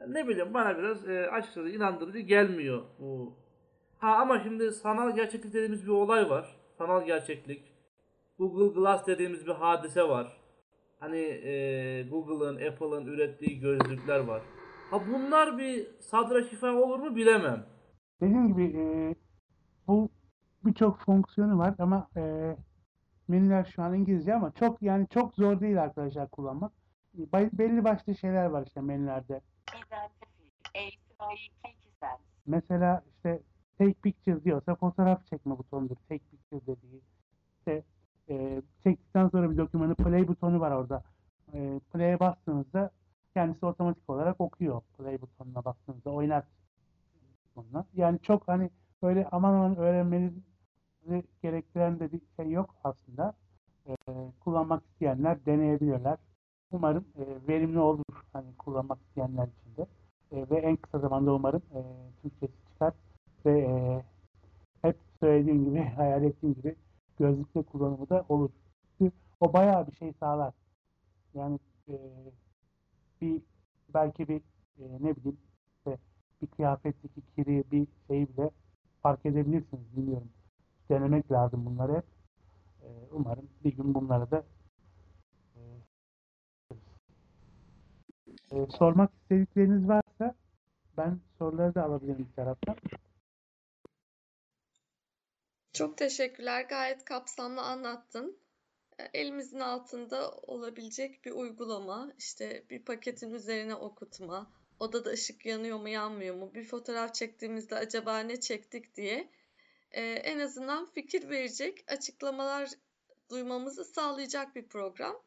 Ne 0.08 0.28
bileyim 0.28 0.54
bana 0.54 0.78
biraz 0.78 1.10
e, 1.10 1.30
açıkçası 1.32 1.70
inandırıcı 1.70 2.20
gelmiyor 2.20 2.82
bu. 3.00 3.34
Ha 4.00 4.16
ama 4.16 4.40
şimdi 4.40 4.72
sanal 4.72 5.16
gerçeklik 5.16 5.54
dediğimiz 5.54 5.86
bir 5.86 5.92
olay 5.92 6.30
var. 6.30 6.56
Sanal 6.78 7.06
gerçeklik. 7.06 7.64
Google 8.40 8.82
Glass 8.82 9.08
dediğimiz 9.08 9.48
bir 9.48 9.52
hadise 9.52 10.10
var. 10.10 10.38
Hani 11.00 11.18
e, 11.20 12.04
Google'ın, 12.10 12.56
Apple'ın 12.56 13.06
ürettiği 13.06 13.60
gözlükler 13.60 14.20
var. 14.20 14.42
Ha 14.92 15.00
bunlar 15.14 15.58
bir 15.58 15.88
sadra 16.00 16.44
şifa 16.44 16.74
olur 16.74 17.00
mu 17.00 17.16
bilemem. 17.16 17.66
Dediğim 18.22 18.48
gibi 18.48 18.64
e, 18.78 19.16
bu 19.88 20.10
birçok 20.66 21.00
fonksiyonu 21.00 21.58
var 21.58 21.76
ama 21.80 22.10
e, 22.18 22.56
menüler 23.28 23.72
şu 23.76 23.82
an 23.84 23.94
İngilizce 23.94 24.34
ama 24.36 24.52
çok 24.52 24.82
yani 24.82 25.08
çok 25.14 25.34
zor 25.36 25.60
değil 25.60 25.82
arkadaşlar 25.84 26.30
kullanmak. 26.30 26.72
Bay- 27.14 27.50
belli 27.54 27.84
başlı 27.84 28.16
şeyler 28.16 28.46
var 28.46 28.64
işte 28.68 28.82
menülerde. 28.82 29.42
Mesela 32.46 33.04
işte 33.16 33.42
take 33.78 33.94
pictures 33.94 34.44
diyorsa 34.44 34.76
fotoğraf 34.76 35.26
çekme 35.26 35.58
butonudur. 35.58 35.96
Take 35.96 36.24
pictures 36.32 36.68
dediği. 36.68 37.02
İşte 37.58 37.84
e, 38.30 38.62
çektikten 38.84 39.30
sonra 39.30 39.52
bir 39.52 39.58
dokümanı 39.58 39.96
play 39.96 40.28
butonu 40.28 40.60
var 40.60 40.72
orada. 40.72 41.04
E, 41.54 41.80
play'e 41.94 42.20
bastığınızda 42.20 42.92
kendisi 43.34 43.66
otomatik 43.66 44.10
olarak 44.10 44.42
okuyor. 44.42 44.82
Play 44.98 45.22
butonuna 45.22 45.66
bastığınızda 45.66 46.10
oynar 46.10 46.44
bununla. 47.56 47.86
Yani 47.94 48.20
çok 48.20 48.48
hani 48.48 48.70
böyle 49.04 49.28
aman 49.32 49.54
aman 49.54 49.76
öğrenmenizi 49.76 50.42
gerektiren 51.44 52.00
de 52.00 52.12
bir 52.12 52.22
şey 52.36 52.52
yok 52.52 52.76
aslında. 52.84 53.34
E, 53.88 53.96
kullanmak 54.40 54.84
isteyenler 54.86 55.46
deneyebilirler. 55.46 56.18
Umarım 56.72 57.06
e, 57.18 57.48
verimli 57.48 57.80
olur 57.80 58.26
hani 58.34 58.56
kullanmak 58.58 59.00
isteyenler 59.02 59.48
için 59.48 59.78
de. 59.78 59.88
E, 60.32 60.50
ve 60.50 60.58
en 60.58 60.76
kısa 60.76 61.02
zamanda 61.20 61.34
umarım 61.34 61.62
e, 61.76 61.82
Türkçesi 62.22 62.54
çıkar 62.68 62.94
ve 63.46 63.60
e, 63.60 64.04
hep 64.82 64.98
söylediğim 65.20 65.66
gibi, 65.66 65.80
hayal 65.96 66.24
ettiğim 66.24 66.54
gibi 66.54 66.76
gözlükle 67.20 67.64
kullanımı 67.64 68.10
da 68.10 68.26
olur. 68.30 68.50
O 69.40 69.54
bayağı 69.54 69.88
bir 69.88 69.96
şey 69.96 70.14
sağlar. 70.20 70.54
Yani 71.34 71.60
e, 71.90 71.96
bir 73.22 73.42
belki 73.94 74.28
bir 74.28 74.42
e, 74.80 74.84
ne 75.00 75.16
bileyim 75.16 75.38
işte 75.78 75.98
bir 76.42 76.48
kıyafetteki 76.48 77.22
kiri 77.36 77.64
bir 77.72 77.88
şeyi 78.08 78.28
bile 78.28 78.52
fark 79.02 79.26
edebilirsiniz 79.26 79.98
bilmiyorum. 79.98 80.30
Denemek 80.90 81.32
lazım 81.32 81.66
bunları 81.66 81.96
hep. 81.96 82.06
E, 82.84 82.88
umarım 83.12 83.50
bir 83.64 83.74
gün 83.74 83.94
bunları 83.94 84.32
da 84.32 84.44
e, 85.56 85.62
e, 88.52 88.68
sormak 88.78 89.12
istedikleriniz 89.14 89.88
varsa 89.88 90.36
ben 91.00 91.20
soruları 91.38 91.76
da 91.76 91.84
alabilirim 91.84 92.28
bir 92.30 92.36
taraftan. 92.36 92.76
Çok 95.74 95.98
teşekkürler. 95.98 96.66
Gayet 96.70 97.06
kapsamlı 97.06 97.62
anlattın. 97.62 98.38
E, 99.00 99.04
Elimizin 99.14 99.60
altında 99.60 100.32
olabilecek 100.32 101.26
bir 101.26 101.32
uygulama, 101.32 102.12
işte 102.18 102.64
bir 102.70 102.86
paketin 102.86 103.34
üzerine 103.34 103.76
okutma, 103.76 104.52
odada 104.80 105.10
ışık 105.10 105.46
yanıyor 105.46 105.80
mu 105.80 105.90
yanmıyor 105.90 106.36
mu, 106.36 106.54
bir 106.54 106.64
fotoğraf 106.64 107.14
çektiğimizde 107.14 107.76
acaba 107.76 108.20
ne 108.20 108.40
çektik 108.40 108.96
diye 108.96 109.30
e, 109.92 110.02
en 110.02 110.40
azından 110.40 110.86
fikir 110.86 111.30
verecek 111.30 111.84
açıklamalar 111.88 112.70
duymamızı 113.30 113.86
sağlayacak 113.86 114.56
bir 114.56 114.68
program. 114.68 115.22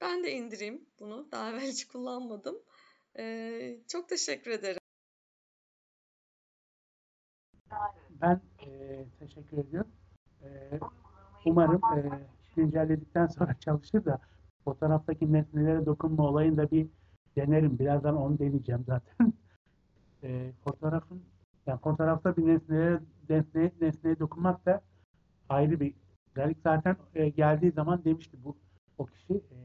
Ben 0.00 0.24
de 0.24 0.32
indireyim 0.32 0.86
bunu. 0.98 1.28
Daha 1.32 1.50
evvel 1.50 1.68
hiç 1.70 1.86
kullanmadım. 1.86 2.62
E, 3.18 3.78
çok 3.88 4.08
teşekkür 4.08 4.50
ederim. 4.50 4.87
Ben 8.20 8.40
e, 8.66 9.04
teşekkür 9.18 9.58
ediyorum. 9.58 9.90
E, 10.42 10.48
umarım 11.44 11.80
e, 11.96 12.10
güncelledikten 12.56 13.26
sonra 13.26 13.54
çalışır 13.60 14.04
da 14.04 14.18
fotoğraftaki 14.64 15.32
nesnelere 15.32 15.86
dokunma 15.86 16.22
olayını 16.22 16.56
da 16.56 16.70
bir 16.70 16.88
denerim. 17.36 17.78
Birazdan 17.78 18.16
onu 18.16 18.38
deneyeceğim 18.38 18.84
zaten. 18.86 19.32
e, 20.22 20.52
fotoğrafın 20.64 21.22
yani 21.66 21.80
fotoğrafta 21.80 22.36
bir 22.36 22.46
nesneye, 22.46 22.98
nesneye, 23.28 23.72
nesneye 23.80 24.18
dokunmak 24.18 24.66
da 24.66 24.80
ayrı 25.48 25.80
bir 25.80 25.94
güzellik. 26.26 26.58
Zaten 26.64 26.96
e, 27.14 27.28
geldiği 27.28 27.72
zaman 27.72 28.04
demişti 28.04 28.36
bu 28.44 28.56
o 28.98 29.06
kişi 29.06 29.34
e, 29.34 29.56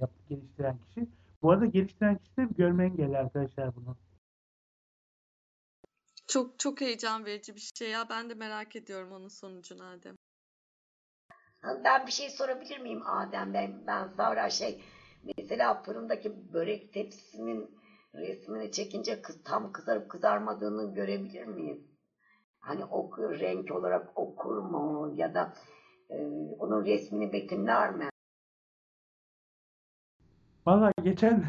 yapı 0.00 0.14
geliştiren 0.28 0.78
kişi. 0.78 1.08
Bu 1.42 1.50
arada 1.50 1.66
geliştiren 1.66 2.16
kişi 2.16 2.36
de 2.36 2.48
görme 2.58 2.84
engelli 2.84 3.18
arkadaşlar 3.18 3.76
bunu. 3.76 3.96
Çok 6.26 6.58
çok 6.58 6.80
heyecan 6.80 7.24
verici 7.24 7.54
bir 7.54 7.70
şey 7.78 7.90
ya. 7.90 8.08
Ben 8.10 8.30
de 8.30 8.34
merak 8.34 8.76
ediyorum 8.76 9.12
onun 9.12 9.28
sonucunu 9.28 9.84
Adem. 9.84 10.16
Ben 11.84 12.06
bir 12.06 12.12
şey 12.12 12.30
sorabilir 12.30 12.78
miyim 12.78 13.02
Adem? 13.06 13.54
Ben, 13.54 13.86
ben 13.86 14.08
Zahra 14.08 14.50
şey 14.50 14.84
mesela 15.38 15.82
fırındaki 15.82 16.52
börek 16.52 16.92
tepsisinin 16.92 17.78
resmini 18.14 18.72
çekince 18.72 19.22
kız, 19.22 19.44
tam 19.44 19.72
kızarıp 19.72 20.10
kızarmadığını 20.10 20.94
görebilir 20.94 21.44
miyiz? 21.44 21.78
Hani 22.60 22.84
oku, 22.84 23.38
renk 23.38 23.70
olarak 23.72 24.18
okur 24.18 24.58
mu 24.58 25.12
ya 25.16 25.34
da 25.34 25.54
e, 26.10 26.14
onun 26.58 26.84
resmini 26.84 27.32
betimler 27.32 27.94
mi? 27.94 28.08
Valla 30.66 30.92
geçen 31.02 31.44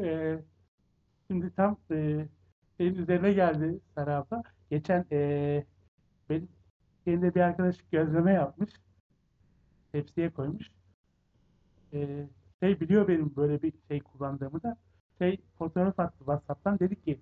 e, 0.00 0.38
şimdi 1.28 1.54
tam 1.56 1.76
e, 1.90 2.26
senin 2.78 2.94
üzerine 2.94 3.32
geldi 3.32 3.80
abla. 3.96 4.42
Geçen 4.70 5.06
e, 5.12 5.64
benim 6.30 6.48
şeyinde 7.04 7.34
bir 7.34 7.40
arkadaş 7.40 7.76
gözleme 7.92 8.32
yapmış. 8.32 8.70
Tepsiye 9.92 10.30
koymuş. 10.30 10.70
Ee, 11.92 12.28
şey 12.62 12.80
biliyor 12.80 13.08
benim 13.08 13.36
böyle 13.36 13.62
bir 13.62 13.72
şey 13.88 14.00
kullandığımı 14.00 14.62
da 14.62 14.76
şey 15.18 15.38
fotoğraf 15.58 16.00
attı 16.00 16.18
WhatsApp'tan 16.18 16.78
dedi 16.78 17.00
ki 17.02 17.20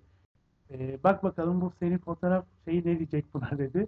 "Ee, 0.71 0.99
bak 1.03 1.23
bakalım 1.23 1.61
bu 1.61 1.73
senin 1.79 1.97
fotoğraf 1.99 2.45
şeyi 2.65 2.79
ne 2.85 2.99
diyecek 2.99 3.35
buna 3.35 3.51
dedi. 3.59 3.87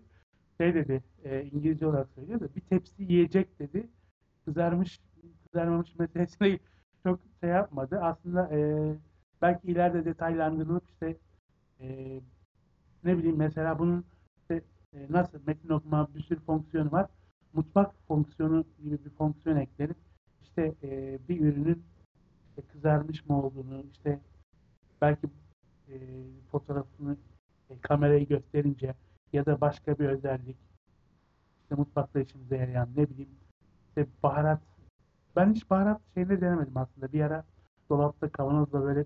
Şey 0.61 0.75
dedi 0.75 1.03
e, 1.25 1.43
İngilizce 1.43 1.87
olarak 1.87 2.09
söylüyor 2.15 2.39
da 2.39 2.55
bir 2.55 2.61
tepsi 2.61 3.03
yiyecek 3.03 3.59
dedi. 3.59 3.87
Kızarmış 4.45 4.99
kızarmamış 5.45 5.95
meselesine 5.99 6.59
çok 7.03 7.19
şey 7.41 7.49
yapmadı. 7.51 7.99
Aslında 8.01 8.49
e, 8.57 8.59
belki 9.41 9.67
ileride 9.67 10.05
detaylandırılıp 10.05 10.83
işte 10.89 11.17
e, 11.81 12.21
ne 13.03 13.17
bileyim 13.17 13.37
mesela 13.37 13.79
bunun 13.79 14.05
işte, 14.41 14.61
e, 14.93 15.07
nasıl 15.09 15.39
metin 15.47 15.69
okuma 15.69 16.07
bir 16.15 16.21
sürü 16.21 16.39
fonksiyonu 16.39 16.91
var. 16.91 17.09
Mutfak 17.53 17.95
fonksiyonu 18.07 18.65
gibi 18.83 19.05
bir 19.05 19.09
fonksiyon 19.09 19.57
eklenip 19.57 19.97
işte 20.41 20.73
e, 20.83 21.19
bir 21.29 21.41
ürünün 21.41 21.83
işte 22.49 22.61
kızarmış 22.71 23.25
mı 23.25 23.43
olduğunu 23.43 23.83
işte 23.91 24.19
belki 25.01 25.27
e, 25.89 25.95
fotoğrafını 26.51 27.17
e, 27.69 27.79
kamerayı 27.81 28.27
gösterince 28.27 28.95
ya 29.33 29.45
da 29.45 29.61
başka 29.61 29.99
bir 29.99 30.05
özellik 30.05 30.57
işte 31.63 31.75
mutfakta 31.75 32.19
işimize 32.19 32.57
yarayan 32.57 32.89
ne 32.95 33.09
bileyim 33.09 33.29
işte 33.87 34.07
baharat 34.23 34.61
ben 35.35 35.53
hiç 35.53 35.69
baharat 35.69 36.01
şeyini 36.13 36.41
denemedim 36.41 36.77
aslında 36.77 37.13
bir 37.13 37.21
ara 37.21 37.45
dolapta 37.89 38.29
kavanozda 38.29 38.83
böyle 38.83 39.05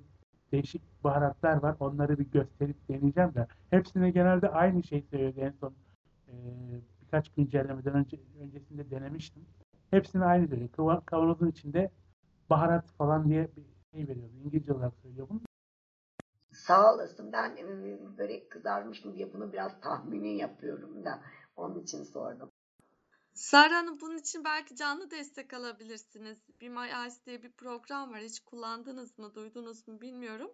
değişik 0.52 0.82
baharatlar 1.04 1.58
var. 1.64 1.76
Onları 1.80 2.20
bir 2.20 2.26
gösterip 2.32 2.90
deneyeceğim 2.90 3.34
de. 3.36 3.48
Hepsine 3.70 4.12
genelde 4.12 4.50
aynı 4.50 4.84
şey 4.84 5.02
söylüyordu. 5.12 5.40
En 5.42 5.52
son 5.60 5.74
e, 6.28 6.34
birkaç 7.02 7.30
güncellemeden 7.34 7.94
önce 7.94 8.20
öncesinde 8.42 8.92
denemiştim. 8.92 9.46
Hepsine 9.92 10.26
aynı 10.26 10.48
söylüyor. 10.48 10.70
Kava- 10.72 11.06
kavanozun 11.06 11.48
içinde 11.52 11.92
baharat 12.50 12.92
falan 12.92 13.30
diye 13.30 13.50
bir 13.58 13.64
şey 13.98 14.08
veriyordu. 14.08 14.34
İngilizce 14.46 14.74
olarak 14.74 14.94
söylüyor 15.04 15.28
bunu. 15.30 15.42
Sağ 16.52 16.94
olasın. 16.94 17.32
Ben 17.34 17.58
e, 17.58 18.18
börek 18.18 18.52
kızarmış 18.52 19.06
mı 19.06 19.16
diye 19.16 19.34
bunu 19.34 19.54
biraz 19.54 19.82
tahmini 19.82 20.38
yapıyorum 20.38 21.06
da. 21.06 21.22
Onun 21.56 21.80
için 21.80 22.04
sordum. 22.04 22.51
Sara 23.34 23.78
Hanım 23.78 24.00
bunun 24.00 24.18
için 24.18 24.44
belki 24.44 24.76
canlı 24.76 25.12
destek 25.12 25.54
alabilirsiniz. 25.54 26.38
Be 26.62 26.70
My 26.70 26.88
Eyes 26.90 27.26
diye 27.26 27.44
bir 27.44 27.52
program 27.52 28.12
var. 28.12 28.20
Hiç 28.20 28.40
kullandınız 28.40 29.18
mı, 29.18 29.36
duydunuz 29.36 29.88
mu 29.88 30.02
bilmiyorum. 30.02 30.52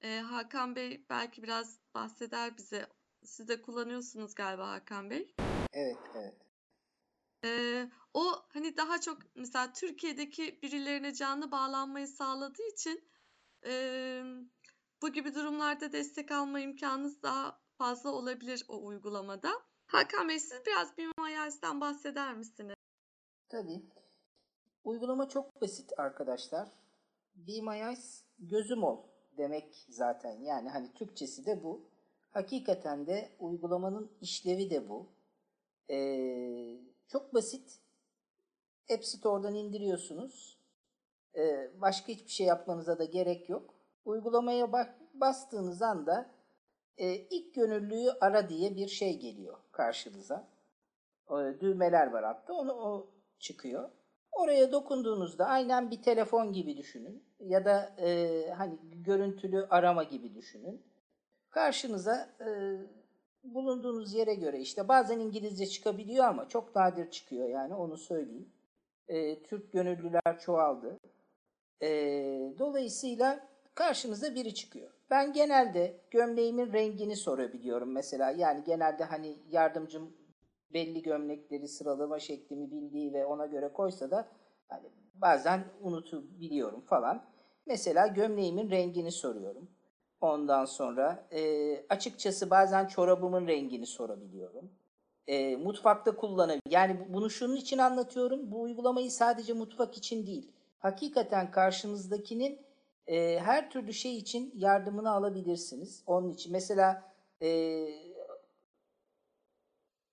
Ee, 0.00 0.18
Hakan 0.18 0.76
Bey 0.76 1.06
belki 1.10 1.42
biraz 1.42 1.78
bahseder 1.94 2.56
bize. 2.56 2.86
Siz 3.24 3.48
de 3.48 3.62
kullanıyorsunuz 3.62 4.34
galiba 4.34 4.70
Hakan 4.70 5.10
Bey. 5.10 5.34
Evet, 5.72 5.98
evet. 6.14 6.34
Ee, 7.44 7.90
o 8.14 8.46
hani 8.48 8.76
daha 8.76 9.00
çok 9.00 9.18
mesela 9.34 9.72
Türkiye'deki 9.72 10.58
birilerine 10.62 11.14
canlı 11.14 11.50
bağlanmayı 11.50 12.08
sağladığı 12.08 12.68
için 12.72 13.08
eee, 13.64 14.24
bu 15.02 15.12
gibi 15.12 15.34
durumlarda 15.34 15.92
destek 15.92 16.32
alma 16.32 16.60
imkanınız 16.60 17.22
daha 17.22 17.60
fazla 17.78 18.10
olabilir 18.10 18.64
o 18.68 18.86
uygulamada. 18.86 19.62
Hakan 19.86 20.28
Bey 20.28 20.38
siz 20.38 20.60
biraz 20.66 20.98
bir 20.98 21.10
Mayas'tan 21.18 21.80
bahseder 21.80 22.34
misiniz? 22.34 22.74
Tabii. 23.48 23.82
Uygulama 24.84 25.28
çok 25.28 25.60
basit 25.60 25.98
arkadaşlar. 25.98 26.68
Be 27.34 27.60
My 27.60 27.78
Eyes 27.78 28.22
gözüm 28.38 28.84
ol 28.84 29.02
demek 29.36 29.86
zaten. 29.88 30.40
Yani 30.40 30.68
hani 30.68 30.94
Türkçesi 30.94 31.46
de 31.46 31.62
bu. 31.62 31.88
Hakikaten 32.30 33.06
de 33.06 33.32
uygulamanın 33.38 34.12
işlevi 34.20 34.70
de 34.70 34.88
bu. 34.88 35.06
Ee, 35.90 36.80
çok 37.08 37.34
basit. 37.34 37.80
App 38.94 39.04
Store'dan 39.04 39.54
indiriyorsunuz. 39.54 40.58
Ee, 41.36 41.70
başka 41.80 42.08
hiçbir 42.08 42.30
şey 42.30 42.46
yapmanıza 42.46 42.98
da 42.98 43.04
gerek 43.04 43.48
yok. 43.48 43.74
Uygulamaya 44.04 44.72
bastığınız 45.14 45.82
anda 45.82 46.30
e, 46.98 47.14
ilk 47.14 47.54
gönüllüyü 47.54 48.10
ara 48.20 48.48
diye 48.48 48.76
bir 48.76 48.88
şey 48.88 49.18
geliyor 49.18 49.58
karşınıza. 49.76 50.48
E, 51.30 51.60
düğmeler 51.60 52.06
var 52.06 52.24
hatta 52.24 52.52
onu 52.52 52.72
o 52.72 53.10
çıkıyor. 53.38 53.90
Oraya 54.32 54.72
dokunduğunuzda 54.72 55.46
aynen 55.46 55.90
bir 55.90 56.02
telefon 56.02 56.52
gibi 56.52 56.76
düşünün 56.76 57.24
ya 57.40 57.64
da 57.64 57.94
e, 57.98 58.50
hani 58.50 58.78
görüntülü 58.92 59.66
arama 59.70 60.02
gibi 60.02 60.34
düşünün. 60.34 60.82
Karşınıza 61.50 62.30
e, 62.40 62.48
bulunduğunuz 63.44 64.14
yere 64.14 64.34
göre 64.34 64.60
işte 64.60 64.88
bazen 64.88 65.18
İngilizce 65.18 65.66
çıkabiliyor 65.66 66.24
ama 66.24 66.48
çok 66.48 66.76
nadir 66.76 67.10
çıkıyor 67.10 67.48
yani 67.48 67.74
onu 67.74 67.96
söyleyeyim. 67.96 68.52
E, 69.08 69.42
Türk 69.42 69.72
gönüllüler 69.72 70.38
çoğaldı. 70.40 70.98
E, 71.82 71.88
dolayısıyla 72.58 73.48
karşınıza 73.74 74.34
biri 74.34 74.54
çıkıyor. 74.54 74.95
Ben 75.10 75.32
genelde 75.32 76.00
gömleğimin 76.10 76.72
rengini 76.72 77.16
sorabiliyorum 77.16 77.92
mesela. 77.92 78.30
Yani 78.30 78.64
genelde 78.64 79.04
hani 79.04 79.36
yardımcım 79.50 80.16
belli 80.72 81.02
gömlekleri 81.02 81.68
sıralama 81.68 82.18
şeklimi 82.18 82.70
bildiği 82.70 83.12
ve 83.12 83.26
ona 83.26 83.46
göre 83.46 83.72
koysa 83.72 84.10
da 84.10 84.28
hani 84.68 84.88
bazen 85.14 85.64
unutabiliyorum 85.80 86.80
falan. 86.80 87.24
Mesela 87.66 88.06
gömleğimin 88.06 88.70
rengini 88.70 89.12
soruyorum. 89.12 89.70
Ondan 90.20 90.64
sonra 90.64 91.28
e, 91.32 91.40
açıkçası 91.88 92.50
bazen 92.50 92.86
çorabımın 92.86 93.46
rengini 93.46 93.86
sorabiliyorum. 93.86 94.70
E, 95.26 95.56
mutfakta 95.56 96.16
kullanabiliyorum. 96.16 96.70
Yani 96.70 97.00
bu- 97.00 97.14
bunu 97.14 97.30
şunun 97.30 97.56
için 97.56 97.78
anlatıyorum. 97.78 98.50
Bu 98.50 98.60
uygulamayı 98.62 99.10
sadece 99.10 99.52
mutfak 99.52 99.96
için 99.96 100.26
değil. 100.26 100.52
Hakikaten 100.78 101.50
karşınızdakinin 101.50 102.65
e, 103.06 103.38
her 103.38 103.70
türlü 103.70 103.92
şey 103.92 104.18
için 104.18 104.52
yardımını 104.56 105.10
alabilirsiniz. 105.10 106.02
Onun 106.06 106.32
için 106.32 106.52
mesela 106.52 107.12
e, 107.42 107.88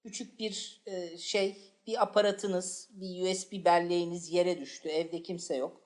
küçük 0.03 0.39
bir 0.39 0.81
e, 0.85 1.17
şey, 1.17 1.57
bir 1.87 2.03
aparatınız, 2.03 2.89
bir 2.91 3.31
USB 3.31 3.65
belleğiniz 3.65 4.31
yere 4.31 4.59
düştü. 4.59 4.89
Evde 4.89 5.23
kimse 5.23 5.55
yok. 5.55 5.81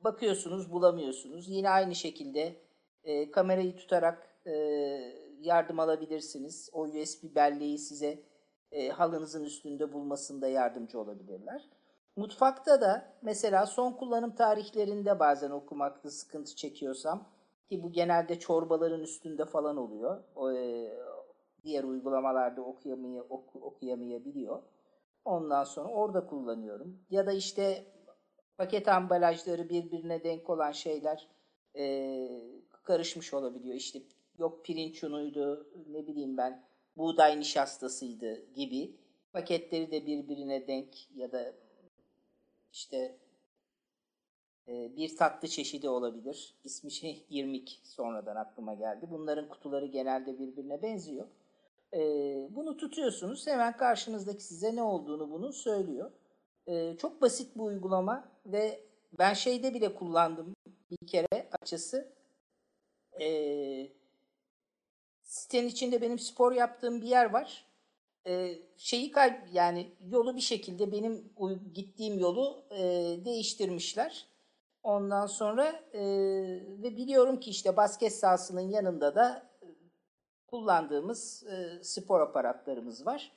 Bakıyorsunuz, 0.00 0.72
bulamıyorsunuz. 0.72 1.48
Yine 1.48 1.70
aynı 1.70 1.94
şekilde 1.94 2.56
e, 3.04 3.30
kamerayı 3.30 3.76
tutarak 3.76 4.38
e, 4.46 4.52
yardım 5.40 5.80
alabilirsiniz. 5.80 6.70
O 6.72 6.82
USB 6.82 7.34
belleği 7.34 7.78
size 7.78 8.22
e, 8.72 8.88
halınızın 8.88 9.44
üstünde 9.44 9.92
bulmasında 9.92 10.48
yardımcı 10.48 11.00
olabilirler. 11.00 11.68
Mutfakta 12.18 12.80
da 12.80 13.12
mesela 13.22 13.66
son 13.66 13.92
kullanım 13.92 14.34
tarihlerinde 14.34 15.18
bazen 15.18 15.50
okumakta 15.50 16.10
sıkıntı 16.10 16.56
çekiyorsam 16.56 17.28
ki 17.68 17.82
bu 17.82 17.92
genelde 17.92 18.38
çorbaların 18.38 19.00
üstünde 19.00 19.44
falan 19.44 19.76
oluyor. 19.76 20.24
O, 20.36 20.52
e, 20.52 20.92
diğer 21.62 21.84
uygulamalarda 21.84 22.62
okuyamaya, 22.62 23.22
oku, 23.22 23.58
okuyamayabiliyor. 23.58 24.62
Ondan 25.24 25.64
sonra 25.64 25.88
orada 25.88 26.26
kullanıyorum. 26.26 27.00
Ya 27.10 27.26
da 27.26 27.32
işte 27.32 27.84
paket 28.56 28.88
ambalajları 28.88 29.68
birbirine 29.68 30.24
denk 30.24 30.50
olan 30.50 30.72
şeyler 30.72 31.28
e, 31.76 32.28
karışmış 32.82 33.34
olabiliyor. 33.34 33.76
İşte 33.76 34.02
yok 34.38 34.64
pirinç 34.64 35.04
unuydu, 35.04 35.66
ne 35.90 36.06
bileyim 36.06 36.36
ben 36.36 36.64
buğday 36.96 37.40
nişastasıydı 37.40 38.52
gibi. 38.54 38.96
Paketleri 39.32 39.90
de 39.90 40.06
birbirine 40.06 40.66
denk 40.66 41.16
ya 41.16 41.32
da 41.32 41.67
işte 42.72 43.18
e, 44.68 44.96
bir 44.96 45.16
tatlı 45.16 45.48
çeşidi 45.48 45.88
olabilir. 45.88 46.54
İsmi 46.64 46.90
şey 46.90 47.26
irmik 47.30 47.80
sonradan 47.84 48.36
aklıma 48.36 48.74
geldi. 48.74 49.06
Bunların 49.10 49.48
kutuları 49.48 49.86
genelde 49.86 50.38
birbirine 50.38 50.82
benziyor. 50.82 51.26
E, 51.92 52.00
bunu 52.50 52.76
tutuyorsunuz. 52.76 53.46
Hemen 53.46 53.76
karşınızdaki 53.76 54.44
size 54.44 54.76
ne 54.76 54.82
olduğunu 54.82 55.30
bunun 55.30 55.50
söylüyor. 55.50 56.10
E, 56.66 56.96
çok 56.96 57.22
basit 57.22 57.56
bu 57.56 57.64
uygulama 57.64 58.28
ve 58.46 58.80
ben 59.18 59.34
şeyde 59.34 59.74
bile 59.74 59.94
kullandım 59.94 60.54
bir 60.90 61.06
kere 61.06 61.48
açısı. 61.62 62.12
E, 63.20 63.28
sitenin 65.22 65.68
içinde 65.68 66.02
benim 66.02 66.18
spor 66.18 66.52
yaptığım 66.52 67.00
bir 67.00 67.06
yer 67.06 67.30
var. 67.30 67.67
E, 68.28 68.58
şeyi 68.76 69.10
kay 69.10 69.40
yani 69.52 69.92
yolu 70.08 70.36
bir 70.36 70.40
şekilde 70.40 70.92
benim 70.92 71.32
gittiğim 71.74 72.18
yolu 72.18 72.64
e, 72.70 72.80
değiştirmişler. 73.24 74.26
Ondan 74.82 75.26
sonra 75.26 75.66
e, 75.92 76.00
ve 76.82 76.96
biliyorum 76.96 77.40
ki 77.40 77.50
işte 77.50 77.76
basket 77.76 78.14
sahasının 78.14 78.60
yanında 78.60 79.14
da 79.14 79.50
e, 79.62 79.66
kullandığımız 80.46 81.44
e, 81.46 81.84
spor 81.84 82.20
aparatlarımız 82.20 83.06
var. 83.06 83.32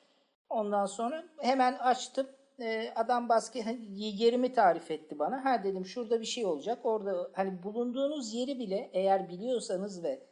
Ondan 0.49 0.85
sonra 0.85 1.23
hemen 1.37 1.73
açtım. 1.73 2.27
E, 2.59 2.93
adam 2.95 3.29
basket 3.29 3.65
hani 3.65 3.79
yerimi 3.99 4.53
tarif 4.53 4.91
etti 4.91 5.19
bana. 5.19 5.45
Ha 5.45 5.63
dedim 5.63 5.85
şurada 5.85 6.21
bir 6.21 6.25
şey 6.25 6.45
olacak. 6.45 6.79
Orada 6.83 7.31
hani 7.33 7.63
bulunduğunuz 7.63 8.33
yeri 8.33 8.59
bile 8.59 8.89
eğer 8.93 9.29
biliyorsanız 9.29 10.03
ve 10.03 10.27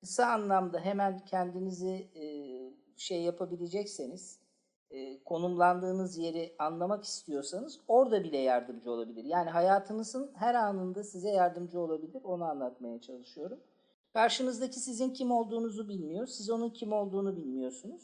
kısa 0.00 0.26
anlamda 0.26 0.80
hemen 0.80 1.18
kendinizi 1.24 2.08
e, 2.14 2.24
şey 3.00 3.22
yapabilecekseniz 3.22 4.38
e, 4.90 5.24
konumlandığınız 5.24 6.18
yeri 6.18 6.54
anlamak 6.58 7.04
istiyorsanız 7.04 7.80
orada 7.88 8.24
bile 8.24 8.38
yardımcı 8.38 8.90
olabilir. 8.90 9.24
Yani 9.24 9.50
hayatınızın 9.50 10.30
her 10.34 10.54
anında 10.54 11.04
size 11.04 11.30
yardımcı 11.30 11.80
olabilir. 11.80 12.22
Onu 12.24 12.44
anlatmaya 12.44 13.00
çalışıyorum. 13.00 13.60
Karşınızdaki 14.12 14.80
sizin 14.80 15.10
kim 15.10 15.30
olduğunuzu 15.30 15.88
bilmiyor. 15.88 16.26
Siz 16.26 16.50
onun 16.50 16.70
kim 16.70 16.92
olduğunu 16.92 17.36
bilmiyorsunuz. 17.36 18.02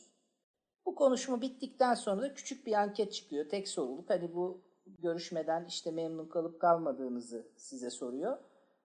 Bu 0.86 0.94
konuşma 0.94 1.40
bittikten 1.40 1.94
sonra 1.94 2.22
da 2.22 2.34
küçük 2.34 2.66
bir 2.66 2.72
anket 2.72 3.12
çıkıyor. 3.12 3.48
Tek 3.48 3.68
soruluk. 3.68 4.10
Hani 4.10 4.34
bu 4.34 4.60
görüşmeden 4.86 5.64
işte 5.64 5.90
memnun 5.90 6.26
kalıp 6.28 6.60
kalmadığınızı 6.60 7.46
size 7.56 7.90
soruyor. 7.90 8.38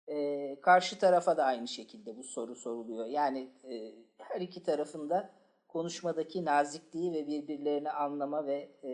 Ee, 0.10 0.58
karşı 0.62 1.00
tarafa 1.00 1.38
da 1.38 1.44
aynı 1.44 1.68
şekilde 1.68 2.18
bu 2.18 2.24
soru 2.24 2.56
soruluyor. 2.56 3.06
Yani 3.06 3.50
e, 3.64 3.96
her 4.18 4.42
iki 4.42 4.64
tarafında 4.64 5.41
konuşmadaki 5.74 6.46
nazikliği 6.46 7.14
ve 7.14 7.28
birbirlerini 7.28 7.92
anlama 7.92 8.46
ve 8.46 8.70
e, 8.84 8.92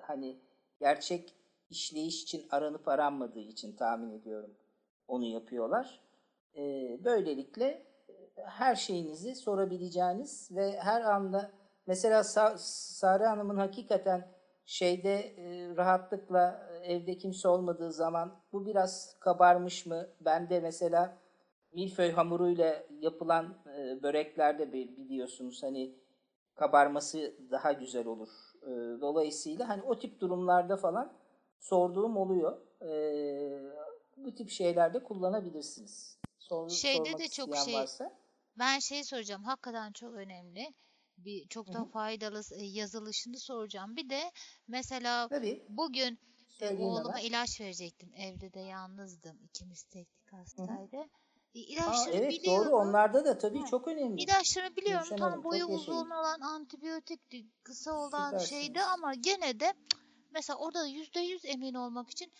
hani 0.00 0.40
gerçek 0.80 1.34
işleyiş 1.70 2.22
için 2.22 2.46
aranıp 2.50 2.88
aranmadığı 2.88 3.40
için 3.40 3.76
tahmin 3.76 4.10
ediyorum 4.10 4.54
onu 5.08 5.24
yapıyorlar. 5.24 6.00
E, 6.56 6.60
böylelikle 7.04 7.66
e, 8.08 8.12
her 8.36 8.74
şeyinizi 8.76 9.34
sorabileceğiniz 9.34 10.48
ve 10.56 10.76
her 10.80 11.00
anda 11.00 11.50
mesela 11.86 12.20
Sa- 12.20 12.58
Sare 12.98 13.26
Hanım'ın 13.26 13.56
hakikaten 13.56 14.28
şeyde 14.64 15.14
e, 15.14 15.76
rahatlıkla 15.76 16.68
e, 16.72 16.92
evde 16.92 17.18
kimse 17.18 17.48
olmadığı 17.48 17.92
zaman 17.92 18.40
bu 18.52 18.66
biraz 18.66 19.16
kabarmış 19.20 19.86
mı? 19.86 20.06
Ben 20.20 20.50
de 20.50 20.60
mesela 20.60 21.18
milföy 21.72 22.12
hamuruyla 22.12 22.82
yapılan 23.00 23.54
e, 23.78 24.02
böreklerde 24.02 24.72
bi- 24.72 24.96
biliyorsunuz 24.96 25.62
hani 25.62 25.94
kabarması 26.56 27.36
daha 27.50 27.72
güzel 27.72 28.06
olur. 28.06 28.28
E, 28.62 29.00
dolayısıyla 29.00 29.68
hani 29.68 29.82
o 29.82 29.98
tip 29.98 30.20
durumlarda 30.20 30.76
falan 30.76 31.12
sorduğum 31.60 32.16
oluyor. 32.16 32.60
E, 32.82 32.90
bu 34.16 34.34
tip 34.34 34.50
şeylerde 34.50 35.02
kullanabilirsiniz. 35.04 36.18
Sor, 36.38 36.68
Şeyde 36.70 37.18
de 37.18 37.28
çok 37.28 37.56
şey- 37.56 37.74
varsa. 37.74 38.12
Ben 38.58 38.78
şey 38.78 39.04
soracağım. 39.04 39.44
Hakikaten 39.44 39.92
çok 39.92 40.14
önemli. 40.14 40.74
Bir 41.18 41.48
çok 41.48 41.72
da 41.72 41.84
faydalı 41.84 42.42
e, 42.54 42.64
yazılışını 42.64 43.38
soracağım. 43.38 43.96
Bir 43.96 44.10
de 44.10 44.20
mesela 44.68 45.28
Tabii. 45.28 45.66
bugün 45.68 46.12
e, 46.14 46.18
Söyleyeyim 46.58 46.82
oğluma 46.90 47.16
hemen. 47.18 47.28
ilaç 47.28 47.60
verecektim. 47.60 48.12
Evde 48.16 48.52
de 48.52 48.60
yalnızdım. 48.60 49.38
İkimiz 49.44 49.82
teknik 49.82 50.32
hastaydı. 50.32 50.96
E, 51.56 51.58
Aa, 51.58 51.62
ilaçları 51.62 52.16
evet 52.16 52.32
biliyorum. 52.32 52.66
doğru 52.66 52.76
onlarda 52.76 53.24
da 53.24 53.38
tabii 53.38 53.58
Ha, 53.58 53.66
çok 53.66 53.88
önemli. 53.88 54.22
İlaçları 54.22 54.76
biliyorum. 54.76 55.02
Gülşen 55.02 55.18
Tam 55.18 55.30
Hanım, 55.30 55.44
boyu 55.44 55.64
uzun 55.64 56.10
olan 56.10 56.40
antibiyotikti. 56.40 57.44
Kısa 57.62 57.92
olan 57.92 58.38
şeydi 58.38 58.66
Süpersiniz. 58.66 58.88
ama 58.94 59.14
gene 59.14 59.60
de 59.60 59.74
mesela 60.30 60.58
orada 60.58 60.86
yüzde 60.86 61.20
yüz 61.20 61.44
emin 61.44 61.74
olmak 61.74 62.10
için 62.10 62.32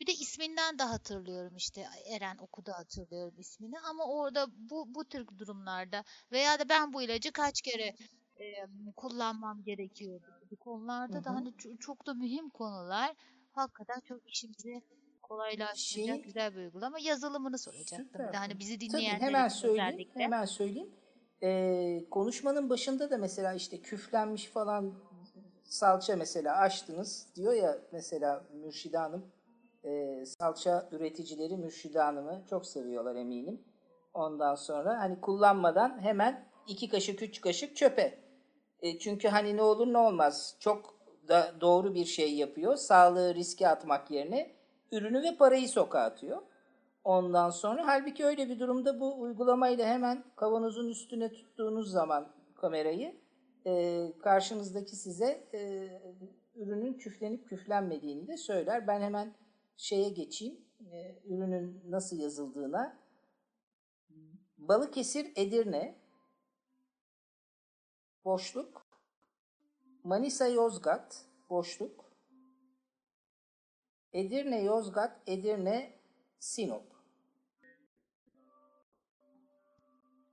bir 0.00 0.06
de 0.06 0.12
isminden 0.12 0.78
de 0.78 0.82
hatırlıyorum 0.82 1.56
işte 1.56 1.86
Eren 2.06 2.36
okudu 2.38 2.72
hatırlıyorum 2.72 3.34
ismini 3.38 3.80
ama 3.80 4.04
orada 4.04 4.46
bu 4.70 4.94
bu 4.94 5.04
tür 5.04 5.26
durumlarda 5.38 6.04
veya 6.32 6.58
da 6.58 6.68
ben 6.68 6.92
bu 6.92 7.02
ilacı 7.02 7.32
kaç 7.32 7.62
kere 7.62 7.94
e, 8.40 8.44
kullanmam 8.96 9.62
gerekiyor 9.62 10.20
gibi 10.40 10.56
konularda 10.56 11.18
Hı 11.18 11.24
da 11.24 11.30
hani 11.34 11.48
ço- 11.48 11.78
çok 11.78 12.06
da 12.06 12.14
mühim 12.14 12.50
konular 12.50 13.14
hakikaten 13.52 14.00
çok 14.00 14.28
işimizi 14.28 14.82
kolaylaştıracak 15.30 15.76
Şeyi- 16.16 16.22
güzel 16.22 16.52
bir 16.52 16.58
uygulama 16.58 16.98
yazılımını 16.98 17.58
soracaktım 17.58 18.08
bir 18.14 18.18
de 18.18 18.24
Süper. 18.26 18.34
hani 18.34 18.58
bizi 18.58 18.78
Tabii 18.78 18.90
dinleyenler 18.90 19.20
hemen 19.20 19.48
söyleyeyim. 19.48 19.88
özellikle. 19.88 20.20
Hemen 20.20 20.44
söyleyeyim. 20.44 20.90
Ee, 21.42 22.04
konuşmanın 22.10 22.70
başında 22.70 23.10
da 23.10 23.18
mesela 23.18 23.54
işte 23.54 23.80
küflenmiş 23.80 24.46
falan 24.46 24.94
salça 25.64 26.16
mesela 26.16 26.56
açtınız 26.56 27.26
diyor 27.36 27.52
ya 27.52 27.78
mesela 27.92 28.44
Mürşide 28.52 28.98
Hanım 28.98 29.32
e, 29.84 30.24
salça 30.26 30.88
üreticileri 30.92 31.56
Mürşide 31.56 31.98
Hanım'ı 32.00 32.44
çok 32.50 32.66
seviyorlar 32.66 33.16
eminim. 33.16 33.60
Ondan 34.14 34.54
sonra 34.54 34.98
hani 34.98 35.20
kullanmadan 35.20 35.98
hemen 36.02 36.48
iki 36.66 36.88
kaşık 36.88 37.22
üç 37.22 37.40
kaşık 37.40 37.76
çöpe. 37.76 38.18
E, 38.80 38.98
çünkü 38.98 39.28
hani 39.28 39.56
ne 39.56 39.62
olur 39.62 39.92
ne 39.92 39.98
olmaz 39.98 40.56
çok 40.60 41.00
da 41.28 41.54
doğru 41.60 41.94
bir 41.94 42.04
şey 42.04 42.34
yapıyor. 42.34 42.76
Sağlığı 42.76 43.34
riske 43.34 43.68
atmak 43.68 44.10
yerine 44.10 44.59
ürünü 44.92 45.22
ve 45.22 45.36
parayı 45.36 45.68
sokağa 45.68 46.02
atıyor. 46.02 46.42
Ondan 47.04 47.50
sonra 47.50 47.86
halbuki 47.86 48.24
öyle 48.24 48.48
bir 48.48 48.58
durumda 48.58 49.00
bu 49.00 49.20
uygulamayla 49.20 49.86
hemen 49.86 50.24
kavanozun 50.36 50.88
üstüne 50.88 51.32
tuttuğunuz 51.32 51.90
zaman 51.90 52.32
kamerayı 52.54 53.20
e, 53.66 54.12
karşınızdaki 54.22 54.96
size 54.96 55.48
e, 55.54 55.88
ürünün 56.54 56.94
küflenip 56.94 57.48
küflenmediğini 57.48 58.28
de 58.28 58.36
söyler. 58.36 58.86
Ben 58.86 59.00
hemen 59.00 59.34
şeye 59.76 60.08
geçeyim. 60.08 60.60
e, 60.92 61.22
ürünün 61.24 61.82
nasıl 61.88 62.18
yazıldığına. 62.18 62.98
Balıkesir 64.58 65.32
Edirne 65.36 65.98
boşluk 68.24 68.86
Manisa 70.04 70.46
Yozgat 70.48 71.24
boşluk 71.50 72.09
Edirne 74.12 74.62
Yozgat 74.62 75.16
Edirne 75.26 75.92
Sinop. 76.38 76.82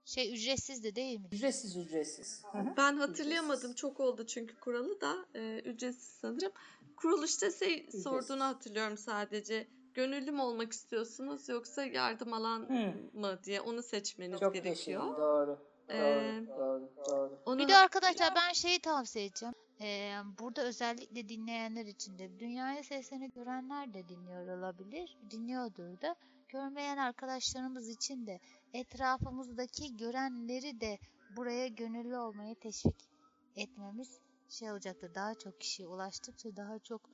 Şey 0.05 0.33
ücretsiz 0.33 0.83
de 0.83 0.95
değil 0.95 1.19
mi? 1.19 1.27
Ücretsiz 1.31 1.77
ücretsiz. 1.77 2.43
Ben 2.77 2.97
hatırlayamadım. 2.97 3.59
Ücretsiz. 3.59 3.75
Çok 3.75 3.99
oldu 3.99 4.25
çünkü 4.25 4.59
kuralı 4.59 5.01
da 5.01 5.25
e, 5.35 5.59
ücretsiz 5.65 6.09
sanırım. 6.21 6.51
Kuruluşta 6.95 7.51
şey 7.51 7.89
sorduğunu 8.03 8.43
hatırlıyorum 8.43 8.97
sadece. 8.97 9.67
Gönüllü 9.93 10.31
mü 10.31 10.41
olmak 10.41 10.71
istiyorsunuz 10.73 11.49
yoksa 11.49 11.83
yardım 11.85 12.33
alan 12.33 12.69
Hı. 12.69 12.93
mı 13.19 13.39
diye 13.43 13.61
onu 13.61 13.83
seçmeniz 13.83 14.39
Çok 14.39 14.53
gerekiyor. 14.53 14.75
yaşayın. 14.75 14.99
Doğru. 14.99 15.17
Doğru. 15.17 15.59
Ee, 15.89 16.43
doğru. 16.57 16.89
Doğru. 17.09 17.39
Onu 17.45 17.59
Bir 17.59 17.67
de 17.67 17.77
arkadaşlar 17.77 18.33
ben 18.35 18.53
şeyi 18.53 18.79
tavsiye 18.79 19.25
edeceğim. 19.25 19.55
Ee, 19.81 20.13
burada 20.39 20.61
özellikle 20.61 21.29
dinleyenler 21.29 21.85
için 21.85 22.19
de 22.19 22.39
dünyaya 22.39 22.83
seslerini 22.83 23.31
görenler 23.31 23.93
de 23.93 24.09
dinliyor 24.09 24.57
olabilir. 24.57 25.17
Dinliyordur 25.31 26.01
da. 26.01 26.15
Görmeyen 26.49 26.97
arkadaşlarımız 26.97 27.89
için 27.89 28.27
de 28.27 28.39
etrafımızdaki 28.73 29.97
görenleri 29.97 30.81
de 30.81 30.99
buraya 31.35 31.67
gönüllü 31.67 32.17
olmaya 32.17 32.55
teşvik 32.55 33.09
etmemiz 33.55 34.19
şey 34.49 34.71
olacaktır. 34.71 35.15
Daha 35.15 35.35
çok 35.35 35.59
kişiye 35.59 35.87
ulaştıkça 35.87 36.55
daha 36.55 36.79
çok 36.79 37.09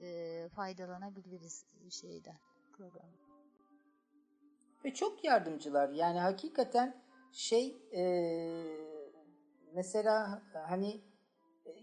e, 0.00 0.48
faydalanabiliriz 0.54 1.64
şeyden 1.90 2.36
programda. 2.72 3.26
Ve 4.84 4.94
çok 4.94 5.24
yardımcılar. 5.24 5.88
Yani 5.88 6.18
hakikaten 6.20 7.02
şey 7.32 7.76
eee, 7.92 8.78
mesela 9.74 10.42
hani 10.68 10.90
e, 10.94 11.00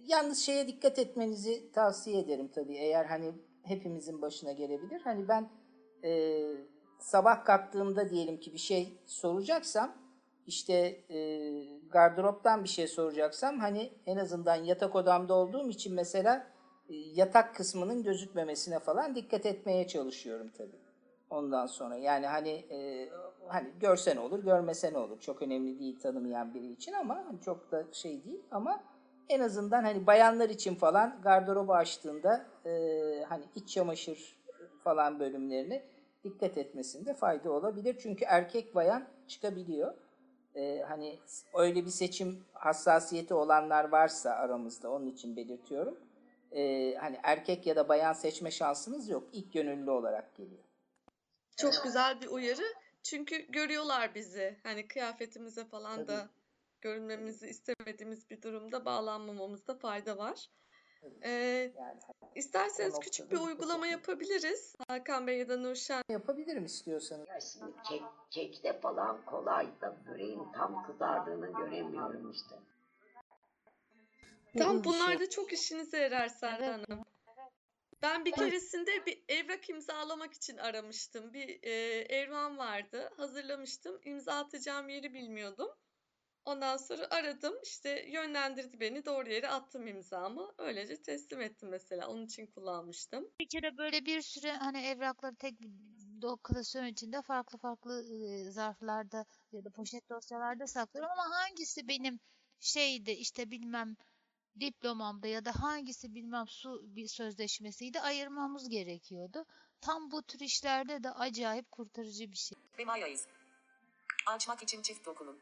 yalnız 0.08 0.38
şeye 0.40 0.68
dikkat 0.68 1.00
etmenizi 1.00 1.72
tavsiye 1.72 2.20
ederim 2.20 2.48
tabii. 2.56 2.76
Eğer 2.76 3.06
hani 3.06 3.32
hepimizin 3.64 4.22
başına 4.22 4.52
gelebilir. 4.52 5.02
Hani 5.02 5.28
ben 5.28 5.50
eee, 6.04 6.48
sabah 7.00 7.46
kalktığımda 7.46 8.10
diyelim 8.10 8.40
ki 8.40 8.54
bir 8.54 8.58
şey 8.60 8.98
soracaksam 9.06 9.96
işte 10.48 11.04
eee, 11.10 11.80
gardıroptan 11.90 12.64
bir 12.64 12.70
şey 12.70 12.88
soracaksam 12.88 13.60
hani 13.60 13.94
en 14.06 14.18
azından 14.18 14.56
yatak 14.56 14.96
odamda 14.96 15.34
olduğum 15.34 15.70
için 15.70 15.94
mesela 15.94 16.48
e, 16.90 16.96
yatak 16.96 17.56
kısmının 17.56 18.04
gözükmemesine 18.04 18.80
falan 18.80 19.16
dikkat 19.16 19.46
etmeye 19.46 19.88
çalışıyorum 19.88 20.50
tabii. 20.58 20.80
Ondan 21.30 21.66
sonra 21.66 21.96
yani 21.96 22.28
hani 22.28 22.50
e, 22.50 23.10
hani 23.48 23.70
görsen 23.80 24.18
olur, 24.18 24.44
görmesen 24.44 24.94
olur. 24.94 25.20
Çok 25.20 25.42
önemli 25.42 25.80
değil 25.80 26.00
tanımayan 26.00 26.54
biri 26.54 26.72
için 26.72 26.94
ama 26.94 27.26
çok 27.46 27.72
da 27.72 27.84
şey 27.92 28.24
değil 28.24 28.42
ama 28.52 28.84
en 29.30 29.40
azından 29.40 29.84
hani 29.84 30.08
bayanlar 30.08 30.50
için 30.50 30.76
falan 30.76 31.22
gardırobu 31.22 31.74
açtığında 31.74 32.46
e, 32.66 32.72
hani 33.30 33.44
iç 33.56 33.70
çamaşır 33.70 34.38
falan 34.84 35.20
bölümlerine 35.20 35.84
dikkat 36.24 36.58
etmesinde 36.58 37.14
fayda 37.14 37.52
olabilir. 37.52 37.98
Çünkü 38.00 38.26
erkek 38.26 38.76
bayan 38.76 39.08
çıkabiliyor. 39.28 39.94
E, 40.56 40.82
hani 40.88 41.20
öyle 41.54 41.86
bir 41.86 41.90
seçim 41.90 42.44
hassasiyeti 42.54 43.34
olanlar 43.34 43.90
varsa 43.90 44.32
aramızda 44.32 44.92
onun 44.92 45.08
için 45.08 45.36
belirtiyorum. 45.36 46.00
E, 46.52 46.94
hani 46.96 47.20
erkek 47.24 47.68
ya 47.68 47.76
da 47.76 47.90
bayan 47.90 48.14
seçme 48.14 48.52
şansınız 48.52 49.10
yok. 49.10 49.24
İlk 49.34 49.54
gönüllü 49.54 49.92
olarak 49.92 50.36
geliyor. 50.36 50.64
çok 51.58 51.74
güzel 51.84 52.22
bir 52.22 52.28
uyarı. 52.28 52.64
Çünkü 53.04 53.52
görüyorlar 53.52 54.16
bizi. 54.16 54.60
Hani 54.64 54.88
kıyafetimize 54.88 55.66
falan 55.66 55.96
Tabii. 55.96 56.08
da 56.08 56.30
görünmemizi 56.84 57.48
istemediğimiz 57.48 58.30
bir 58.30 58.42
durumda 58.42 58.86
bağlanmamamızda 58.86 59.76
fayda 59.76 60.18
var. 60.18 60.50
Ee, 61.22 61.30
Yani 61.78 62.00
isterseniz 62.36 63.00
küçük 63.00 63.32
bir 63.32 63.38
uygulama 63.38 63.88
yapabiliriz. 63.88 64.76
Hakan 64.88 65.28
Bey 65.28 65.38
ya 65.38 65.50
da 65.50 65.58
Nurşen. 65.58 66.02
yapabilirim 66.10 66.66
istiyorsanız. 66.66 67.28
Ya 67.28 67.40
şimdi 67.42 67.74
kek, 67.90 68.02
kekte 68.32 68.80
falan 68.80 69.26
kolay 69.26 69.68
da 69.82 69.98
böreğin 70.08 70.52
tam 70.52 70.88
kızardığını 70.88 71.54
göremiyorum 71.54 72.32
işte. 72.32 72.56
Tam 74.58 74.84
bunlar 74.84 75.20
da 75.20 75.30
çok 75.30 75.54
işinize 75.54 75.98
yarar 75.98 76.32
Evet. 76.44 76.62
Hanım. 76.62 77.06
Ben 78.02 78.26
bir 78.26 78.32
keresinde 78.32 79.06
bir 79.06 79.24
evrak 79.28 79.70
imzalamak 79.70 80.34
için 80.34 80.58
aramıştım. 80.58 81.34
Bir 81.34 81.64
e, 81.64 81.72
evram 82.02 82.58
vardı. 82.58 83.10
Hazırlamıştım. 83.18 84.00
İmza 84.04 84.34
atacağım 84.34 84.90
yeri 84.90 85.14
bilmiyordum. 85.14 85.70
Ondan 86.46 86.78
sonra 86.78 87.08
aradım. 87.10 87.54
İşte 87.64 88.06
yönlendirdi 88.10 88.80
beni. 88.80 89.06
Doğru 89.06 89.30
yere 89.30 89.48
attım 89.50 89.88
imzamı. 89.88 90.54
Öylece 90.58 91.02
teslim 91.02 91.42
ettim 91.42 91.70
mesela. 91.70 92.08
Onun 92.08 92.26
için 92.26 92.48
kullanmıştım. 92.48 93.30
Bir 93.40 93.48
kere 93.48 93.78
böyle 93.78 94.06
bir 94.06 94.22
sürü 94.22 94.50
hani 94.50 94.86
evrakları 94.86 95.36
tek 95.36 95.62
bir 95.62 95.70
klasörün 96.44 96.88
içinde 96.88 97.22
farklı 97.22 97.58
farklı 97.58 98.04
e, 98.04 98.52
zarflarda 98.52 99.26
ya 99.52 99.66
da 99.66 99.70
poşet 99.70 100.10
dosyalarda 100.10 100.68
saklıyorum 100.68 101.12
ama 101.12 101.36
hangisi 101.36 101.88
benim 101.88 102.20
şeydi 102.60 103.12
işte 103.12 103.52
bilmem 103.52 103.96
diplomamda 104.60 105.28
ya 105.28 105.46
da 105.46 105.52
hangisi 105.62 106.16
bilmem 106.16 106.48
su 106.48 106.82
bir 106.84 107.08
sözleşmesiydi 107.08 108.00
ayırmamız 108.00 108.70
gerekiyordu. 108.70 109.46
Tam 109.82 110.12
bu 110.12 110.24
tür 110.24 110.40
işlerde 110.40 111.04
de 111.04 111.12
acayip 111.12 111.72
kurtarıcı 111.72 112.32
bir 112.32 112.38
şey. 112.38 112.58
Açmak 114.28 114.64
için 114.64 114.82
çift 114.82 115.06
dokunun. 115.06 115.40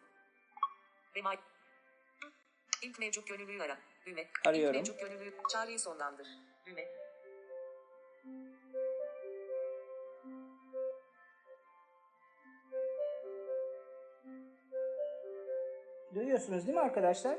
Remay. 1.15 1.37
İlk 2.81 2.99
mevcut 2.99 3.27
gönüllüyü 3.27 3.63
ara. 3.63 3.77
Düğme. 4.05 4.21
İlk 4.21 4.47
Arıyorum. 4.47 4.75
mevcut 4.75 4.99
gönüllü. 4.99 5.33
Çağrıyı 5.49 5.79
sonlandır. 5.79 6.27
Düğme. 6.65 6.87
Duyuyorsunuz 16.15 16.67
değil 16.67 16.77
mi 16.77 16.83
arkadaşlar? 16.83 17.37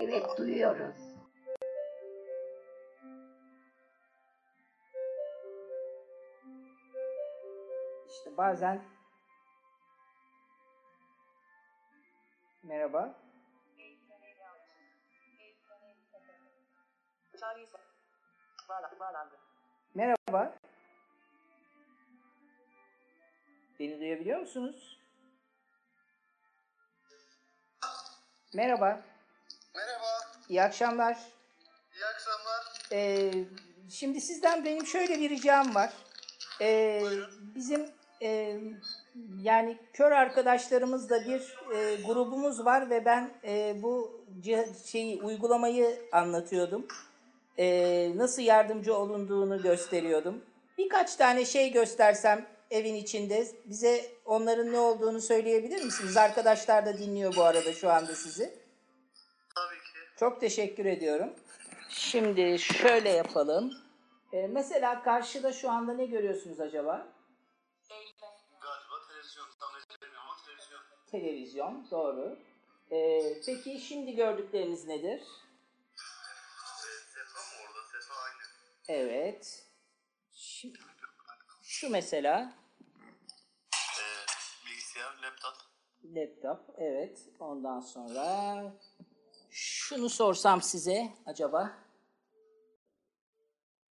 Evet 0.00 0.38
duyuyoruz. 0.38 1.14
İşte 8.08 8.36
bazen 8.36 8.84
Merhaba. 12.64 13.14
Merhaba. 19.94 20.54
Beni 23.78 24.00
duyabiliyor 24.00 24.40
musunuz? 24.40 24.98
Merhaba. 28.54 29.02
Merhaba, 29.74 30.06
İyi 30.48 30.62
akşamlar. 30.62 31.18
iyi 31.94 32.04
akşamlar. 32.06 32.64
Ee, 32.92 33.32
şimdi 33.90 34.20
sizden 34.20 34.64
benim 34.64 34.86
şöyle 34.86 35.20
bir 35.20 35.30
ricam 35.30 35.74
var. 35.74 35.92
Ee, 36.60 37.02
bizim 37.54 37.90
e, 38.22 38.60
yani 39.42 39.78
kör 39.92 40.12
arkadaşlarımızla 40.12 41.20
bir 41.24 41.56
e, 41.76 42.02
grubumuz 42.06 42.64
var 42.64 42.90
ve 42.90 43.04
ben 43.04 43.30
e, 43.44 43.82
bu 43.82 44.24
şeyi 44.84 45.22
uygulamayı 45.22 46.00
anlatıyordum. 46.12 46.86
Ee, 47.58 48.12
nasıl 48.16 48.42
yardımcı 48.42 48.96
olunduğunu 48.96 49.62
gösteriyordum. 49.62 50.44
Birkaç 50.78 51.16
tane 51.16 51.44
şey 51.44 51.72
göstersem 51.72 52.46
evin 52.70 52.94
içinde 52.94 53.46
bize 53.64 54.04
onların 54.24 54.72
ne 54.72 54.78
olduğunu 54.78 55.20
söyleyebilir 55.20 55.84
misiniz? 55.84 56.16
Arkadaşlar 56.16 56.86
da 56.86 56.98
dinliyor 56.98 57.36
bu 57.36 57.42
arada 57.42 57.72
şu 57.72 57.90
anda 57.90 58.14
sizi. 58.14 58.44
Tabii 59.54 59.78
ki. 59.78 60.18
Çok 60.20 60.40
teşekkür 60.40 60.84
ediyorum. 60.84 61.30
Şimdi 61.88 62.58
şöyle 62.58 63.08
yapalım. 63.08 63.72
Ee, 64.32 64.46
mesela 64.46 65.02
karşıda 65.02 65.52
şu 65.52 65.70
anda 65.70 65.94
ne 65.94 66.06
görüyorsunuz 66.06 66.60
acaba? 66.60 67.06
Televizyon. 71.20 71.86
Doğru. 71.90 72.38
Ee, 72.90 73.40
peki 73.46 73.80
şimdi 73.80 74.14
gördükleriniz 74.14 74.86
nedir? 74.86 75.22
Sefa 77.14 77.40
mı 77.40 77.68
orada? 77.68 77.86
Sefa 77.92 78.14
aynı. 78.14 78.42
Evet. 78.88 79.66
Şu, 80.32 80.68
şu 81.62 81.90
mesela 81.90 82.52
Ee, 83.74 84.26
bilgisayar, 84.66 85.16
laptop. 85.22 85.54
laptop, 86.04 86.74
evet. 86.78 87.28
Ondan 87.40 87.80
sonra 87.80 88.72
şunu 89.50 90.08
sorsam 90.10 90.62
size 90.62 91.12
acaba? 91.26 91.78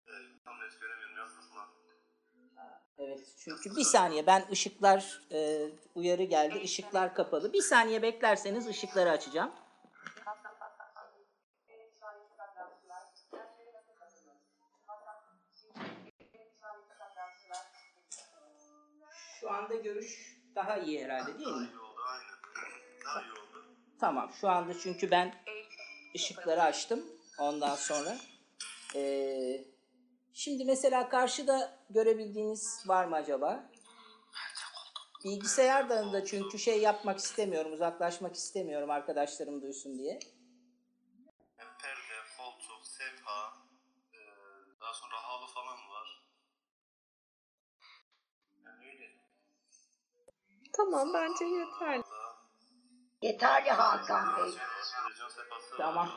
Ee, 0.06 0.12
tam 0.44 0.60
net 0.60 0.80
göremiyorum, 0.80 1.16
biraz 1.16 1.28
hızlı. 1.30 1.58
Evet 2.98 3.20
çünkü 3.38 3.76
bir 3.76 3.84
saniye 3.84 4.26
ben 4.26 4.44
ışıklar 4.52 5.20
e, 5.32 5.68
uyarı 5.94 6.22
geldi. 6.22 6.58
Işıklar 6.58 7.14
kapalı. 7.14 7.52
Bir 7.52 7.62
saniye 7.62 8.02
beklerseniz 8.02 8.66
ışıkları 8.66 9.10
açacağım. 9.10 9.50
Şu 19.40 19.50
anda 19.50 19.74
görüş 19.74 20.38
daha 20.54 20.76
iyi 20.78 21.04
herhalde 21.04 21.38
değil 21.38 21.46
Daha 21.48 21.56
mi? 21.60 21.66
iyi 21.66 21.78
oldu, 21.78 22.00
aynen. 22.08 22.34
Daha 23.04 23.22
iyi 23.22 23.32
oldu. 23.32 23.64
Tamam 24.00 24.32
şu 24.40 24.48
anda 24.48 24.78
çünkü 24.78 25.10
ben 25.10 25.34
ışıkları 26.16 26.62
açtım 26.62 27.06
ondan 27.38 27.74
sonra. 27.74 28.16
Ee, 28.94 29.64
şimdi 30.38 30.64
mesela 30.64 31.08
karşıda 31.08 31.78
görebildiğiniz 31.90 32.84
var 32.88 33.04
mı 33.04 33.16
acaba? 33.16 33.70
Bilgisayardan 35.24 36.12
da 36.12 36.24
çünkü 36.24 36.58
şey 36.58 36.80
yapmak 36.80 37.18
istemiyorum, 37.18 37.72
uzaklaşmak 37.72 38.34
istemiyorum 38.34 38.90
arkadaşlarım 38.90 39.62
duysun 39.62 39.98
diye. 39.98 40.18
Perde, 41.56 42.18
koltuk, 42.38 42.86
sefa, 42.86 43.52
ee, 44.12 44.18
daha 44.80 44.94
sonra 44.94 45.14
halı 45.22 45.46
falan 45.46 45.78
var. 45.90 46.24
Yani 48.64 48.86
öyle. 48.86 49.06
Tamam 50.72 51.14
bence 51.14 51.44
yeterli. 51.44 52.07
Yeterli 53.22 53.70
Hakan 53.70 54.36
Bey. 54.36 54.52
Tamam. 55.78 56.08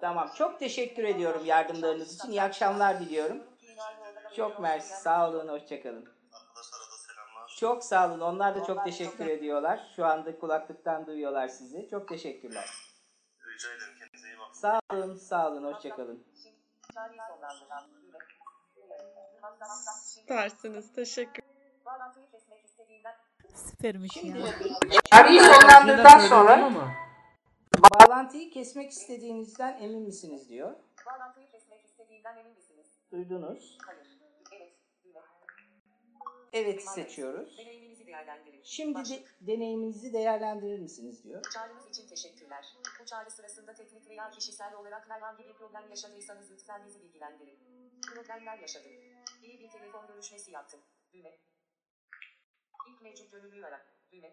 Tamam. 0.00 0.30
Çok 0.38 0.58
teşekkür 0.58 1.04
ediyorum 1.04 1.44
yardımlarınız 1.44 2.14
için. 2.14 2.30
İyi 2.30 2.42
akşamlar 2.42 3.00
diliyorum. 3.00 3.42
Çok 4.36 4.60
mersi. 4.60 5.02
Sağ 5.02 5.28
olun. 5.28 5.48
Hoşçakalın. 5.48 6.14
Arkadaşlara 6.32 6.82
da 6.82 6.96
selamlar. 6.96 7.56
Çok 7.60 7.84
sağ 7.84 8.08
olun. 8.08 8.20
Onlar 8.20 8.54
da 8.54 8.64
çok 8.64 8.84
teşekkür 8.84 9.26
ediyorlar. 9.26 9.92
Şu 9.96 10.06
anda 10.06 10.38
kulaklıktan 10.38 11.06
duyuyorlar 11.06 11.48
sizi. 11.48 11.88
Çok 11.90 12.08
teşekkürler. 12.08 12.70
Rica 13.46 13.68
ederim, 13.68 13.94
kendinize 13.98 14.28
iyi 14.28 14.38
bakın. 14.38 14.52
Sağ 14.52 14.80
olun. 14.92 15.16
Sağ 15.16 15.50
olun. 15.50 15.74
Hoşçakalın. 15.74 16.26
Süpersiniz. 20.04 20.92
Teşekkür 20.92 21.44
Süpermiş 23.54 24.16
ya. 24.16 24.34
Çağrıyı 25.12 25.42
sonlandırdıktan 25.42 26.18
sonra 26.18 26.70
bağlantıyı 27.94 28.50
kesmek 28.50 28.90
istediğinizden 28.90 29.82
emin 29.82 30.02
misiniz 30.02 30.48
diyor. 30.48 30.74
Bağlantıyı 31.06 31.48
kesmek 31.48 31.84
istediğinden 31.84 32.36
emin 32.36 32.52
misiniz? 32.52 32.86
Duydunuz. 33.12 33.78
Hayır. 33.86 34.08
Evet. 34.52 34.72
Evet 36.52 36.82
seçiyoruz. 36.82 37.58
Deneyiminizi 37.58 38.06
değerlendirin. 38.06 38.60
Şimdi 38.64 38.98
de 39.08 39.24
deneyiminizi 39.40 40.12
değerlendirir 40.12 40.78
misiniz 40.78 41.24
diyor. 41.24 41.42
Çağrınız 41.54 41.88
için 41.88 42.08
teşekkürler. 42.08 42.64
Bu 43.00 43.04
çağrı 43.04 43.30
sırasında 43.30 43.74
teknik 43.74 44.08
veya 44.08 44.30
kişisel 44.30 44.74
olarak 44.74 45.10
herhangi 45.10 45.44
bir 45.44 45.52
problem 45.52 45.90
yaşadıysanız 45.90 46.50
lütfen 46.52 46.86
bizi 46.86 47.02
bilgilendirin. 47.02 47.58
Problemler 48.14 48.58
yaşadım. 48.58 48.92
İyi 49.42 49.60
bir 49.60 49.70
telefon 49.70 50.06
görüşmesi 50.06 50.50
yaptım. 50.50 50.80
Düğme. 51.12 51.30
İlk 51.30 51.34
mevcut 51.34 51.52
gönüllüyü 51.52 51.62
ara. 52.34 52.72
Düğme. 52.72 52.73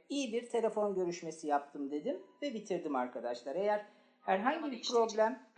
İyi 0.10 0.34
bir 0.34 0.50
telefon 0.50 0.96
görüşmesi 0.96 1.48
yaptım 1.48 1.92
dedim 1.92 2.22
ve 2.42 2.54
bitirdim 2.54 2.96
arkadaşlar. 2.96 3.56
Eğer 3.56 3.86
herhangi 4.22 4.72
bir 4.72 4.84
problem. 4.94 5.50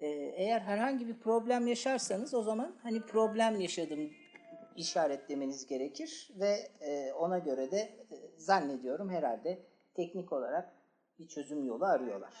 Ee, 0.00 0.06
eğer 0.36 0.60
herhangi 0.60 1.08
bir 1.08 1.20
problem 1.20 1.66
yaşarsanız 1.66 2.34
o 2.34 2.42
zaman 2.42 2.76
hani 2.82 3.06
problem 3.06 3.60
yaşadım 3.60 4.10
işaretlemeniz 4.76 5.66
gerekir 5.66 6.30
ve 6.40 6.70
e, 6.80 7.12
ona 7.12 7.38
göre 7.38 7.70
de 7.70 7.78
e, 8.10 8.38
zannediyorum 8.38 9.10
herhalde 9.10 9.66
teknik 9.94 10.32
olarak 10.32 10.72
bir 11.18 11.28
çözüm 11.28 11.64
yolu 11.64 11.84
arıyorlar. 11.84 12.34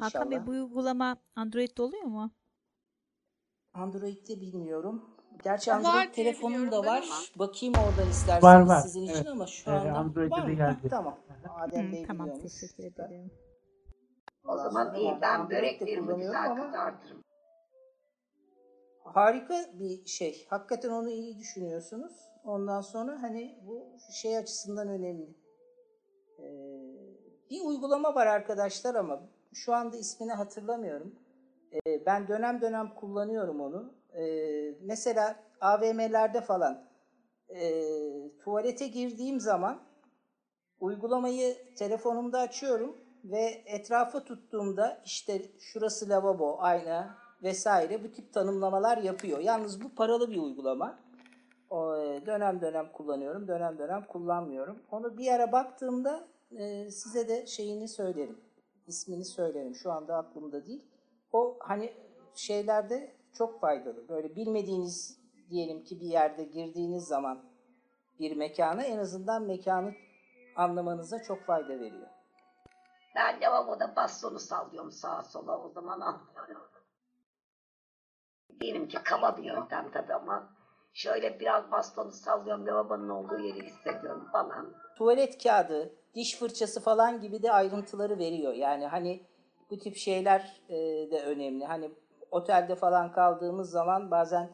Hakan 0.00 0.30
Bey 0.30 0.46
bu 0.46 0.50
uygulama 0.50 1.16
Android'de 1.36 1.82
oluyor 1.82 2.02
mu? 2.02 2.30
Android'de 3.74 4.40
bilmiyorum. 4.40 5.13
Gerçi 5.42 5.70
Var 5.70 5.76
Android 5.76 5.94
diye 5.94 6.12
telefonum 6.12 6.70
da 6.70 6.78
var. 6.84 7.02
ama. 7.02 7.14
Bakayım 7.46 7.74
oradan 7.74 8.10
isterseniz 8.10 8.44
Var 8.44 8.60
var. 8.60 8.80
sizin 8.80 9.02
için 9.02 9.14
Evet. 9.14 9.26
ama 9.28 9.46
şu 9.46 9.70
anda 9.70 9.92
Android'de 9.92 10.30
var 10.30 10.46
mı? 10.46 10.52
geldi. 10.54 10.88
Tamam. 10.90 11.18
Adem 11.60 11.92
Bey 11.92 12.04
tamam 12.06 12.38
teşekkür 12.38 12.84
ederim. 12.84 13.30
O 14.48 14.56
zaman 14.56 14.94
iyi. 14.94 15.18
Ben 15.22 15.50
böreklerimi 15.50 16.16
güzel 16.16 16.56
kızartırım. 16.56 17.24
harika 19.04 19.54
bir 19.74 20.06
şey. 20.06 20.46
Hakikaten 20.50 20.90
onu 20.90 21.10
iyi 21.10 21.38
düşünüyorsunuz. 21.38 22.12
Ondan 22.44 22.80
sonra 22.80 23.22
hani 23.22 23.58
bu 23.66 23.86
şey 24.12 24.36
açısından 24.38 24.88
önemli. 24.88 25.34
Ee, 26.38 26.44
bir 27.50 27.60
uygulama 27.64 28.14
var 28.14 28.26
arkadaşlar 28.26 28.94
ama 28.94 29.20
şu 29.52 29.74
anda 29.74 29.96
ismini 29.96 30.32
hatırlamıyorum. 30.32 31.14
Ee, 31.72 32.06
ben 32.06 32.28
dönem 32.28 32.60
dönem 32.60 32.94
kullanıyorum 32.94 33.60
onu. 33.60 33.94
Ee, 34.14 34.74
mesela 34.80 35.36
AVM'lerde 35.60 36.40
falan 36.40 36.84
e, 37.48 37.82
tuvalete 38.38 38.86
girdiğim 38.86 39.40
zaman 39.40 39.82
uygulamayı 40.80 41.74
telefonumda 41.74 42.40
açıyorum 42.40 42.96
ve 43.24 43.62
etrafı 43.66 44.24
tuttuğumda 44.24 45.02
işte 45.04 45.42
şurası 45.58 46.08
lavabo, 46.08 46.56
ayna 46.58 47.16
vesaire 47.42 48.04
bu 48.04 48.12
tip 48.12 48.32
tanımlamalar 48.32 48.98
yapıyor. 48.98 49.38
Yalnız 49.38 49.84
bu 49.84 49.94
paralı 49.94 50.30
bir 50.30 50.36
uygulama. 50.36 50.98
O, 51.70 51.96
e, 51.96 52.26
dönem 52.26 52.60
dönem 52.60 52.92
kullanıyorum, 52.92 53.48
dönem 53.48 53.78
dönem 53.78 54.04
kullanmıyorum. 54.08 54.78
Onu 54.90 55.18
bir 55.18 55.28
ara 55.32 55.52
baktığımda 55.52 56.28
e, 56.58 56.90
size 56.90 57.28
de 57.28 57.46
şeyini 57.46 57.88
söylerim. 57.88 58.38
ismini 58.86 59.24
söylerim. 59.24 59.74
Şu 59.74 59.92
anda 59.92 60.16
aklımda 60.16 60.66
değil. 60.66 60.84
O 61.32 61.56
hani 61.60 61.92
şeylerde 62.34 63.12
çok 63.34 63.60
faydalı. 63.60 64.08
Böyle 64.08 64.36
bilmediğiniz 64.36 65.18
diyelim 65.50 65.84
ki 65.84 66.00
bir 66.00 66.06
yerde 66.06 66.44
girdiğiniz 66.44 67.04
zaman 67.04 67.44
bir 68.20 68.36
mekana 68.36 68.82
en 68.82 68.98
azından 68.98 69.42
mekanı 69.42 69.94
anlamanıza 70.56 71.22
çok 71.22 71.44
fayda 71.44 71.80
veriyor. 71.80 72.08
Ben 73.14 73.40
lavaboda 73.40 73.96
bastonu 73.96 74.38
sallıyorum 74.38 74.92
sağa 74.92 75.22
sola 75.22 75.58
o 75.58 75.68
zaman 75.68 76.00
anlıyorum. 76.00 76.62
Diyelim 78.60 78.88
ki 78.88 78.98
kaba 79.04 79.36
bir 79.36 79.44
yöntem 79.44 79.90
tabii 79.92 80.14
ama 80.14 80.48
şöyle 80.92 81.40
biraz 81.40 81.70
bastonu 81.70 82.12
sallıyorum 82.12 82.66
lavabonun 82.66 83.08
olduğu 83.08 83.38
yeri 83.38 83.66
hissediyorum 83.66 84.28
falan. 84.32 84.74
tuvalet 84.96 85.42
kağıdı, 85.42 85.94
diş 86.14 86.38
fırçası 86.38 86.80
falan 86.80 87.20
gibi 87.20 87.42
de 87.42 87.52
ayrıntıları 87.52 88.18
veriyor. 88.18 88.54
Yani 88.54 88.86
hani 88.86 89.26
bu 89.70 89.78
tip 89.78 89.96
şeyler 89.96 90.62
e, 90.68 90.76
de 91.10 91.22
önemli. 91.24 91.64
Hani 91.64 91.90
otelde 92.34 92.74
falan 92.74 93.12
kaldığımız 93.12 93.70
zaman 93.70 94.10
bazen 94.10 94.50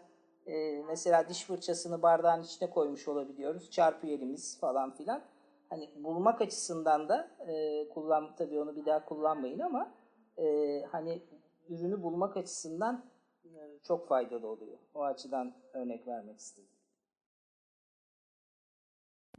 e, 0.47 0.83
mesela 0.83 1.29
diş 1.29 1.45
fırçasını 1.45 2.03
bardağın 2.03 2.43
içine 2.43 2.71
koymuş 2.71 3.09
olabiliyoruz. 3.09 3.71
Çarpıyor 3.71 4.19
elimiz 4.19 4.61
falan 4.61 4.95
filan. 4.95 5.23
Hani 5.71 5.91
bulmak 5.97 6.41
açısından 6.41 7.09
da 7.09 7.31
e, 7.49 7.89
kullan 7.89 8.37
tabii 8.37 8.61
onu 8.61 8.77
bir 8.77 8.87
daha 8.87 9.05
kullanmayın 9.05 9.59
ama 9.59 9.95
e, 10.39 10.47
hani 10.93 11.23
ürünü 11.69 12.03
bulmak 12.03 12.37
açısından 12.37 13.05
e, 13.45 13.79
çok 13.83 14.09
faydalı 14.09 14.49
oluyor. 14.49 14.79
O 14.95 15.03
açıdan 15.03 15.55
örnek 15.73 16.07
vermek 16.07 16.39
istedim. 16.39 16.71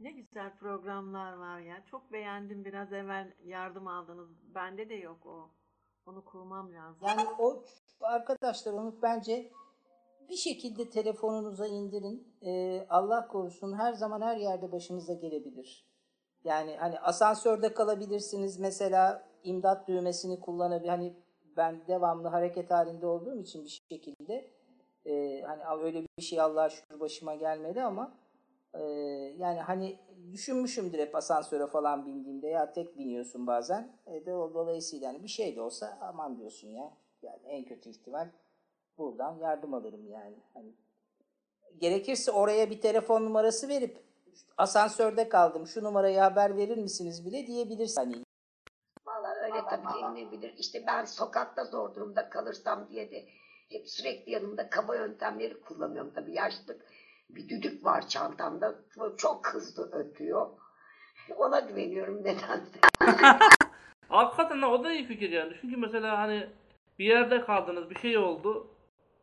Ne 0.00 0.10
güzel 0.10 0.56
programlar 0.56 1.32
var 1.32 1.58
ya. 1.60 1.84
Çok 1.90 2.12
beğendim. 2.12 2.64
Biraz 2.64 2.92
evvel 2.92 3.32
yardım 3.44 3.86
aldınız. 3.86 4.54
Bende 4.54 4.88
de 4.88 4.94
yok 4.94 5.26
o. 5.26 5.50
Onu 6.06 6.24
kurmam 6.24 6.72
lazım. 6.72 6.98
Yani 7.06 7.22
o 7.38 7.62
arkadaşlar 8.00 8.72
onu 8.72 9.02
bence 9.02 9.52
bir 10.28 10.36
şekilde 10.36 10.90
telefonunuza 10.90 11.66
indirin. 11.66 12.34
Ee, 12.42 12.86
Allah 12.90 13.28
korusun 13.28 13.78
her 13.78 13.92
zaman 13.92 14.20
her 14.20 14.36
yerde 14.36 14.72
başınıza 14.72 15.14
gelebilir. 15.14 15.86
Yani 16.44 16.76
hani 16.76 17.00
asansörde 17.00 17.74
kalabilirsiniz 17.74 18.58
mesela 18.58 19.28
imdat 19.44 19.88
düğmesini 19.88 20.40
kullanabilir. 20.40 20.88
Hani 20.88 21.16
ben 21.56 21.86
devamlı 21.86 22.28
hareket 22.28 22.70
halinde 22.70 23.06
olduğum 23.06 23.40
için 23.40 23.64
bir 23.64 23.80
şekilde 23.90 24.50
e, 25.06 25.42
hani 25.42 25.82
öyle 25.84 26.06
bir 26.18 26.22
şey 26.22 26.40
Allah'a 26.40 26.70
şükür 26.70 27.00
başıma 27.00 27.34
gelmedi 27.34 27.82
ama 27.82 28.14
e, 28.74 28.82
yani 29.38 29.60
hani 29.60 29.98
düşünmüşümdür 30.32 30.98
hep 30.98 31.14
asansöre 31.14 31.66
falan 31.66 32.06
bindiğimde 32.06 32.48
ya 32.48 32.72
tek 32.72 32.98
biniyorsun 32.98 33.46
bazen. 33.46 33.92
E 34.06 34.26
de, 34.26 34.30
dolayısıyla 34.30 35.08
hani 35.08 35.22
bir 35.22 35.28
şey 35.28 35.56
de 35.56 35.60
olsa 35.60 35.98
aman 36.00 36.38
diyorsun 36.38 36.68
ya. 36.68 36.92
Yani 37.22 37.40
en 37.44 37.64
kötü 37.64 37.90
ihtimal 37.90 38.28
buradan 38.98 39.38
yardım 39.38 39.74
alırım 39.74 40.08
yani. 40.08 40.36
Hani 40.54 40.72
gerekirse 41.80 42.32
oraya 42.32 42.70
bir 42.70 42.80
telefon 42.80 43.24
numarası 43.24 43.68
verip 43.68 43.98
asansörde 44.56 45.28
kaldım 45.28 45.66
şu 45.66 45.84
numarayı 45.84 46.18
haber 46.18 46.56
verir 46.56 46.78
misiniz 46.78 47.26
bile 47.26 47.46
diyebilirsin. 47.46 48.00
Hani 48.00 48.24
Valla 49.06 49.34
öyle 49.34 49.62
tabii 49.70 50.02
denilebilir. 50.02 50.54
İşte 50.58 50.84
ben 50.86 51.04
sokakta 51.04 51.64
zor 51.64 51.94
durumda 51.94 52.28
kalırsam 52.28 52.88
diye 52.88 53.10
de 53.10 53.24
hep 53.70 53.88
sürekli 53.88 54.32
yanımda 54.32 54.70
kaba 54.70 54.96
yöntemleri 54.96 55.60
kullanıyorum. 55.60 56.12
Tabii 56.14 56.34
yaşlık 56.34 56.86
bir 57.34 57.48
düdük 57.48 57.84
var 57.84 58.08
çantamda. 58.08 58.74
Çok 59.18 59.48
hızlı 59.54 59.92
ötüyor. 59.92 60.46
Ona 61.36 61.60
güveniyorum 61.60 62.16
nedense. 62.24 62.80
Hakikaten 64.08 64.62
o 64.62 64.84
da 64.84 64.92
iyi 64.92 65.06
fikir 65.06 65.30
yani. 65.30 65.52
Çünkü 65.60 65.76
mesela 65.76 66.18
hani 66.18 66.46
bir 66.98 67.04
yerde 67.04 67.40
kaldınız 67.40 67.90
bir 67.90 67.98
şey 67.98 68.18
oldu. 68.18 68.66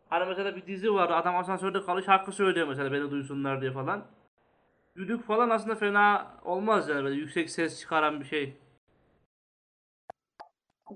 Hani 0.09 0.25
mesela 0.25 0.55
bir 0.55 0.65
dizi 0.67 0.93
var 0.93 1.09
adam 1.09 1.35
asansörde 1.35 1.81
kalıyor 1.81 2.05
şarkı 2.05 2.31
söylüyor 2.31 2.67
mesela 2.67 2.91
beni 2.91 3.11
duysunlar 3.11 3.61
diye 3.61 3.71
falan. 3.71 4.05
Düdük 4.95 5.27
falan 5.27 5.49
aslında 5.49 5.75
fena 5.75 6.27
olmaz 6.43 6.89
yani 6.89 7.03
böyle 7.03 7.15
yüksek 7.15 7.49
ses 7.49 7.79
çıkaran 7.79 8.19
bir 8.19 8.25
şey. 8.25 8.57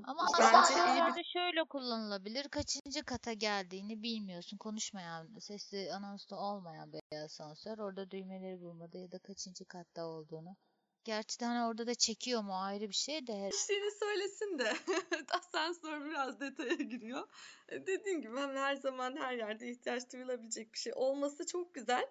Ama 0.03 0.27
Bence 0.39 0.43
iyi 0.43 0.53
bir- 0.53 0.57
asansörlerde 0.59 1.23
şöyle 1.23 1.63
kullanılabilir. 1.63 2.49
Kaçıncı 2.49 3.03
kata 3.05 3.33
geldiğini 3.33 4.03
bilmiyorsun. 4.03 4.57
Konuşmayan, 4.57 5.39
sesli 5.39 5.93
anonsta 5.93 6.35
olmayan 6.35 6.93
bir 6.93 7.17
asansör. 7.25 7.77
Orada 7.77 8.11
düğmeleri 8.11 8.61
bulmadı 8.61 8.97
ya 8.97 9.11
da 9.11 9.19
kaçıncı 9.19 9.65
katta 9.65 10.05
olduğunu. 10.05 10.55
Gerçi 11.03 11.39
de 11.39 11.45
hani 11.45 11.65
orada 11.67 11.87
da 11.87 11.95
çekiyor 11.95 12.41
mu 12.41 12.61
ayrı 12.61 12.89
bir 12.89 12.95
şey 12.95 13.27
de. 13.27 13.49
şeyini 13.67 13.91
söylesin 13.99 14.59
de 14.59 14.73
asansör 15.31 16.05
biraz 16.05 16.39
detaya 16.39 16.73
giriyor. 16.73 17.27
E, 17.69 17.87
Dediğim 17.87 18.21
gibi 18.21 18.37
hem 18.37 18.55
her 18.55 18.75
zaman 18.75 19.15
her 19.17 19.33
yerde 19.33 19.69
ihtiyaç 19.69 20.13
duyulabilecek 20.13 20.73
bir 20.73 20.79
şey 20.79 20.93
olması 20.95 21.45
çok 21.45 21.73
güzel. 21.73 22.07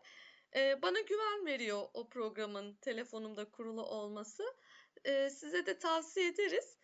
E, 0.57 0.83
bana 0.83 1.01
güven 1.01 1.47
veriyor 1.47 1.83
o 1.95 2.09
programın 2.09 2.75
telefonumda 2.75 3.51
kurulu 3.51 3.83
olması. 3.83 4.43
E, 5.05 5.31
size 5.31 5.67
de 5.67 5.79
tavsiye 5.79 6.27
ederiz. 6.29 6.77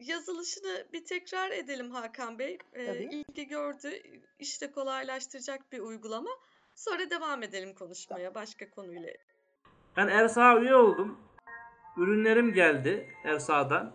Yazılışını 0.00 0.86
bir 0.92 1.04
tekrar 1.04 1.50
edelim 1.50 1.90
Hakan 1.90 2.38
Bey. 2.38 2.58
E, 2.72 2.86
Tabii. 2.86 3.04
ilgi 3.04 3.48
gördü, 3.48 4.02
işte 4.38 4.70
kolaylaştıracak 4.70 5.72
bir 5.72 5.80
uygulama. 5.80 6.30
Sonra 6.74 7.10
devam 7.10 7.42
edelim 7.42 7.74
konuşmaya 7.74 8.34
başka 8.34 8.70
konuyla. 8.70 9.10
Ben 9.96 10.08
Ersa 10.08 10.60
üye 10.60 10.74
oldum. 10.74 11.18
Ürünlerim 11.96 12.52
geldi 12.52 13.08
Ersa'dan. 13.24 13.92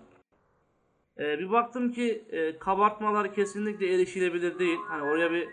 Ee, 1.17 1.39
bir 1.39 1.51
baktım 1.51 1.91
ki 1.91 2.25
e, 2.31 2.59
kabartmalar 2.59 3.33
kesinlikle 3.33 3.93
erişilebilir 3.95 4.59
değil. 4.59 4.79
Hani 4.87 5.03
oraya 5.03 5.31
bir 5.31 5.49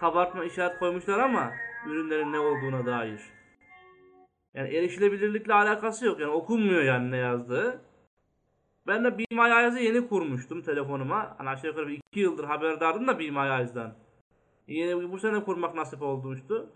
kabartma 0.00 0.44
işaret 0.44 0.78
koymuşlar 0.78 1.18
ama 1.18 1.52
ürünlerin 1.86 2.32
ne 2.32 2.38
olduğuna 2.38 2.86
dair. 2.86 3.20
Yani 4.54 4.76
erişilebilirlikle 4.76 5.54
alakası 5.54 6.06
yok. 6.06 6.20
Yani 6.20 6.32
okunmuyor 6.32 6.82
yani 6.82 7.10
ne 7.10 7.16
yazdığı. 7.16 7.80
Ben 8.86 9.04
de 9.04 9.18
Eyes'ı 9.60 9.78
yeni 9.78 10.08
kurmuştum 10.08 10.62
telefonuma. 10.62 11.34
Hani 11.38 11.48
aşağı 11.48 11.70
yukarı 11.70 11.88
bir 11.88 11.94
iki 11.94 12.20
yıldır 12.20 12.44
haberdardım 12.44 13.06
da 13.06 13.18
Eyes'dan. 13.58 13.94
Yeni 14.66 15.12
bu 15.12 15.18
sene 15.18 15.44
kurmak 15.44 15.74
nasip 15.74 16.02
olmuştu. 16.02 16.70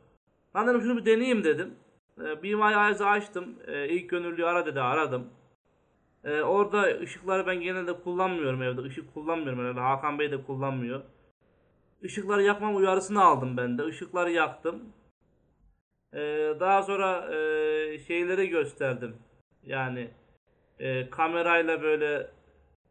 Ben 0.54 0.66
dedim 0.66 0.80
şunu 0.80 0.96
bir 0.96 1.04
deneyeyim 1.04 1.44
dedim. 1.44 1.74
Ee, 2.20 2.42
Be 2.42 2.54
My 2.54 2.86
Eyes'ı 2.86 3.06
açtım. 3.06 3.58
Ee, 3.66 3.88
ilk 3.88 4.10
gönüllüyü 4.10 4.46
ara 4.46 4.66
dedi 4.66 4.80
aradım. 4.80 5.26
Ee, 6.24 6.40
orada 6.40 6.82
ışıkları 6.82 7.46
ben 7.46 7.60
genelde 7.60 7.92
kullanmıyorum 8.00 8.62
evde. 8.62 8.88
Işık 8.88 9.14
kullanmıyorum 9.14 9.58
herhalde. 9.64 9.80
Hakan 9.80 10.18
Bey 10.18 10.30
de 10.30 10.42
kullanmıyor. 10.42 11.02
Işıkları 12.02 12.42
yakmam 12.42 12.76
uyarısını 12.76 13.24
aldım 13.24 13.56
ben 13.56 13.78
de. 13.78 13.86
Işıkları 13.86 14.30
yaktım. 14.30 14.82
Ee, 16.14 16.54
daha 16.60 16.82
sonra 16.82 17.34
e, 17.34 17.98
şeyleri 17.98 18.48
gösterdim. 18.48 19.16
Yani 19.62 20.10
e, 20.80 21.10
kamerayla 21.10 21.82
böyle 21.82 22.30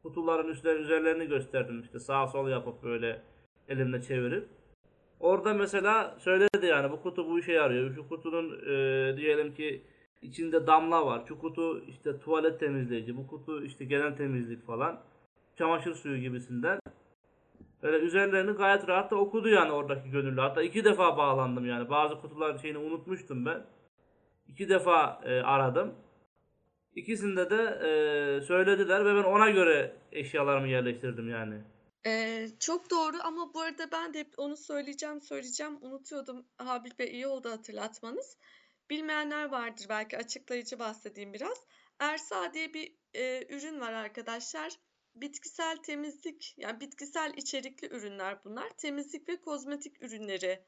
kutuların 0.03 0.47
üstler 0.47 0.75
üzerlerini 0.75 1.27
gösterdim 1.27 1.81
işte 1.81 1.99
sağ 1.99 2.27
sol 2.27 2.49
yapıp 2.49 2.83
böyle 2.83 3.21
elimle 3.69 4.01
çevirip. 4.01 4.47
Orada 5.19 5.53
mesela 5.53 6.15
söyledi 6.19 6.65
yani 6.65 6.91
bu 6.91 7.01
kutu 7.01 7.29
bu 7.29 7.39
işe 7.39 7.51
yarıyor. 7.51 7.95
Şu 7.95 8.09
kutunun 8.09 8.59
e, 8.65 9.17
diyelim 9.17 9.53
ki 9.53 9.83
içinde 10.21 10.67
damla 10.67 11.05
var. 11.05 11.23
Şu 11.27 11.39
kutu 11.39 11.83
işte 11.87 12.19
tuvalet 12.19 12.59
temizleyici. 12.59 13.17
Bu 13.17 13.27
kutu 13.27 13.63
işte 13.63 13.85
genel 13.85 14.15
temizlik 14.15 14.65
falan. 14.65 14.99
Çamaşır 15.55 15.95
suyu 15.95 16.17
gibisinden. 16.17 16.79
Böyle 17.83 17.97
üzerlerini 17.97 18.51
gayet 18.51 18.87
rahat 18.87 19.11
da 19.11 19.15
okudu 19.15 19.49
yani 19.49 19.71
oradaki 19.71 20.09
gönüllü. 20.09 20.41
Hatta 20.41 20.61
iki 20.61 20.85
defa 20.85 21.17
bağlandım 21.17 21.65
yani. 21.65 21.89
Bazı 21.89 22.21
kutular 22.21 22.57
şeyini 22.57 22.77
unutmuştum 22.77 23.45
ben. 23.45 23.65
İki 24.47 24.69
defa 24.69 25.21
e, 25.25 25.41
aradım. 25.41 25.93
İkisinde 26.97 27.49
de 27.49 27.55
e, 27.55 28.41
söylediler 28.45 29.05
ve 29.05 29.15
ben 29.15 29.23
ona 29.23 29.49
göre 29.49 29.97
eşyalarımı 30.11 30.67
yerleştirdim 30.67 31.29
yani. 31.29 31.61
Ee, 32.05 32.47
çok 32.59 32.89
doğru 32.89 33.17
ama 33.23 33.53
bu 33.53 33.61
arada 33.61 33.91
ben 33.91 34.13
de 34.13 34.19
hep 34.19 34.33
onu 34.37 34.57
söyleyeceğim 34.57 35.21
söyleyeceğim 35.21 35.77
unutuyordum. 35.81 36.45
Habil 36.57 36.91
Bey 36.99 37.11
iyi 37.11 37.27
oldu 37.27 37.49
hatırlatmanız. 37.49 38.37
Bilmeyenler 38.89 39.45
vardır 39.45 39.85
belki 39.89 40.17
açıklayıcı 40.17 40.79
bahsedeyim 40.79 41.33
biraz. 41.33 41.65
Ersa 41.99 42.53
diye 42.53 42.73
bir 42.73 42.95
e, 43.13 43.55
ürün 43.55 43.81
var 43.81 43.93
arkadaşlar. 43.93 44.73
Bitkisel 45.15 45.77
temizlik 45.77 46.53
yani 46.57 46.79
bitkisel 46.79 47.33
içerikli 47.37 47.87
ürünler 47.87 48.37
bunlar. 48.45 48.69
Temizlik 48.69 49.29
ve 49.29 49.41
kozmetik 49.41 50.03
ürünleri 50.03 50.63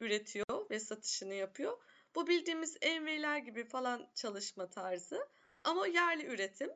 üretiyor 0.00 0.70
ve 0.70 0.80
satışını 0.80 1.34
yapıyor. 1.34 1.78
Bu 2.14 2.26
bildiğimiz 2.26 2.76
Enveyler 2.82 3.38
gibi 3.38 3.64
falan 3.64 4.06
çalışma 4.14 4.70
tarzı 4.70 5.28
ama 5.64 5.86
yerli 5.86 6.26
üretim. 6.26 6.70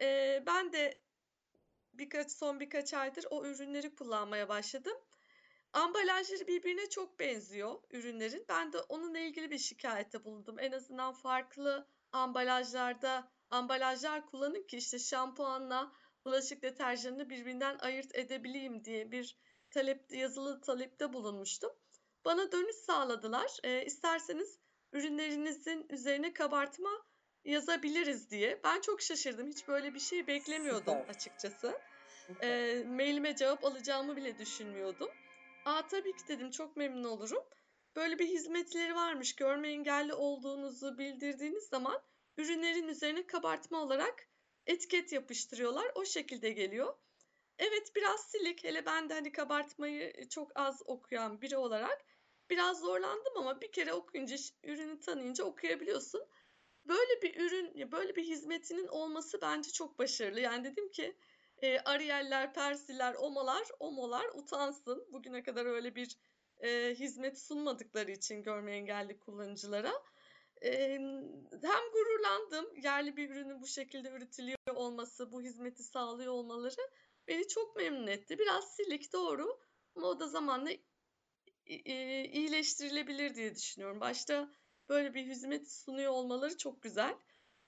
Ee, 0.00 0.42
ben 0.46 0.72
de 0.72 1.00
birkaç 1.92 2.30
son 2.30 2.60
birkaç 2.60 2.94
aydır 2.94 3.26
o 3.30 3.44
ürünleri 3.44 3.94
kullanmaya 3.94 4.48
başladım. 4.48 4.96
Ambalajları 5.72 6.46
birbirine 6.46 6.88
çok 6.88 7.20
benziyor 7.20 7.82
ürünlerin. 7.90 8.44
Ben 8.48 8.72
de 8.72 8.78
onunla 8.78 9.18
ilgili 9.18 9.50
bir 9.50 9.58
şikayette 9.58 10.24
bulundum. 10.24 10.58
En 10.58 10.72
azından 10.72 11.12
farklı 11.12 11.88
ambalajlarda 12.12 13.32
ambalajlar 13.50 14.26
kullanın 14.26 14.62
ki 14.62 14.76
işte 14.76 14.98
şampuanla 14.98 15.92
bulaşık 16.24 16.62
deterjanını 16.62 17.30
birbirinden 17.30 17.78
ayırt 17.78 18.18
edebileyim 18.18 18.84
diye 18.84 19.12
bir 19.12 19.38
talep 19.70 20.12
yazılı 20.12 20.60
talepte 20.60 21.12
bulunmuştum. 21.12 21.72
Bana 22.24 22.52
dönüş 22.52 22.76
sağladılar. 22.76 23.58
E, 23.64 23.84
isterseniz 23.84 24.58
ürünlerinizin 24.92 25.86
üzerine 25.90 26.32
kabartma 26.32 27.05
yazabiliriz 27.46 28.30
diye. 28.30 28.60
Ben 28.64 28.80
çok 28.80 29.02
şaşırdım. 29.02 29.48
Hiç 29.48 29.68
böyle 29.68 29.94
bir 29.94 30.00
şey 30.00 30.26
beklemiyordum 30.26 30.94
Süper. 31.00 31.14
açıkçası. 31.14 31.80
Süper. 32.26 32.48
E, 32.48 32.84
mailime 32.84 33.36
cevap 33.36 33.64
alacağımı 33.64 34.16
bile 34.16 34.38
düşünmüyordum. 34.38 35.10
Aa 35.64 35.86
tabii 35.86 36.16
ki 36.16 36.28
dedim 36.28 36.50
çok 36.50 36.76
memnun 36.76 37.04
olurum. 37.04 37.42
Böyle 37.96 38.18
bir 38.18 38.26
hizmetleri 38.26 38.94
varmış. 38.94 39.36
Görme 39.36 39.68
engelli 39.68 40.14
olduğunuzu 40.14 40.98
bildirdiğiniz 40.98 41.64
zaman 41.64 42.02
ürünlerin 42.38 42.88
üzerine 42.88 43.26
kabartma 43.26 43.82
olarak 43.82 44.28
etiket 44.66 45.12
yapıştırıyorlar. 45.12 45.92
O 45.94 46.04
şekilde 46.04 46.50
geliyor. 46.50 46.94
Evet 47.58 47.92
biraz 47.96 48.20
silik. 48.20 48.64
Hele 48.64 48.86
ben 48.86 49.08
de 49.08 49.14
hani 49.14 49.32
kabartmayı 49.32 50.28
çok 50.28 50.52
az 50.54 50.82
okuyan 50.86 51.40
biri 51.40 51.56
olarak 51.56 52.04
biraz 52.50 52.80
zorlandım 52.80 53.32
ama 53.36 53.60
bir 53.60 53.72
kere 53.72 53.92
okuyunca, 53.92 54.36
ürünü 54.62 55.00
tanıyınca 55.00 55.44
okuyabiliyorsun. 55.44 56.28
Böyle 56.88 57.22
bir 57.22 57.40
ürün, 57.40 57.92
böyle 57.92 58.16
bir 58.16 58.24
hizmetinin 58.24 58.88
olması 58.88 59.40
bence 59.40 59.70
çok 59.70 59.98
başarılı. 59.98 60.40
Yani 60.40 60.64
dedim 60.64 60.90
ki 60.90 61.16
e, 61.62 61.78
Ariel'ler, 61.78 62.54
Persiller, 62.54 63.14
Omalar, 63.14 63.68
Omolar 63.80 64.26
utansın. 64.34 65.06
Bugüne 65.12 65.42
kadar 65.42 65.66
öyle 65.66 65.94
bir 65.94 66.16
e, 66.58 66.94
hizmet 66.94 67.38
sunmadıkları 67.38 68.10
için 68.10 68.42
görme 68.42 68.72
engelli 68.76 69.18
kullanıcılara. 69.18 69.92
E, 70.62 70.92
hem 71.62 71.90
gururlandım 71.92 72.76
yerli 72.76 73.16
bir 73.16 73.30
ürünün 73.30 73.62
bu 73.62 73.66
şekilde 73.66 74.08
üretiliyor 74.08 74.58
olması, 74.74 75.32
bu 75.32 75.42
hizmeti 75.42 75.82
sağlıyor 75.82 76.32
olmaları 76.32 76.90
beni 77.28 77.48
çok 77.48 77.76
memnun 77.76 78.06
etti. 78.06 78.38
Biraz 78.38 78.76
silik 78.76 79.12
doğru 79.12 79.60
ama 79.96 80.06
o 80.06 80.20
da 80.20 80.28
zamanla 80.28 80.70
iyileştirilebilir 81.66 83.34
diye 83.34 83.54
düşünüyorum. 83.54 84.00
Başta 84.00 84.50
böyle 84.88 85.14
bir 85.14 85.26
hizmet 85.26 85.72
sunuyor 85.72 86.12
olmaları 86.12 86.56
çok 86.56 86.82
güzel. 86.82 87.14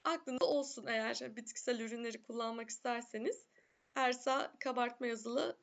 Aklında 0.04 0.46
olsun 0.46 0.86
eğer 0.86 1.36
bitkisel 1.36 1.80
ürünleri 1.80 2.22
kullanmak 2.22 2.68
isterseniz. 2.68 3.46
Ersa 3.94 4.52
kabartma 4.58 5.06
yazılı 5.06 5.58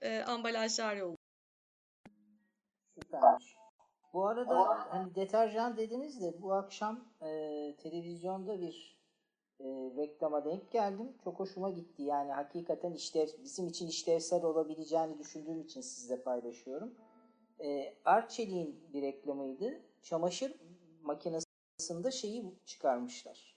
e, 0.00 0.20
ambalajlar 0.20 0.96
yolu. 0.96 1.16
Süpermiş. 2.94 3.56
Bu 4.12 4.26
arada 4.26 4.86
hani 4.90 5.14
deterjan 5.14 5.76
dediniz 5.76 6.22
de 6.22 6.42
bu 6.42 6.52
akşam 6.52 7.04
e, 7.22 7.28
televizyonda 7.82 8.60
bir 8.60 8.96
e, 9.60 9.64
reklama 9.96 10.44
denk 10.44 10.72
geldim. 10.72 11.12
Çok 11.24 11.40
hoşuma 11.40 11.70
gitti. 11.70 12.02
Yani 12.02 12.32
hakikaten 12.32 12.92
işlev, 12.92 13.28
bizim 13.44 13.68
için 13.68 13.88
işlevsel 13.88 14.44
olabileceğini 14.44 15.18
düşündüğüm 15.18 15.60
için 15.60 15.80
sizle 15.80 16.22
paylaşıyorum. 16.22 16.94
E, 17.60 17.94
Arçelik'in 18.04 18.80
bir 18.92 19.02
reklamıydı. 19.02 19.80
Çamaşır 20.02 20.54
makinesinde 21.06 22.10
şeyi 22.10 22.44
çıkarmışlar. 22.66 23.56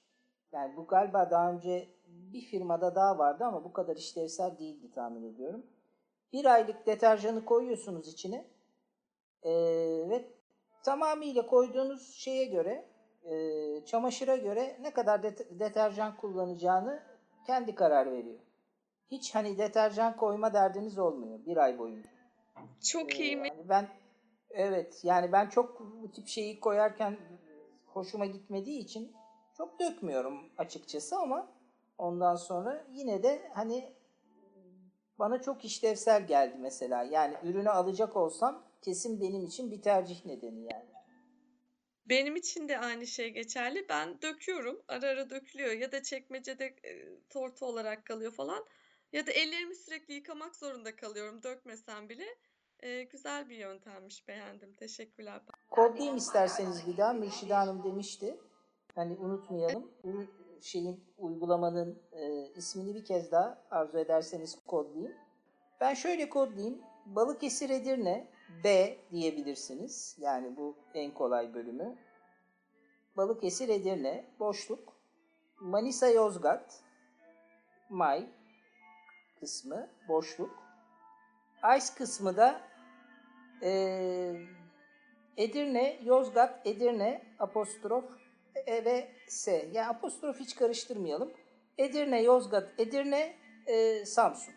Yani 0.51 0.77
bu 0.77 0.87
galiba 0.87 1.31
daha 1.31 1.51
önce 1.51 1.87
bir 2.07 2.41
firmada 2.41 2.95
daha 2.95 3.17
vardı 3.17 3.43
ama 3.45 3.63
bu 3.63 3.73
kadar 3.73 3.95
işlevsel 3.95 4.57
değildi 4.57 4.91
tahmin 4.91 5.33
ediyorum. 5.33 5.65
Bir 6.33 6.45
aylık 6.45 6.87
deterjanı 6.87 7.45
koyuyorsunuz 7.45 8.07
içine 8.07 8.45
e, 9.43 9.51
ve 10.09 10.25
tamamıyla 10.83 11.47
koyduğunuz 11.47 12.13
şeye 12.13 12.45
göre 12.45 12.85
e, 13.23 13.85
çamaşıra 13.85 14.35
göre 14.35 14.77
ne 14.81 14.93
kadar 14.93 15.23
det- 15.23 15.59
deterjan 15.59 16.17
kullanacağını 16.17 17.03
kendi 17.47 17.75
karar 17.75 18.11
veriyor. 18.11 18.39
Hiç 19.11 19.35
hani 19.35 19.57
deterjan 19.57 20.17
koyma 20.17 20.53
derdiniz 20.53 20.97
olmuyor 20.99 21.45
bir 21.45 21.57
ay 21.57 21.79
boyunca. 21.79 22.09
Çok 22.83 23.19
Ee, 23.19 23.23
iyi 23.23 23.37
mi? 23.37 23.47
yani 23.47 23.69
ben 23.69 23.87
evet 24.49 24.99
yani 25.03 25.31
ben 25.31 25.49
çok 25.49 25.79
bu 25.79 26.11
tip 26.11 26.27
şeyi 26.27 26.59
koyarken 26.59 27.17
hoşuma 27.85 28.25
gitmediği 28.25 28.79
için 28.79 29.15
çok 29.57 29.79
dökmüyorum 29.79 30.49
açıkçası 30.57 31.15
ama 31.15 31.51
ondan 31.97 32.35
sonra 32.35 32.85
yine 32.91 33.23
de 33.23 33.51
hani 33.53 33.93
bana 35.19 35.41
çok 35.41 35.65
işlevsel 35.65 36.27
geldi 36.27 36.57
mesela. 36.59 37.03
Yani 37.03 37.35
ürünü 37.43 37.69
alacak 37.69 38.15
olsam 38.15 38.63
kesin 38.81 39.21
benim 39.21 39.45
için 39.45 39.71
bir 39.71 39.81
tercih 39.81 40.25
nedeni 40.25 40.59
yani. 40.59 40.89
Benim 42.05 42.35
için 42.35 42.69
de 42.69 42.79
aynı 42.79 43.07
şey 43.07 43.29
geçerli. 43.29 43.89
Ben 43.89 44.21
döküyorum. 44.21 44.81
Ara 44.87 45.07
ara 45.07 45.29
dökülüyor. 45.29 45.71
Ya 45.71 45.91
da 45.91 46.03
çekmecede 46.03 46.65
e, 46.65 47.19
tortu 47.29 47.65
olarak 47.65 48.05
kalıyor 48.05 48.31
falan. 48.31 48.65
Ya 49.13 49.27
da 49.27 49.31
ellerimi 49.31 49.75
sürekli 49.75 50.13
yıkamak 50.13 50.55
zorunda 50.55 50.95
kalıyorum. 50.95 51.43
Dökmesem 51.43 52.09
bile. 52.09 52.25
E, 52.80 53.03
güzel 53.03 53.49
bir 53.49 53.55
yöntemmiş. 53.55 54.27
Beğendim. 54.27 54.73
Teşekkürler. 54.73 55.41
Kodlayayım 55.69 56.17
isterseniz 56.17 56.88
bir 56.88 56.97
daha. 56.97 57.13
Mürşide 57.13 57.53
Hanım 57.53 57.84
demişti. 57.84 58.38
Hani 58.95 59.17
unutmayalım. 59.17 59.91
Ürün 60.03 60.30
şeyin 60.61 61.03
uygulamanın 61.17 62.01
e, 62.11 62.47
ismini 62.55 62.95
bir 62.95 63.05
kez 63.05 63.32
daha 63.32 63.65
arzu 63.71 63.97
ederseniz 63.97 64.57
kodlayayım. 64.67 65.13
Ben 65.82 65.93
şöyle 65.93 66.30
kodlayayım. 66.30 66.82
Balıkesir 67.05 67.69
Edirne 67.69 68.27
B 68.63 68.97
diyebilirsiniz. 69.11 70.15
Yani 70.19 70.57
bu 70.57 70.75
en 70.93 71.13
kolay 71.13 71.53
bölümü. 71.53 71.97
Balıkesir 73.17 73.69
Edirne 73.69 74.25
boşluk. 74.39 74.93
Manisa 75.59 76.07
Yozgat 76.07 76.84
May 77.89 78.30
kısmı 79.39 79.89
boşluk. 80.07 80.63
Ice 81.77 81.93
kısmı 81.97 82.38
da 82.38 82.68
e, 83.64 83.72
Edirne, 85.38 85.99
Yozgat, 86.03 86.68
Edirne, 86.68 87.22
apostrof 87.39 88.05
e 88.66 88.86
ve 88.86 89.12
S. 89.28 89.70
Yani 89.72 89.88
apostrof 89.88 90.39
hiç 90.39 90.55
karıştırmayalım. 90.55 91.34
Edirne, 91.78 92.22
Yozgat, 92.22 92.80
Edirne, 92.80 93.36
e, 93.68 94.05
Samsun. 94.05 94.53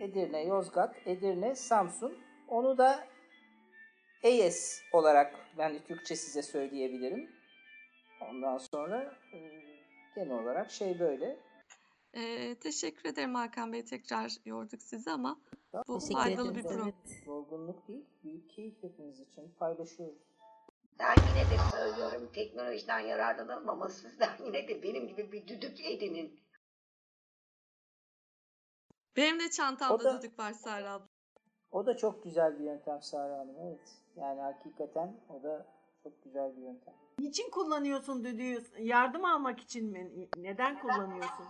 Edirne, 0.00 0.44
Yozgat, 0.44 1.06
Edirne, 1.06 1.54
Samsun. 1.54 2.18
Onu 2.48 2.78
da 2.78 3.06
EYES 4.22 4.82
olarak 4.92 5.34
ben 5.58 5.78
Türkçe 5.84 6.16
size 6.16 6.42
söyleyebilirim. 6.42 7.30
Ondan 8.20 8.58
sonra 8.58 9.14
e, 9.32 9.38
genel 10.14 10.38
olarak 10.38 10.70
şey 10.70 10.98
böyle. 10.98 11.36
E, 12.14 12.54
teşekkür 12.54 13.08
ederim 13.08 13.34
Hakan 13.34 13.72
Bey. 13.72 13.84
Tekrar 13.84 14.32
yorduk 14.44 14.82
sizi 14.82 15.10
ama 15.10 15.40
bu 15.88 15.98
Teşekkür 15.98 16.14
faydalı 16.14 16.54
bir 16.54 16.62
program. 16.62 16.82
Evet. 16.88 17.26
Yorgunluk 17.26 17.88
değil, 17.88 18.04
büyük 18.24 18.50
keyif 18.50 18.82
hepimiz 18.82 19.20
için 19.20 19.54
paylaşıyoruz. 19.58 20.18
Ben 20.98 21.14
yine 21.30 21.50
de 21.50 21.56
söylüyorum 21.70 22.30
teknolojiden 22.34 22.98
yararlanalım 23.00 23.68
ama 23.68 23.88
sizler 23.88 24.38
yine 24.46 24.68
de 24.68 24.82
benim 24.82 25.08
gibi 25.08 25.32
bir 25.32 25.48
düdük 25.48 25.80
edinin. 25.80 26.40
Benim 29.16 29.40
de 29.40 29.44
O 29.46 29.50
çantamda 29.50 30.04
da- 30.04 30.18
düdük 30.18 30.38
var 30.38 30.52
Serra 30.52 30.92
abla. 30.92 31.08
O 31.70 31.86
da 31.86 31.96
çok 31.96 32.24
güzel 32.24 32.58
bir 32.58 32.64
yöntem 32.64 33.02
Sara 33.02 33.38
Hanım. 33.38 33.56
Evet. 33.66 34.02
Yani 34.16 34.40
hakikaten 34.40 35.20
o 35.28 35.42
da 35.42 35.66
çok 36.02 36.22
güzel 36.24 36.56
bir 36.56 36.62
yöntem. 36.62 36.94
Niçin 37.18 37.50
kullanıyorsun 37.50 38.24
düdüğü? 38.24 38.64
Yardım 38.78 39.24
almak 39.24 39.60
için 39.60 39.90
mi? 39.92 40.28
Neden 40.36 40.80
kullanıyorsun? 40.80 41.46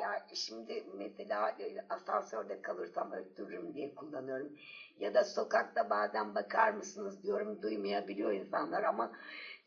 Ya 0.00 0.26
şimdi 0.34 0.86
mesela 0.94 1.50
e, 1.50 1.84
asansörde 1.90 2.62
kalırsam 2.62 3.12
öttürürüm 3.12 3.74
diye 3.74 3.94
kullanıyorum. 3.94 4.52
Ya 4.98 5.14
da 5.14 5.24
sokakta 5.24 5.90
bazen 5.90 6.34
bakar 6.34 6.70
mısınız 6.70 7.22
diyorum 7.22 7.62
duymayabiliyor 7.62 8.32
insanlar 8.32 8.82
ama 8.82 9.12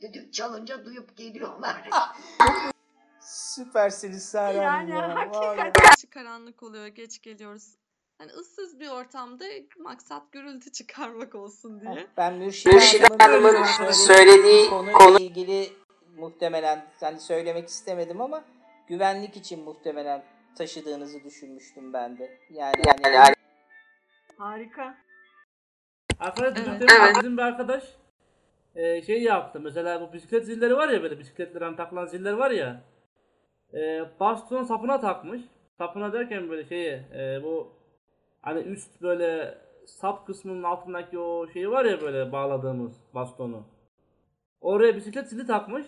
düdük 0.01 0.34
çalınca 0.34 0.86
duyup 0.86 1.17
geliyorlar. 1.17 1.89
Süpersiniz 3.19 4.26
Sara 4.26 4.73
Hanım 4.73 4.89
Yani 4.89 4.91
ya. 4.91 5.15
hakikaten. 5.15 5.57
Vallahi. 5.57 6.09
Karanlık 6.09 6.63
oluyor, 6.63 6.88
geç 6.88 7.21
geliyoruz. 7.21 7.76
Hani 8.17 8.32
ıssız 8.32 8.80
bir 8.80 8.89
ortamda 8.89 9.45
maksat 9.80 10.32
gürültü 10.32 10.71
çıkarmak 10.71 11.36
olsun 11.36 11.82
diye. 11.82 12.07
Ben 12.17 12.34
Mürşide 12.34 13.07
Hanım'ın 13.19 13.91
söylediği 13.91 14.69
konuyla 14.69 15.19
ilgili 15.19 15.73
muhtemelen 16.17 16.86
hani 16.99 17.19
söylemek 17.19 17.69
istemedim 17.69 18.21
ama 18.21 18.43
güvenlik 18.88 19.38
için 19.38 19.63
muhtemelen 19.63 20.23
taşıdığınızı 20.57 21.23
düşünmüştüm 21.23 21.93
ben 21.93 22.17
de. 22.17 22.39
Yani 22.49 22.73
hani 23.03 23.33
Harika. 24.38 24.95
Arkadaş 26.19 26.53
Evet. 26.57 26.67
bizim, 26.67 26.79
de- 26.79 27.13
bizim 27.19 27.38
bir 27.38 27.41
arkadaş 27.41 27.83
e, 28.75 29.01
şey 29.01 29.23
yaptı. 29.23 29.59
Mesela 29.59 30.01
bu 30.01 30.13
bisiklet 30.13 30.45
zilleri 30.45 30.77
var 30.77 30.89
ya 30.89 31.03
böyle 31.03 31.19
bisikletlerin 31.19 31.75
takılan 31.75 32.05
ziller 32.05 32.33
var 32.33 32.51
ya. 32.51 32.81
E, 33.73 34.05
baston 34.19 34.63
sapına 34.63 34.99
takmış. 34.99 35.41
Sapına 35.77 36.13
derken 36.13 36.49
böyle 36.49 36.65
şeyi 36.65 36.91
e, 36.91 37.39
bu 37.43 37.73
hani 38.41 38.59
üst 38.59 39.01
böyle 39.01 39.57
sap 39.86 40.27
kısmının 40.27 40.63
altındaki 40.63 41.19
o 41.19 41.47
şeyi 41.47 41.71
var 41.71 41.86
ya 41.86 42.01
böyle 42.01 42.31
bağladığımız 42.31 42.93
bastonu. 43.13 43.63
Oraya 44.61 44.95
bisiklet 44.95 45.29
zili 45.29 45.47
takmış. 45.47 45.86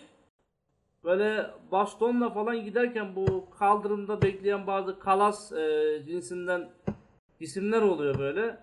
Böyle 1.04 1.50
bastonla 1.72 2.30
falan 2.30 2.64
giderken 2.64 3.16
bu 3.16 3.50
kaldırımda 3.58 4.22
bekleyen 4.22 4.66
bazı 4.66 4.98
kalas 4.98 5.52
e, 5.52 6.02
cinsinden 6.06 6.68
cisimler 7.40 7.82
oluyor 7.82 8.18
böyle. 8.18 8.58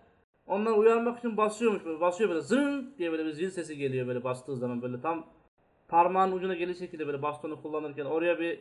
Onlar 0.47 0.71
uyarmak 0.71 1.19
için 1.19 1.38
basıyormuş 1.38 1.86
böyle 1.86 2.01
basıyor 2.01 2.29
böyle 2.29 2.41
zın 2.41 2.93
diye 2.97 3.11
böyle 3.11 3.25
bir 3.25 3.31
zil 3.31 3.49
sesi 3.49 3.77
geliyor 3.77 4.07
böyle 4.07 4.23
bastığı 4.23 4.57
zaman 4.57 4.81
böyle 4.81 5.01
tam 5.01 5.25
parmağın 5.88 6.31
ucuna 6.31 6.53
gelir 6.53 6.75
şekilde 6.75 7.07
böyle 7.07 7.21
bastonu 7.21 7.61
kullanırken 7.61 8.05
oraya 8.05 8.39
bir 8.39 8.59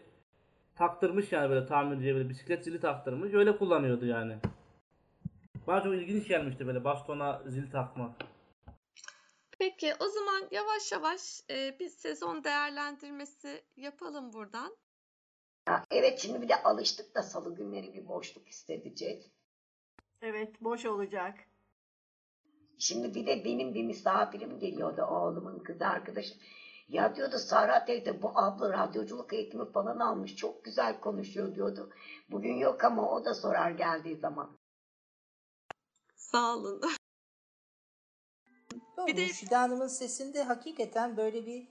taktırmış 0.77 1.33
yani 1.33 1.51
böyle 1.51 1.67
tamirciye 1.67 2.15
böyle 2.15 2.29
bisiklet 2.29 2.65
zili 2.65 2.81
taktırmış 2.81 3.35
öyle 3.35 3.57
kullanıyordu 3.57 4.07
yani. 4.07 4.37
Bana 5.67 5.83
çok 5.83 5.95
ilginç 5.95 6.29
gelmişti 6.29 6.67
böyle 6.67 6.85
bastona 6.85 7.43
zil 7.47 7.71
takmak. 7.71 8.11
Peki 9.65 9.95
o 10.01 10.09
zaman 10.09 10.49
yavaş 10.51 10.93
yavaş 10.93 11.41
e, 11.51 11.79
bir 11.79 11.89
sezon 11.89 12.45
değerlendirmesi 12.45 13.65
yapalım 13.77 14.33
buradan. 14.33 14.77
Ha, 15.67 15.85
evet 15.91 16.19
şimdi 16.19 16.43
bir 16.43 16.49
de 16.49 16.63
alıştık 16.63 17.15
da 17.15 17.23
salı 17.23 17.55
günleri 17.55 17.95
bir 17.95 18.09
boşluk 18.09 18.47
hissedecek. 18.47 19.33
Evet 20.23 20.61
boş 20.61 20.87
olacak. 20.87 21.35
Şimdi 22.79 23.15
bir 23.15 23.27
de 23.27 23.45
benim 23.45 23.75
bir 23.75 23.85
misafirim 23.85 24.59
geliyordu 24.59 25.03
oğlumun 25.03 25.59
kız 25.59 25.83
arkadaşı. 25.83 26.35
Ya 26.89 27.17
diyordu 27.17 27.39
Sara 27.39 27.85
teyze 27.85 28.23
bu 28.23 28.39
abla 28.39 28.73
radyoculuk 28.73 29.33
eğitimi 29.33 29.73
falan 29.73 29.99
almış 29.99 30.37
çok 30.37 30.65
güzel 30.65 31.01
konuşuyor 31.01 31.55
diyordu. 31.55 31.91
Bugün 32.31 32.57
yok 32.57 32.85
ama 32.85 33.11
o 33.11 33.25
da 33.25 33.35
sorar 33.35 33.71
geldiği 33.71 34.17
zaman. 34.17 34.59
Sağ 36.15 36.57
olun. 36.57 36.81
Bir 39.07 39.17
de- 39.17 39.21
Mürşide 39.23 39.57
Hanım'ın 39.57 39.87
sesinde 39.87 40.43
hakikaten 40.43 41.17
böyle 41.17 41.47
bir 41.47 41.69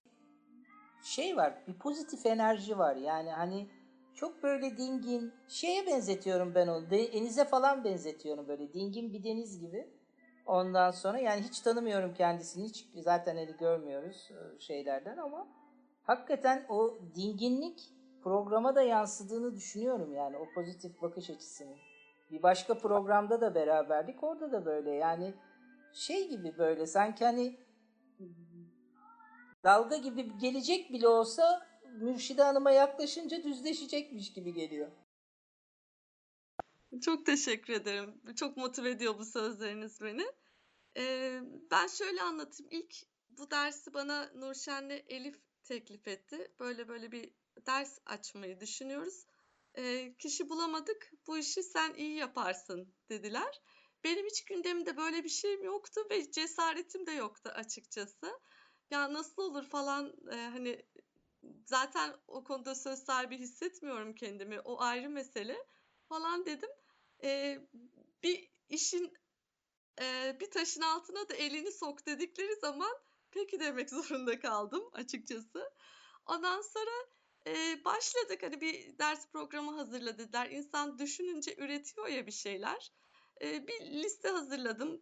şey 1.03 1.37
var. 1.37 1.53
Bir 1.67 1.73
pozitif 1.73 2.25
enerji 2.25 2.77
var. 2.77 2.95
Yani 2.95 3.31
hani 3.31 3.67
çok 4.15 4.43
böyle 4.43 4.77
dingin 4.77 5.33
şeye 5.47 5.87
benzetiyorum 5.87 6.55
ben 6.55 6.67
onu. 6.67 6.89
De- 6.89 7.13
Denize 7.13 7.45
falan 7.45 7.83
benzetiyorum 7.83 8.47
böyle 8.47 8.73
dingin 8.73 9.13
bir 9.13 9.23
deniz 9.23 9.59
gibi. 9.59 9.87
Ondan 10.45 10.91
sonra 10.91 11.19
yani 11.19 11.41
hiç 11.41 11.59
tanımıyorum 11.59 12.13
kendisini. 12.13 12.63
Hiç 12.65 12.87
zaten 12.95 13.37
eli 13.37 13.57
görmüyoruz 13.57 14.31
e, 14.31 14.59
şeylerden 14.59 15.17
ama 15.17 15.47
hakikaten 16.03 16.65
o 16.69 16.99
dinginlik 17.15 17.89
programa 18.23 18.75
da 18.75 18.81
yansıdığını 18.81 19.55
düşünüyorum 19.55 20.13
yani 20.13 20.37
o 20.37 20.53
pozitif 20.55 21.01
bakış 21.01 21.29
açısının. 21.29 21.75
Bir 22.31 22.43
başka 22.43 22.77
programda 22.77 23.41
da 23.41 23.55
beraberdik. 23.55 24.23
Orada 24.23 24.51
da 24.51 24.65
böyle 24.65 24.91
yani 24.91 25.33
şey 25.93 26.29
gibi 26.29 26.57
böyle 26.57 26.87
sanki 26.87 27.25
hani 27.25 27.59
dalga 29.63 29.97
gibi 29.97 30.37
gelecek 30.37 30.93
bile 30.93 31.07
olsa 31.07 31.67
Mürşide 31.99 32.43
Hanım'a 32.43 32.71
yaklaşınca 32.71 33.43
düzleşecekmiş 33.43 34.33
gibi 34.33 34.53
geliyor. 34.53 34.91
Çok 37.01 37.25
teşekkür 37.25 37.73
ederim. 37.73 38.21
Çok 38.35 38.57
motive 38.57 38.89
ediyor 38.89 39.17
bu 39.19 39.25
sözleriniz 39.25 40.01
beni. 40.01 40.25
Ee, 40.97 41.41
ben 41.71 41.87
şöyle 41.87 42.21
anlatayım. 42.21 42.71
İlk 42.71 42.95
bu 43.29 43.51
dersi 43.51 43.93
bana 43.93 44.31
Nurşen'le 44.35 45.03
Elif 45.07 45.35
teklif 45.63 46.07
etti. 46.07 46.51
Böyle 46.59 46.87
böyle 46.87 47.11
bir 47.11 47.31
ders 47.65 47.99
açmayı 48.05 48.59
düşünüyoruz. 48.59 49.25
Ee, 49.77 50.15
kişi 50.17 50.49
bulamadık. 50.49 51.11
Bu 51.27 51.37
işi 51.37 51.63
sen 51.63 51.93
iyi 51.93 52.15
yaparsın 52.15 52.93
dediler. 53.09 53.61
Benim 54.03 54.25
hiç 54.25 54.45
gündemimde 54.45 54.97
böyle 54.97 55.23
bir 55.23 55.29
şeyim 55.29 55.63
yoktu 55.63 56.01
ve 56.11 56.31
cesaretim 56.31 57.05
de 57.07 57.11
yoktu 57.11 57.49
açıkçası. 57.55 58.39
Ya 58.91 59.13
nasıl 59.13 59.41
olur 59.41 59.69
falan 59.69 60.13
e, 60.31 60.35
hani 60.35 60.85
zaten 61.65 62.15
o 62.27 62.43
konuda 62.43 62.75
söz 62.75 62.99
sahibi 62.99 63.37
hissetmiyorum 63.37 64.15
kendimi. 64.15 64.59
O 64.59 64.81
ayrı 64.81 65.09
mesele 65.09 65.57
falan 66.09 66.45
dedim. 66.45 66.69
Ee, 67.23 67.59
bir 68.23 68.51
işin 68.69 69.13
e, 70.01 70.37
bir 70.39 70.51
taşın 70.51 70.81
altına 70.81 71.29
da 71.29 71.33
elini 71.33 71.71
sok 71.71 72.05
dedikleri 72.07 72.55
zaman 72.55 72.97
peki 73.31 73.59
demek 73.59 73.89
zorunda 73.89 74.39
kaldım 74.39 74.89
açıkçası. 74.93 75.71
Ondan 76.25 76.61
sonra 76.61 77.07
e, 77.47 77.85
başladık 77.85 78.43
hani 78.43 78.61
bir 78.61 78.97
ders 78.97 79.27
programı 79.31 79.75
hazırla 79.75 80.17
dediler. 80.17 80.49
İnsan 80.49 80.99
düşününce 80.99 81.55
üretiyor 81.55 82.07
ya 82.07 82.27
bir 82.27 82.31
şeyler. 82.31 82.91
Bir 83.41 83.81
liste 83.81 84.29
hazırladım, 84.29 85.01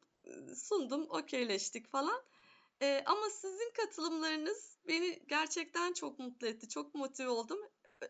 sundum, 0.55 1.09
okeyleştik 1.09 1.91
falan. 1.91 2.23
Ama 3.05 3.29
sizin 3.29 3.73
katılımlarınız 3.73 4.77
beni 4.87 5.23
gerçekten 5.27 5.93
çok 5.93 6.19
mutlu 6.19 6.47
etti, 6.47 6.69
çok 6.69 6.95
motive 6.95 7.29
oldum. 7.29 7.59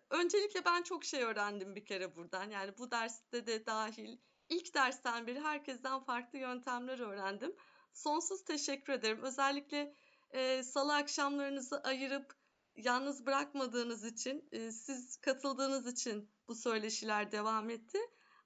Öncelikle 0.09 0.65
ben 0.65 0.81
çok 0.83 1.05
şey 1.05 1.23
öğrendim 1.23 1.75
bir 1.75 1.85
kere 1.85 2.15
buradan. 2.15 2.49
Yani 2.49 2.77
bu 2.77 2.91
derste 2.91 3.47
de 3.47 3.65
dahil. 3.65 4.17
İlk 4.49 4.73
dersten 4.73 5.27
beri 5.27 5.39
herkesten 5.39 5.99
farklı 5.99 6.39
yöntemler 6.39 6.99
öğrendim. 6.99 7.55
Sonsuz 7.93 8.43
teşekkür 8.43 8.93
ederim. 8.93 9.23
Özellikle 9.23 9.95
e, 10.31 10.63
salı 10.63 10.95
akşamlarınızı 10.95 11.81
ayırıp 11.83 12.35
yalnız 12.75 13.25
bırakmadığınız 13.25 14.05
için, 14.05 14.49
e, 14.51 14.71
siz 14.71 15.17
katıldığınız 15.17 15.87
için 15.87 16.29
bu 16.47 16.55
söyleşiler 16.55 17.31
devam 17.31 17.69
etti. 17.69 17.97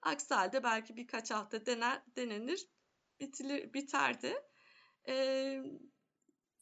Aksi 0.06 0.34
halde 0.34 0.64
belki 0.64 0.96
birkaç 0.96 1.32
hafta 1.32 1.66
dener, 1.66 2.02
denenir, 2.16 2.68
bitilir, 3.20 3.74
biterdi. 3.74 4.36
E, 5.08 5.16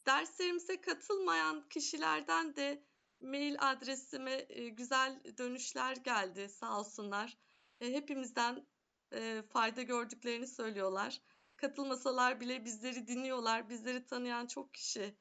derslerimize 0.06 0.80
katılmayan 0.80 1.68
kişilerden 1.68 2.56
de 2.56 2.84
mail 3.20 3.56
adresime 3.58 4.46
e, 4.48 4.68
güzel 4.68 5.22
dönüşler 5.38 5.96
geldi 5.96 6.48
sağ 6.48 6.80
olsunlar. 6.80 7.38
E, 7.80 7.92
hepimizden 7.92 8.66
e, 9.12 9.42
fayda 9.42 9.82
gördüklerini 9.82 10.46
söylüyorlar. 10.46 11.20
Katılmasalar 11.56 12.40
bile 12.40 12.64
bizleri 12.64 13.06
dinliyorlar. 13.06 13.68
Bizleri 13.68 14.04
tanıyan 14.04 14.46
çok 14.46 14.74
kişi 14.74 15.16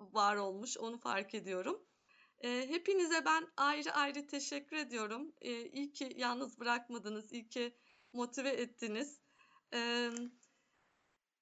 var 0.00 0.36
olmuş. 0.36 0.78
Onu 0.78 0.98
fark 0.98 1.34
ediyorum. 1.34 1.86
E, 2.44 2.68
hepinize 2.68 3.24
ben 3.24 3.46
ayrı 3.56 3.92
ayrı 3.92 4.26
teşekkür 4.26 4.76
ediyorum. 4.76 5.32
E, 5.40 5.68
iyi 5.68 5.92
ki 5.92 6.12
yalnız 6.16 6.60
bırakmadınız. 6.60 7.32
iyi 7.32 7.48
ki 7.48 7.76
motive 8.12 8.48
ettiniz. 8.48 9.20
E, 9.74 10.10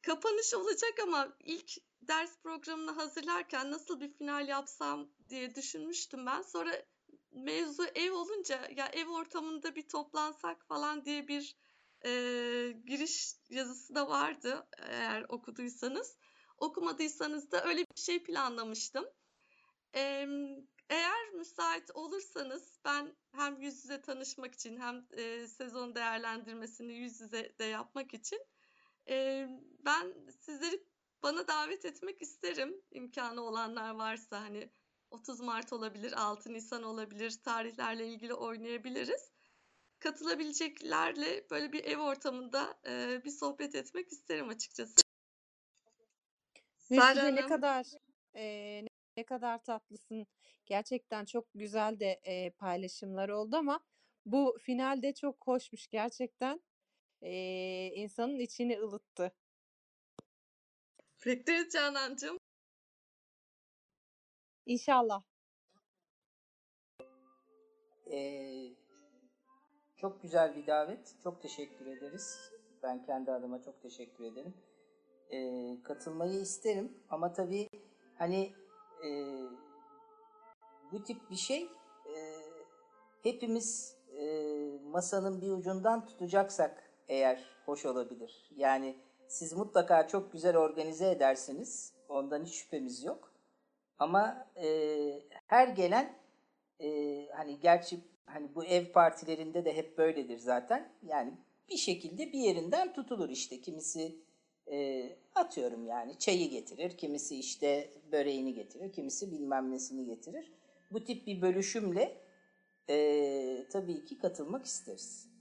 kapanış 0.03 0.55
olacak 0.55 0.93
ama 1.03 1.37
ilk 1.45 1.73
ders 2.03 2.39
programını 2.43 2.91
hazırlarken 2.91 3.71
nasıl 3.71 4.01
bir 4.01 4.09
final 4.09 4.49
yapsam 4.49 5.09
diye 5.29 5.55
düşünmüştüm 5.55 6.27
ben. 6.27 6.43
Sonra 6.43 6.83
mevzu 7.31 7.85
ev 7.95 8.13
olunca 8.13 8.69
ya 8.77 8.87
ev 8.87 9.09
ortamında 9.09 9.75
bir 9.75 9.89
toplansak 9.89 10.67
falan 10.67 11.05
diye 11.05 11.29
bir 11.29 11.57
e, 12.05 12.11
giriş 12.87 13.35
yazısı 13.51 13.95
da 13.95 14.09
vardı 14.09 14.69
eğer 14.79 15.27
okuduysanız. 15.29 16.17
Okumadıysanız 16.59 17.51
da 17.51 17.65
öyle 17.65 17.81
bir 17.81 18.01
şey 18.01 18.23
planlamıştım. 18.23 19.05
E, 19.95 20.27
eğer 20.93 21.31
müsait 21.31 21.91
olursanız 21.95 22.79
ben 22.85 23.17
hem 23.33 23.61
yüz 23.61 23.85
yüze 23.85 24.01
tanışmak 24.01 24.55
için 24.55 24.81
hem 24.81 25.07
e, 25.11 25.47
sezon 25.47 25.95
değerlendirmesini 25.95 26.93
yüz 26.93 27.21
yüze 27.21 27.59
de 27.59 27.65
yapmak 27.65 28.15
için 28.15 28.47
e, 29.09 29.47
ben 29.85 30.15
sizleri 30.41 30.85
bana 31.23 31.49
davet 31.49 31.85
etmek 31.85 32.23
isterim 32.23 32.83
imkanı 32.91 33.41
olanlar 33.41 33.95
varsa 33.95 34.41
hani 34.41 34.71
30 35.11 35.41
Mart 35.41 35.73
olabilir, 35.73 36.13
6 36.17 36.53
Nisan 36.53 36.83
olabilir 36.83 37.41
tarihlerle 37.45 38.07
ilgili 38.07 38.35
oynayabiliriz. 38.35 39.33
katılabileceklerle 39.99 41.47
böyle 41.51 41.73
bir 41.73 41.85
ev 41.85 41.99
ortamında 41.99 42.79
e, 42.87 43.25
bir 43.25 43.31
sohbet 43.31 43.75
etmek 43.75 44.13
isterim 44.13 44.49
açıkçası. 44.49 44.95
Müjde 46.91 47.35
ne 47.35 47.47
kadar 47.47 47.87
eee, 48.35 48.92
ne 49.17 49.25
kadar 49.25 49.63
tatlısın. 49.63 50.27
Gerçekten 50.67 51.25
çok 51.25 51.47
güzel 51.55 52.01
de 52.01 52.21
eee, 52.27 52.51
paylaşımlar 52.51 53.29
oldu 53.29 53.57
ama 53.57 53.81
bu 54.27 54.59
finalde 54.63 55.15
çok 55.15 55.47
hoşmuş 55.47 55.87
gerçekten. 55.89 56.61
Eee, 57.23 57.93
insanın 57.95 58.39
içini 58.39 58.81
ılıttı. 58.81 59.33
Bekleriz 61.27 61.73
Canancığım. 61.73 62.39
İnşallah. 64.67 65.23
Ee, 68.13 68.73
çok 69.97 70.23
güzel 70.23 70.57
bir 70.57 70.67
davet. 70.67 71.15
Çok 71.23 71.43
teşekkür 71.43 71.87
ederiz. 71.87 72.53
Ben 72.83 73.03
kendi 73.03 73.33
adıma 73.33 73.63
çok 73.63 73.83
teşekkür 73.83 74.25
ederim. 74.25 74.55
Ee, 75.31 75.77
katılmayı 75.85 76.41
isterim 76.41 76.93
ama 77.11 77.33
tabii 77.33 77.69
hani 78.19 78.53
e, 79.05 79.11
bu 80.93 81.03
tip 81.03 81.31
bir 81.31 81.37
şey 81.37 81.63
e, 82.07 82.17
hepimiz 83.23 83.97
e, 84.19 84.25
masanın 84.85 85.41
bir 85.41 85.51
ucundan 85.51 86.07
tutacaksak 86.07 86.93
eğer 87.09 87.45
hoş 87.67 87.87
olabilir. 87.87 88.51
Yani 88.57 88.97
siz 89.29 89.53
mutlaka 89.53 90.09
çok 90.09 90.33
güzel 90.33 90.57
organize 90.57 91.11
edersiniz. 91.11 91.95
Ondan 92.09 92.45
hiç 92.45 92.55
şüphemiz 92.55 93.05
yok. 93.05 93.33
Ama 93.99 94.49
e, 94.57 94.69
her 95.47 95.69
gelen 95.69 96.19
e, 96.81 96.89
hani 97.29 97.61
gerçi 97.61 98.01
hani 98.27 98.55
bu 98.55 98.65
ev 98.65 98.93
partilerinde 98.93 99.65
de 99.65 99.77
hep 99.77 99.99
böyledir 99.99 100.39
zaten. 100.39 100.93
Yani 101.03 101.33
bir 101.69 101.77
şekilde 101.77 102.33
bir 102.33 102.39
yerinden 102.39 102.93
tutulur 102.93 103.29
işte. 103.29 103.61
Kimisi 103.61 104.17
e, 104.71 105.09
atıyorum 105.35 105.87
yani 105.87 106.19
çayı 106.19 106.51
getirir, 106.51 106.97
kimisi 106.97 107.39
işte 107.39 107.95
böreğini 108.13 108.55
getirir, 108.55 108.93
kimisi 108.93 109.33
bilmem 109.33 109.71
nesini 109.71 110.05
getirir. 110.07 110.53
Bu 110.91 111.05
tip 111.05 111.27
bir 111.27 111.43
bölüşümle 111.43 112.21
e, 112.91 113.67
tabii 113.73 114.05
ki 114.05 114.19
katılmak 114.19 114.65
isteriz. 114.65 115.33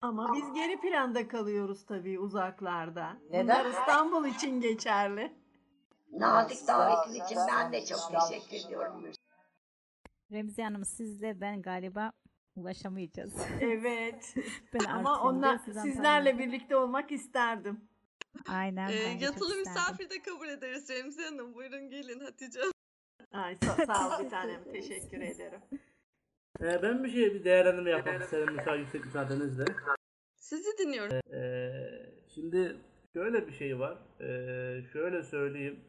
Ama 0.00 0.34
biz 0.34 0.52
geri 0.54 0.80
planda 0.80 1.28
kalıyoruz 1.28 1.86
tabii 1.86 2.18
uzaklarda. 2.18 3.16
Neden? 3.30 3.44
Bunlar 3.44 3.66
İstanbul 3.66 4.24
için 4.26 4.60
geçerli. 4.60 5.32
Nazik 6.12 6.68
davetin 6.68 7.24
için 7.24 7.38
ben 7.48 7.72
de 7.72 7.84
çok 7.84 8.12
teşekkür 8.28 8.66
ediyorum. 8.66 9.12
Remziye 10.32 10.66
Hanım 10.66 10.84
sizle 10.84 11.40
ben 11.40 11.62
galiba 11.62 12.12
ulaşamayacağız. 12.56 13.34
Evet. 13.60 14.34
ben 14.74 14.84
Ama 14.84 15.22
onlar 15.22 15.58
siz 15.58 15.76
sizlerle 15.76 16.38
birlikte 16.38 16.76
olmak 16.76 17.12
isterdim. 17.12 17.88
Aynen. 18.48 18.88
Çok 18.88 19.22
yatılı 19.22 19.48
isterdim. 19.48 19.58
misafir 19.58 20.10
de 20.10 20.22
kabul 20.22 20.48
ederiz 20.48 20.90
Remzi 20.90 21.22
Hanım. 21.22 21.54
Buyurun 21.54 21.90
gelin 21.90 22.20
Hatice 22.20 22.60
Hanım. 22.60 22.72
Ay 23.32 23.56
sağ, 23.56 23.86
sağ 23.86 24.18
ol 24.18 24.24
bir 24.24 24.30
tanem. 24.30 24.64
Teşekkür 24.72 25.20
ederim. 25.20 25.60
Ee, 26.60 26.82
ben 26.82 27.04
bir 27.04 27.10
şey 27.10 27.34
bir 27.34 27.44
değerlendirme 27.44 27.90
yapmak 27.90 28.22
isterim 28.22 28.54
müsaade 28.54 28.78
yüksek 28.78 29.04
müsaadenizle. 29.04 29.64
Sizi 30.36 30.78
dinliyorum. 30.78 31.34
Ee, 31.34 31.90
şimdi 32.34 32.76
şöyle 33.12 33.46
bir 33.46 33.52
şey 33.52 33.78
var. 33.78 33.98
Ee, 34.20 34.82
şöyle 34.92 35.22
söyleyeyim. 35.22 35.80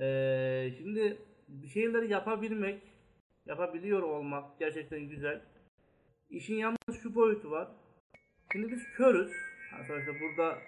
Ee, 0.00 0.72
şimdi 0.78 1.18
bir 1.48 1.68
şeyleri 1.68 2.12
yapabilmek, 2.12 2.82
yapabiliyor 3.46 4.02
olmak 4.02 4.58
gerçekten 4.58 5.00
güzel. 5.00 5.40
İşin 6.30 6.54
yalnız 6.54 7.02
şu 7.02 7.14
boyutu 7.14 7.50
var. 7.50 7.68
Şimdi 8.52 8.72
biz 8.72 8.82
körüz. 8.96 9.32
Yani 9.72 9.86
sonuçta 9.86 10.12
burada 10.20 10.58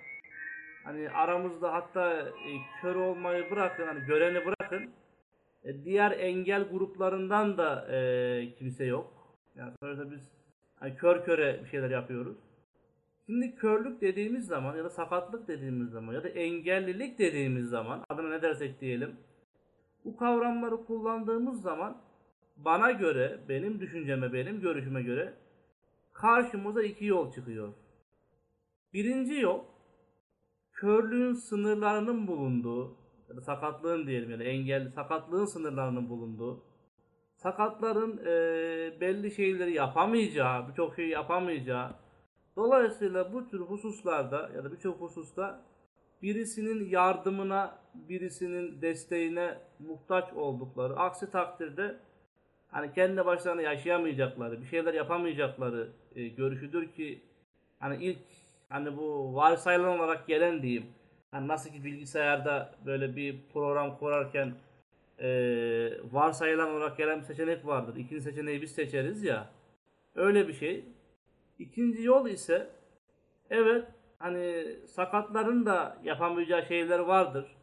hani 0.84 1.10
aramızda 1.10 1.72
hatta 1.72 2.18
e, 2.20 2.50
kör 2.82 2.94
olmayı 2.94 3.50
bırakın, 3.50 3.86
hani 3.86 4.06
göreni 4.06 4.46
bırakın. 4.46 4.90
E, 5.64 5.84
diğer 5.84 6.10
engel 6.10 6.68
gruplarından 6.68 7.58
da 7.58 7.96
e, 7.96 8.54
kimse 8.58 8.84
yok. 8.84 9.36
Yani 9.56 9.72
sonuçta 9.80 10.10
biz 10.10 10.32
hani 10.74 10.96
kör 10.96 11.24
köre 11.24 11.60
bir 11.64 11.68
şeyler 11.68 11.90
yapıyoruz. 11.90 12.36
Şimdi 13.26 13.54
körlük 13.54 14.00
dediğimiz 14.00 14.46
zaman 14.46 14.76
ya 14.76 14.84
da 14.84 14.90
sakatlık 14.90 15.48
dediğimiz 15.48 15.90
zaman 15.90 16.12
ya 16.12 16.24
da 16.24 16.28
engellilik 16.28 17.18
dediğimiz 17.18 17.68
zaman 17.68 18.04
adına 18.08 18.28
ne 18.28 18.42
dersek 18.42 18.80
diyelim 18.80 19.16
bu 20.04 20.16
kavramları 20.16 20.84
kullandığımız 20.84 21.62
zaman 21.62 21.96
bana 22.56 22.90
göre, 22.90 23.40
benim 23.48 23.80
düşünceme, 23.80 24.32
benim 24.32 24.60
görüşüme 24.60 25.02
göre 25.02 25.34
karşımıza 26.12 26.82
iki 26.82 27.04
yol 27.04 27.32
çıkıyor. 27.32 27.72
Birinci 28.92 29.34
yol 29.34 29.64
körlüğün 30.80 31.32
sınırlarının 31.32 32.26
bulunduğu 32.26 32.96
ya 33.28 33.36
da 33.36 33.40
sakatlığın 33.40 34.06
diyelim 34.06 34.30
ya 34.30 34.38
da 34.38 34.44
engelli 34.44 34.90
sakatlığın 34.90 35.44
sınırlarının 35.44 36.08
bulunduğu 36.08 36.64
sakatların 37.36 38.16
eee, 38.16 39.00
belli 39.00 39.30
şeyleri 39.30 39.72
yapamayacağı, 39.72 40.68
birçok 40.68 40.94
şeyi 40.94 41.10
yapamayacağı 41.10 41.90
Dolayısıyla 42.56 43.32
bu 43.32 43.48
tür 43.48 43.60
hususlarda 43.60 44.50
ya 44.56 44.64
da 44.64 44.72
birçok 44.72 45.00
hususta 45.00 45.64
birisinin 46.22 46.88
yardımına, 46.88 47.78
birisinin 47.94 48.82
desteğine 48.82 49.58
muhtaç 49.78 50.32
oldukları, 50.32 50.96
aksi 50.96 51.30
takdirde 51.30 51.96
hani 52.68 52.92
kendi 52.92 53.26
başlarına 53.26 53.62
yaşayamayacakları, 53.62 54.60
bir 54.60 54.66
şeyler 54.66 54.94
yapamayacakları 54.94 55.92
e, 56.14 56.28
görüşüdür 56.28 56.92
ki 56.92 57.22
hani 57.78 58.04
ilk 58.04 58.18
hani 58.70 58.96
bu 58.96 59.34
varsayılan 59.34 59.98
olarak 59.98 60.26
gelen 60.26 60.62
diyeyim. 60.62 60.86
Hani 61.30 61.48
nasıl 61.48 61.70
ki 61.70 61.84
bilgisayarda 61.84 62.74
böyle 62.86 63.16
bir 63.16 63.40
program 63.52 63.98
kurarken 63.98 64.54
e, 65.18 65.28
varsayılan 66.12 66.70
olarak 66.70 66.96
gelen 66.96 67.20
bir 67.20 67.24
seçenek 67.24 67.66
vardır. 67.66 67.96
İkinci 67.96 68.22
seçeneği 68.22 68.62
biz 68.62 68.72
seçeriz 68.72 69.24
ya. 69.24 69.50
Öyle 70.14 70.48
bir 70.48 70.52
şey. 70.52 70.84
İkinci 71.58 72.02
yol 72.02 72.28
ise 72.28 72.70
evet 73.50 73.84
hani 74.18 74.76
sakatların 74.86 75.66
da 75.66 75.98
yapamayacağı 76.04 76.66
şeyler 76.66 76.98
vardır. 76.98 77.56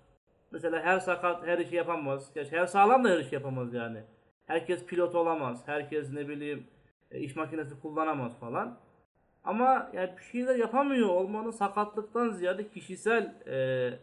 Mesela 0.52 0.84
her 0.84 1.00
sakat 1.00 1.48
her 1.48 1.58
işi 1.60 1.76
yapamaz. 1.76 2.32
Her 2.50 2.66
sağlam 2.66 3.04
da 3.04 3.10
her 3.10 3.20
işi 3.20 3.36
yapamaz 3.36 3.74
yani. 3.74 4.04
Herkes 4.46 4.86
pilot 4.86 5.16
olamaz. 5.16 5.64
Herkes 5.68 6.14
ne 6.14 6.28
bileyim 6.28 6.68
e, 7.12 7.20
iş 7.20 7.36
makinesi 7.36 7.80
kullanamaz 7.82 8.40
falan. 8.40 8.80
Ama 9.48 9.90
yani 9.94 10.10
bir 10.18 10.24
şeyler 10.24 10.56
yapamıyor 10.56 11.10
olmanın 11.10 11.52
sakatlıktan 11.52 12.30
ziyade 12.30 12.70
kişisel 12.70 13.24
e, 13.48 14.00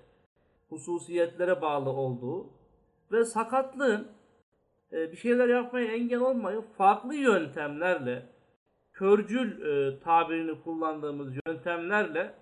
hususiyetlere 0.68 1.62
bağlı 1.62 1.90
olduğu 1.90 2.50
ve 3.12 3.24
sakatlığın 3.24 4.08
e, 4.92 5.12
bir 5.12 5.16
şeyler 5.16 5.48
yapmaya 5.48 5.92
engel 5.92 6.20
olmayı 6.20 6.60
farklı 6.78 7.14
yöntemlerle 7.14 8.26
körcül 8.92 9.60
e, 9.62 10.00
tabirini 10.00 10.62
kullandığımız 10.62 11.32
yöntemlerle 11.46 12.34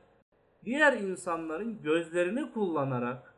diğer 0.64 0.92
insanların 0.92 1.82
gözlerini 1.82 2.52
kullanarak 2.52 3.34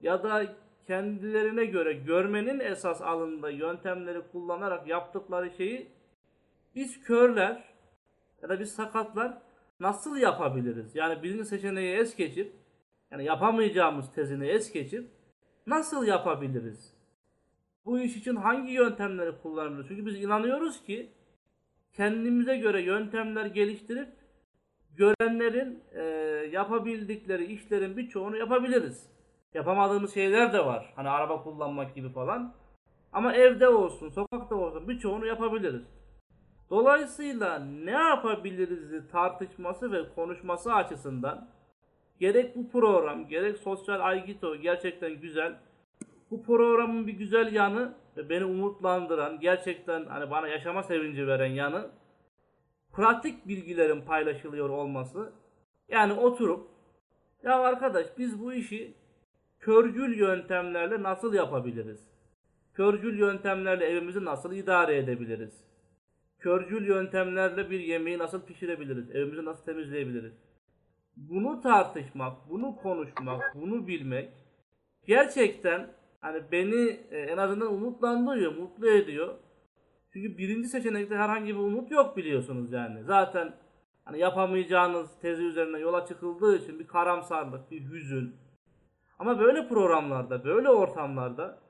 ya 0.00 0.22
da 0.22 0.46
kendilerine 0.86 1.64
göre 1.64 1.92
görmenin 1.92 2.60
esas 2.60 3.02
alındığı 3.02 3.52
yöntemleri 3.52 4.22
kullanarak 4.32 4.88
yaptıkları 4.88 5.50
şeyi 5.50 5.88
biz 6.74 7.04
körler 7.04 7.75
ya 8.42 8.48
da 8.48 8.60
biz 8.60 8.72
sakatlar 8.72 9.38
nasıl 9.80 10.16
yapabiliriz? 10.16 10.96
Yani 10.96 11.22
birinci 11.22 11.44
seçeneği 11.44 11.96
es 11.96 12.16
geçip 12.16 12.52
yani 13.10 13.24
yapamayacağımız 13.24 14.12
tezini 14.12 14.46
es 14.46 14.72
geçip 14.72 15.10
nasıl 15.66 16.06
yapabiliriz? 16.06 16.94
Bu 17.84 18.00
iş 18.00 18.16
için 18.16 18.36
hangi 18.36 18.72
yöntemleri 18.72 19.32
kullanabiliriz? 19.42 19.88
Çünkü 19.88 20.06
biz 20.06 20.22
inanıyoruz 20.22 20.84
ki 20.84 21.10
kendimize 21.92 22.56
göre 22.56 22.82
yöntemler 22.82 23.46
geliştirip 23.46 24.08
görenlerin 24.94 25.82
e, 25.92 26.02
yapabildikleri 26.52 27.44
işlerin 27.44 27.96
birçoğunu 27.96 28.36
yapabiliriz. 28.36 29.10
Yapamadığımız 29.54 30.14
şeyler 30.14 30.52
de 30.52 30.66
var. 30.66 30.92
Hani 30.96 31.08
araba 31.08 31.42
kullanmak 31.42 31.94
gibi 31.94 32.08
falan. 32.08 32.54
Ama 33.12 33.34
evde 33.34 33.68
olsun, 33.68 34.08
sokakta 34.08 34.54
olsun 34.54 34.88
birçoğunu 34.88 35.26
yapabiliriz. 35.26 35.82
Dolayısıyla 36.70 37.58
ne 37.58 37.90
yapabiliriz 37.90 39.08
tartışması 39.12 39.92
ve 39.92 40.14
konuşması 40.14 40.74
açısından 40.74 41.48
gerek 42.20 42.56
bu 42.56 42.70
program, 42.70 43.28
gerek 43.28 43.56
Sosyal 43.56 44.00
Aygito 44.00 44.56
gerçekten 44.56 45.20
güzel. 45.20 45.56
Bu 46.30 46.42
programın 46.42 47.06
bir 47.06 47.12
güzel 47.12 47.52
yanı 47.54 47.94
ve 48.16 48.28
beni 48.28 48.44
umutlandıran, 48.44 49.40
gerçekten 49.40 50.04
hani 50.04 50.30
bana 50.30 50.48
yaşama 50.48 50.82
sevinci 50.82 51.26
veren 51.26 51.52
yanı 51.52 51.90
pratik 52.92 53.48
bilgilerin 53.48 54.00
paylaşılıyor 54.00 54.68
olması. 54.68 55.32
Yani 55.88 56.12
oturup 56.12 56.68
ya 57.42 57.60
arkadaş 57.60 58.06
biz 58.18 58.40
bu 58.40 58.52
işi 58.52 58.94
körcül 59.58 60.18
yöntemlerle 60.18 61.02
nasıl 61.02 61.34
yapabiliriz? 61.34 62.10
Körcül 62.74 63.18
yöntemlerle 63.18 63.84
evimizi 63.86 64.24
nasıl 64.24 64.52
idare 64.52 64.96
edebiliriz? 64.96 65.64
Körcül 66.46 66.86
yöntemlerle 66.86 67.70
bir 67.70 67.80
yemeği 67.80 68.18
nasıl 68.18 68.42
pişirebiliriz? 68.42 69.10
Evimizi 69.10 69.44
nasıl 69.44 69.64
temizleyebiliriz? 69.64 70.32
Bunu 71.16 71.60
tartışmak, 71.60 72.50
bunu 72.50 72.76
konuşmak, 72.76 73.54
bunu 73.54 73.86
bilmek 73.86 74.30
gerçekten 75.06 75.90
hani 76.20 76.42
beni 76.52 77.00
e, 77.10 77.18
en 77.18 77.36
azından 77.36 77.72
umutlandırıyor, 77.74 78.56
mutlu 78.56 78.90
ediyor. 78.90 79.34
Çünkü 80.12 80.38
birinci 80.38 80.68
seçenekte 80.68 81.16
herhangi 81.16 81.54
bir 81.54 81.60
umut 81.60 81.90
yok 81.90 82.16
biliyorsunuz 82.16 82.72
yani. 82.72 83.04
Zaten 83.04 83.54
hani 84.04 84.18
yapamayacağınız 84.18 85.18
tezi 85.20 85.42
üzerine 85.42 85.78
yola 85.78 86.06
çıkıldığı 86.06 86.56
için 86.56 86.78
bir 86.78 86.86
karamsarlık, 86.86 87.70
bir 87.70 87.90
hüzün. 87.90 88.36
Ama 89.18 89.40
böyle 89.40 89.68
programlarda, 89.68 90.44
böyle 90.44 90.70
ortamlarda 90.70 91.65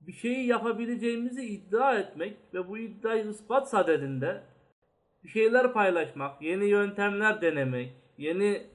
bir 0.00 0.12
şeyi 0.12 0.46
yapabileceğimizi 0.46 1.44
iddia 1.44 1.98
etmek 1.98 2.36
ve 2.54 2.68
bu 2.68 2.78
iddiayı 2.78 3.26
ispat 3.26 3.70
sadedinde 3.70 4.42
bir 5.24 5.28
şeyler 5.28 5.72
paylaşmak, 5.72 6.42
yeni 6.42 6.64
yöntemler 6.64 7.40
denemek, 7.40 7.92
yeni 8.18 8.66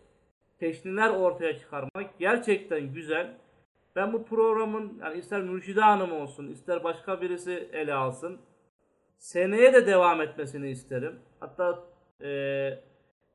teşniler 0.60 1.10
ortaya 1.10 1.60
çıkarmak 1.60 2.20
gerçekten 2.20 2.94
güzel. 2.94 3.38
Ben 3.96 4.14
bu 4.14 4.26
programın 4.26 4.98
yani 5.02 5.18
ister 5.18 5.42
Mürşide 5.42 5.82
Hanım 5.82 6.12
olsun, 6.12 6.48
ister 6.48 6.84
başka 6.84 7.22
birisi 7.22 7.70
ele 7.74 7.94
alsın. 7.94 8.42
Seneye 9.18 9.74
de 9.74 9.88
devam 9.88 10.22
etmesini 10.22 10.70
isterim. 10.70 11.20
Hatta 11.40 11.84
eee 12.22 12.84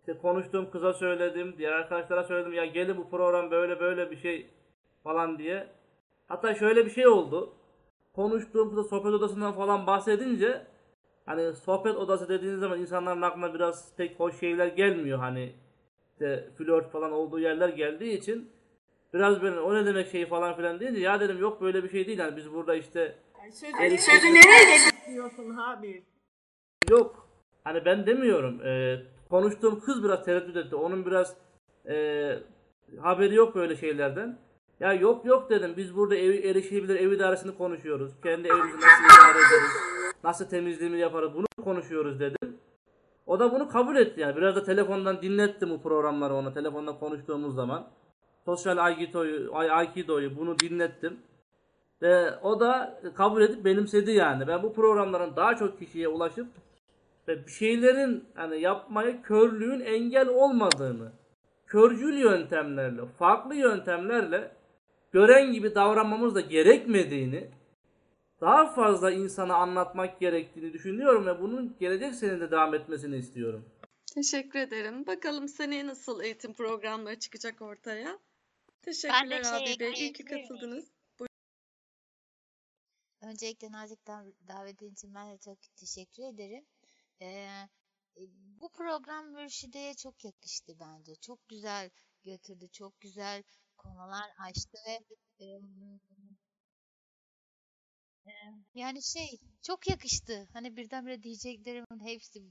işte 0.00 0.18
konuştuğum 0.18 0.70
kıza 0.70 0.92
söyledim, 0.92 1.54
diğer 1.58 1.72
arkadaşlara 1.72 2.24
söyledim 2.24 2.52
ya 2.52 2.66
gelin 2.66 2.96
bu 2.96 3.10
program 3.10 3.50
böyle 3.50 3.80
böyle 3.80 4.10
bir 4.10 4.16
şey 4.16 4.50
falan 5.02 5.38
diye. 5.38 5.66
Hatta 6.28 6.54
şöyle 6.54 6.86
bir 6.86 6.90
şey 6.90 7.08
oldu. 7.08 7.54
Konuştuğum 8.18 8.68
kıza 8.70 8.84
sohbet 8.84 9.12
odasından 9.12 9.52
falan 9.52 9.86
bahsedince 9.86 10.66
hani 11.26 11.52
sohbet 11.52 11.96
odası 11.96 12.28
dediğiniz 12.28 12.60
zaman 12.60 12.80
insanların 12.80 13.22
aklına 13.22 13.54
biraz 13.54 13.96
pek 13.96 14.20
hoş 14.20 14.40
şeyler 14.40 14.66
gelmiyor 14.66 15.18
hani 15.18 15.52
işte 16.12 16.50
flört 16.58 16.90
falan 16.90 17.12
olduğu 17.12 17.40
yerler 17.40 17.68
geldiği 17.68 18.18
için 18.18 18.50
biraz 19.14 19.42
böyle 19.42 19.60
o 19.60 19.74
ne 19.74 19.86
demek 19.86 20.10
şey 20.10 20.26
falan 20.26 20.56
filan 20.56 20.80
deyince 20.80 21.00
ya 21.00 21.20
dedim 21.20 21.38
yok 21.38 21.60
böyle 21.60 21.84
bir 21.84 21.88
şey 21.88 22.06
değil 22.06 22.18
yani 22.18 22.36
biz 22.36 22.52
burada 22.52 22.74
işte 22.74 23.14
Sözü, 23.52 23.98
sözü 23.98 24.26
nereye 24.26 24.76
getiriyorsun 24.76 25.50
Habil? 25.50 26.00
Yok. 26.90 27.28
Hani 27.64 27.84
ben 27.84 28.06
demiyorum. 28.06 28.66
Ee, 28.66 29.02
konuştuğum 29.30 29.80
kız 29.80 30.04
biraz 30.04 30.24
tereddüt 30.24 30.56
etti. 30.56 30.76
Onun 30.76 31.06
biraz 31.06 31.36
ee, 31.88 32.38
haberi 33.00 33.34
yok 33.34 33.54
böyle 33.54 33.76
şeylerden. 33.76 34.38
Ya 34.80 34.92
yok 34.92 35.24
yok 35.24 35.50
dedim. 35.50 35.74
Biz 35.76 35.96
burada 35.96 36.16
ev, 36.16 36.44
erişilebilir 36.44 36.94
ev 37.00 37.12
idaresini 37.12 37.56
konuşuyoruz. 37.56 38.12
Kendi 38.22 38.48
evimizi 38.48 38.76
nasıl 38.76 39.04
idare 39.04 39.38
ederiz? 39.38 39.72
Nasıl 40.24 40.44
temizliğimi 40.48 40.98
yaparız? 40.98 41.30
Bunu 41.34 41.46
konuşuyoruz 41.64 42.20
dedim. 42.20 42.56
O 43.26 43.40
da 43.40 43.52
bunu 43.52 43.68
kabul 43.68 43.96
etti 43.96 44.20
yani. 44.20 44.36
Biraz 44.36 44.56
da 44.56 44.62
telefondan 44.64 45.22
dinlettim 45.22 45.70
bu 45.70 45.82
programları 45.82 46.34
ona. 46.34 46.52
Telefonda 46.54 46.98
konuştuğumuz 46.98 47.54
zaman. 47.54 47.86
Sosyal 48.44 48.78
Aikido'yu, 48.78 49.50
Ai- 49.54 49.70
Aikido'yu 49.70 50.36
bunu 50.36 50.58
dinlettim. 50.58 51.16
Ve 52.02 52.38
o 52.42 52.60
da 52.60 53.00
kabul 53.14 53.42
edip 53.42 53.64
benimsedi 53.64 54.10
yani. 54.10 54.48
Ben 54.48 54.62
bu 54.62 54.72
programların 54.72 55.36
daha 55.36 55.56
çok 55.56 55.78
kişiye 55.78 56.08
ulaşıp 56.08 56.46
ve 57.28 57.46
bir 57.46 57.50
şeylerin 57.50 58.24
hani 58.34 58.60
yapmaya 58.60 59.22
körlüğün 59.22 59.80
engel 59.80 60.28
olmadığını, 60.28 61.12
körcül 61.66 62.18
yöntemlerle, 62.18 63.06
farklı 63.18 63.54
yöntemlerle 63.54 64.50
gören 65.12 65.52
gibi 65.52 65.74
davranmamız 65.74 66.34
da 66.34 66.40
gerekmediğini, 66.40 67.50
daha 68.40 68.72
fazla 68.72 69.10
insana 69.10 69.54
anlatmak 69.54 70.20
gerektiğini 70.20 70.72
düşünüyorum 70.72 71.26
ve 71.26 71.40
bunun 71.40 71.76
gelecek 71.80 72.14
senede 72.14 72.50
devam 72.50 72.74
etmesini 72.74 73.16
istiyorum. 73.16 73.68
Teşekkür 74.14 74.58
ederim. 74.58 75.06
Bakalım 75.06 75.48
seneye 75.48 75.86
nasıl 75.86 76.22
eğitim 76.22 76.54
programları 76.54 77.18
çıkacak 77.18 77.62
ortaya. 77.62 78.18
Teşekkürler 78.82 79.42
şey 79.42 79.74
abi 79.74 79.80
Bey. 79.80 79.92
İyi 79.92 80.12
ki 80.12 80.24
katıldınız. 80.24 80.90
Öncelikle 83.22 83.72
nazik 83.72 84.06
dav- 84.06 84.32
davetin 84.48 84.92
için 84.92 85.14
ben 85.14 85.32
de 85.32 85.38
çok 85.38 85.58
teşekkür 85.76 86.22
ederim. 86.22 86.64
Ee, 87.22 87.48
bu 88.60 88.68
program 88.72 89.32
Mürşide'ye 89.32 89.94
çok 89.94 90.24
yakıştı 90.24 90.76
bence. 90.80 91.14
Çok 91.14 91.48
güzel 91.48 91.90
götürdü, 92.24 92.68
çok 92.72 93.00
güzel 93.00 93.42
konular 93.78 94.30
açtı 94.38 94.78
ve 94.86 94.98
em, 95.38 96.00
e, 98.26 98.32
yani 98.74 99.02
şey 99.02 99.40
çok 99.62 99.88
yakıştı. 99.88 100.48
Hani 100.52 100.76
birdenbire 100.76 101.22
diyeceklerimin 101.22 102.04
hepsi 102.04 102.42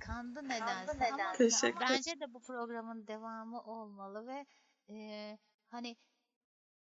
kandı 0.00 0.44
nedense 0.44 1.08
ama 1.12 1.32
Teşekkür 1.32 1.80
bence 1.80 2.20
de 2.20 2.34
bu 2.34 2.40
programın 2.42 3.06
devamı 3.06 3.62
olmalı 3.62 4.26
ve 4.26 4.46
e, 4.94 5.38
hani 5.68 5.96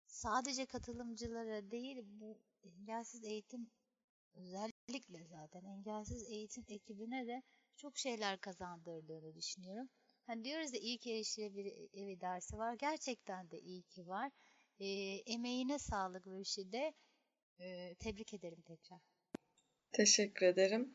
sadece 0.06 0.66
katılımcılara 0.66 1.70
değil 1.70 1.98
bu 2.04 2.40
engelsiz 2.64 3.24
eğitim 3.24 3.70
özellikle 4.34 5.24
zaten 5.24 5.64
engelsiz 5.64 6.30
eğitim 6.30 6.64
ekibine 6.68 7.26
de 7.26 7.42
çok 7.76 7.98
şeyler 7.98 8.40
kazandırdığını 8.40 9.34
düşünüyorum. 9.34 9.88
Hani 10.26 10.44
diyoruz 10.44 10.74
ya 10.74 10.80
iyi 10.80 10.98
ki 10.98 11.12
erişilebilir 11.12 11.72
ev 11.94 12.20
dersi 12.20 12.58
var. 12.58 12.74
Gerçekten 12.74 13.50
de 13.50 13.58
iyi 13.60 13.82
ki 13.82 14.06
var. 14.06 14.30
E, 14.80 14.86
emeğine 15.26 15.78
sağlık 15.78 16.26
Mürşide. 16.26 16.94
E, 17.60 17.94
tebrik 17.94 18.34
ederim 18.34 18.60
tekrar. 18.66 19.00
Teşekkür 19.92 20.46
ederim. 20.46 20.94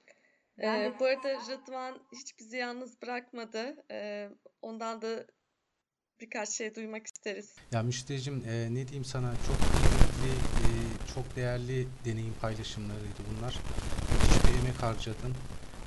Ee, 0.57 0.63
de- 0.63 0.93
bu 0.99 1.05
arada 1.05 1.33
Rıdvan 1.51 1.99
hiç 2.13 2.39
bizi 2.39 2.57
yalnız 2.57 3.01
bırakmadı. 3.01 3.85
Ee, 3.91 4.29
ondan 4.61 5.01
da 5.01 5.25
birkaç 6.19 6.49
şey 6.49 6.75
duymak 6.75 7.07
isteriz. 7.07 7.55
Ya 7.71 7.83
müştericim 7.83 8.43
e, 8.49 8.73
ne 8.73 8.87
diyeyim 8.87 9.05
sana 9.05 9.33
çok 9.47 9.57
kıymetli, 9.57 10.31
e, 10.61 10.67
çok 11.15 11.35
değerli 11.35 11.87
deneyim 12.05 12.33
paylaşımlarıydı 12.41 13.19
bunlar. 13.31 13.59
Müthiş 14.11 14.43
bir 14.53 14.59
emek 14.59 14.83
harcadın. 14.83 15.35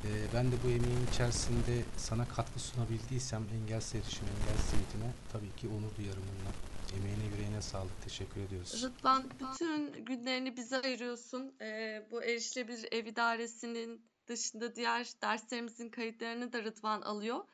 E, 0.05 0.35
ben 0.35 0.53
de 0.53 0.57
bu 0.65 0.69
emeğin 0.69 1.07
içerisinde 1.13 1.83
sana 1.97 2.29
katkı 2.29 2.61
sunabildiysem 2.61 3.47
engelsiz 3.55 3.95
erişim, 3.95 4.27
engelsiz 4.29 4.75
eğitime 4.75 5.13
tabii 5.33 5.57
ki 5.57 5.69
onur 5.69 5.97
duyarım 5.97 6.23
bundan. 6.23 6.55
Emeğine 6.99 7.25
yüreğine 7.25 7.63
sağlık. 7.63 8.03
Teşekkür 8.03 8.41
ediyoruz. 8.41 8.83
Rıdvan 8.83 9.31
bütün 9.41 10.05
günlerini 10.05 10.57
bize 10.57 10.81
ayırıyorsun. 10.81 11.55
Ee, 11.61 12.07
bu 12.11 12.23
erişilebilir 12.23 12.89
ev 12.93 13.07
idaresinin 13.07 14.07
dışında 14.27 14.75
diğer 14.75 15.13
derslerimizin 15.23 15.89
kayıtlarını 15.89 16.53
da 16.53 16.65
Rıdvan 16.65 17.03
alıyor. 17.03 17.45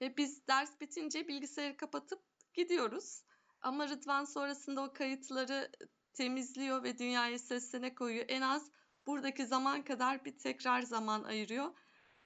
Ve 0.00 0.16
biz 0.16 0.46
ders 0.48 0.80
bitince 0.80 1.28
bilgisayarı 1.28 1.76
kapatıp 1.76 2.20
gidiyoruz. 2.54 3.22
Ama 3.62 3.88
Rıdvan 3.88 4.24
sonrasında 4.24 4.82
o 4.82 4.92
kayıtları 4.92 5.70
temizliyor 6.12 6.82
ve 6.82 6.98
dünyaya 6.98 7.38
seslene 7.38 7.94
koyuyor. 7.94 8.24
En 8.28 8.40
az 8.40 8.70
buradaki 9.06 9.46
zaman 9.46 9.84
kadar 9.84 10.24
bir 10.24 10.38
tekrar 10.38 10.82
zaman 10.82 11.22
ayırıyor. 11.22 11.70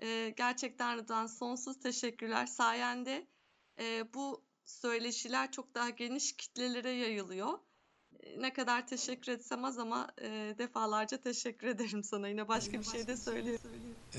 Ee, 0.02 0.34
gerçekten 0.36 0.96
Rıdvan 0.98 1.26
sonsuz 1.26 1.80
teşekkürler. 1.80 2.46
Sayende 2.46 3.26
e, 3.80 4.14
bu 4.14 4.44
söyleşiler 4.64 5.52
çok 5.52 5.74
daha 5.74 5.90
geniş 5.90 6.36
kitlelere 6.36 6.90
yayılıyor. 6.90 7.58
E, 8.22 8.42
Ne 8.42 8.52
kadar 8.52 8.86
teşekkür 8.86 9.32
etsem 9.32 9.64
az 9.64 9.78
ama 9.78 10.08
e, 10.22 10.54
defalarca 10.58 11.16
teşekkür 11.20 11.66
ederim 11.74 12.04
sana. 12.04 12.28
Yine 12.28 12.48
başka 12.48 12.78
bir 12.78 12.84
şey 12.84 13.06
de 13.06 13.16
söylüyorum. 13.16 13.70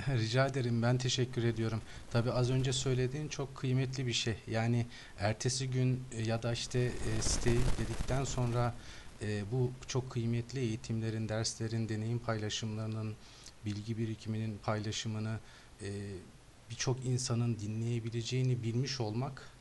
Rica 0.08 0.46
ederim 0.48 0.82
ben 0.82 0.98
teşekkür 0.98 1.44
ediyorum. 1.44 1.82
Tabii 2.12 2.32
az 2.32 2.52
önce 2.52 2.74
söylediğin 2.74 3.28
çok 3.28 3.56
kıymetli 3.58 4.08
bir 4.08 4.14
şey. 4.14 4.38
Yani 4.48 4.86
ertesi 5.20 5.70
gün 5.70 6.04
e, 6.12 6.22
ya 6.22 6.44
da 6.44 6.54
işte 6.54 6.80
e, 6.80 7.22
siteyi 7.22 7.60
dedikten 7.80 8.24
sonra 8.24 8.74
e, 9.22 9.52
bu 9.52 9.72
çok 9.88 10.12
kıymetli 10.12 10.60
eğitimlerin, 10.60 11.30
derslerin, 11.30 11.90
deneyim 11.90 12.20
paylaşımlarının, 12.20 13.16
bilgi 13.66 13.98
birikiminin 13.98 14.58
paylaşımını 14.58 15.40
e, 15.82 15.90
birçok 16.70 17.06
insanın 17.06 17.60
dinleyebileceğini 17.60 18.64
bilmiş 18.64 19.02
olmak 19.02 19.52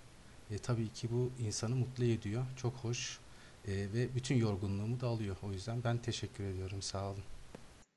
e, 0.50 0.58
tabii 0.58 0.88
ki 0.88 1.08
bu 1.12 1.30
insanı 1.46 1.76
mutlu 1.76 2.04
ediyor. 2.04 2.44
Çok 2.56 2.74
hoş 2.74 3.20
E, 3.68 3.72
ve 3.72 4.14
bütün 4.14 4.36
yorgunluğumu 4.36 5.00
da 5.00 5.06
alıyor. 5.06 5.36
O 5.42 5.52
yüzden 5.52 5.84
ben 5.84 5.98
teşekkür 5.98 6.44
ediyorum. 6.44 6.82
Sağ 6.82 7.10
olun. 7.10 7.22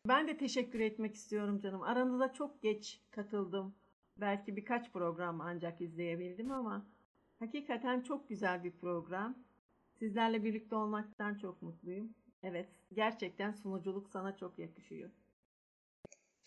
Ben 0.08 0.28
de 0.28 0.38
teşekkür 0.38 0.80
etmek 0.80 1.16
istiyorum 1.16 1.60
canım. 1.60 1.82
Aranıza 1.82 2.34
çok 2.34 2.62
geç 2.62 3.02
katıldım. 3.12 3.76
Belki 4.18 4.56
birkaç 4.56 4.94
program 4.94 5.42
ancak 5.42 5.82
izleyebildim 5.82 6.52
ama 6.52 6.86
hakikaten 7.40 8.02
çok 8.02 8.30
güzel 8.30 8.64
bir 8.64 8.72
program. 8.72 9.36
Sizlerle 10.00 10.44
birlikte 10.44 10.76
olmaktan 10.76 11.36
çok 11.36 11.62
mutluyum. 11.62 12.10
Evet, 12.44 12.70
gerçekten 12.94 13.52
sunuculuk 13.52 14.10
sana 14.10 14.38
çok 14.38 14.60
yakışıyor. 14.60 15.10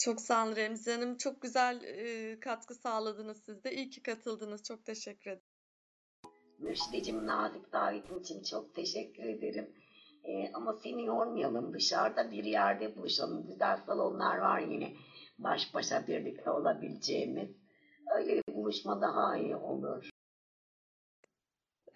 Çok 0.00 0.20
sağ 0.20 0.44
olun 0.44 0.56
Remzi 0.56 0.92
Hanım. 0.92 1.16
Çok 1.16 1.42
güzel 1.42 1.82
e, 1.84 2.40
katkı 2.40 2.74
sağladınız 2.74 3.42
siz 3.44 3.64
de. 3.64 3.72
İyi 3.72 3.90
ki 3.90 4.02
katıldınız. 4.02 4.62
Çok 4.62 4.84
teşekkür 4.86 5.30
ederim. 5.30 5.42
Müştecim 6.58 7.26
nazik 7.26 7.72
davetin 7.72 8.20
için 8.20 8.42
çok 8.42 8.74
teşekkür 8.74 9.24
ederim. 9.24 9.74
Ee, 10.24 10.52
ama 10.54 10.72
seni 10.72 11.06
yormayalım 11.06 11.74
dışarıda 11.74 12.30
bir 12.30 12.44
yerde 12.44 12.96
buluşalım. 12.96 13.46
Güzel 13.46 13.76
salonlar 13.86 14.38
var 14.38 14.60
yine. 14.60 14.92
baş 15.38 15.74
başa 15.74 16.06
birlikte 16.06 16.50
olabileceğimiz 16.50 17.50
öyle 18.16 18.42
bir 18.48 18.54
buluşma 18.54 19.00
daha 19.00 19.36
iyi 19.36 19.56
olur. 19.56 20.10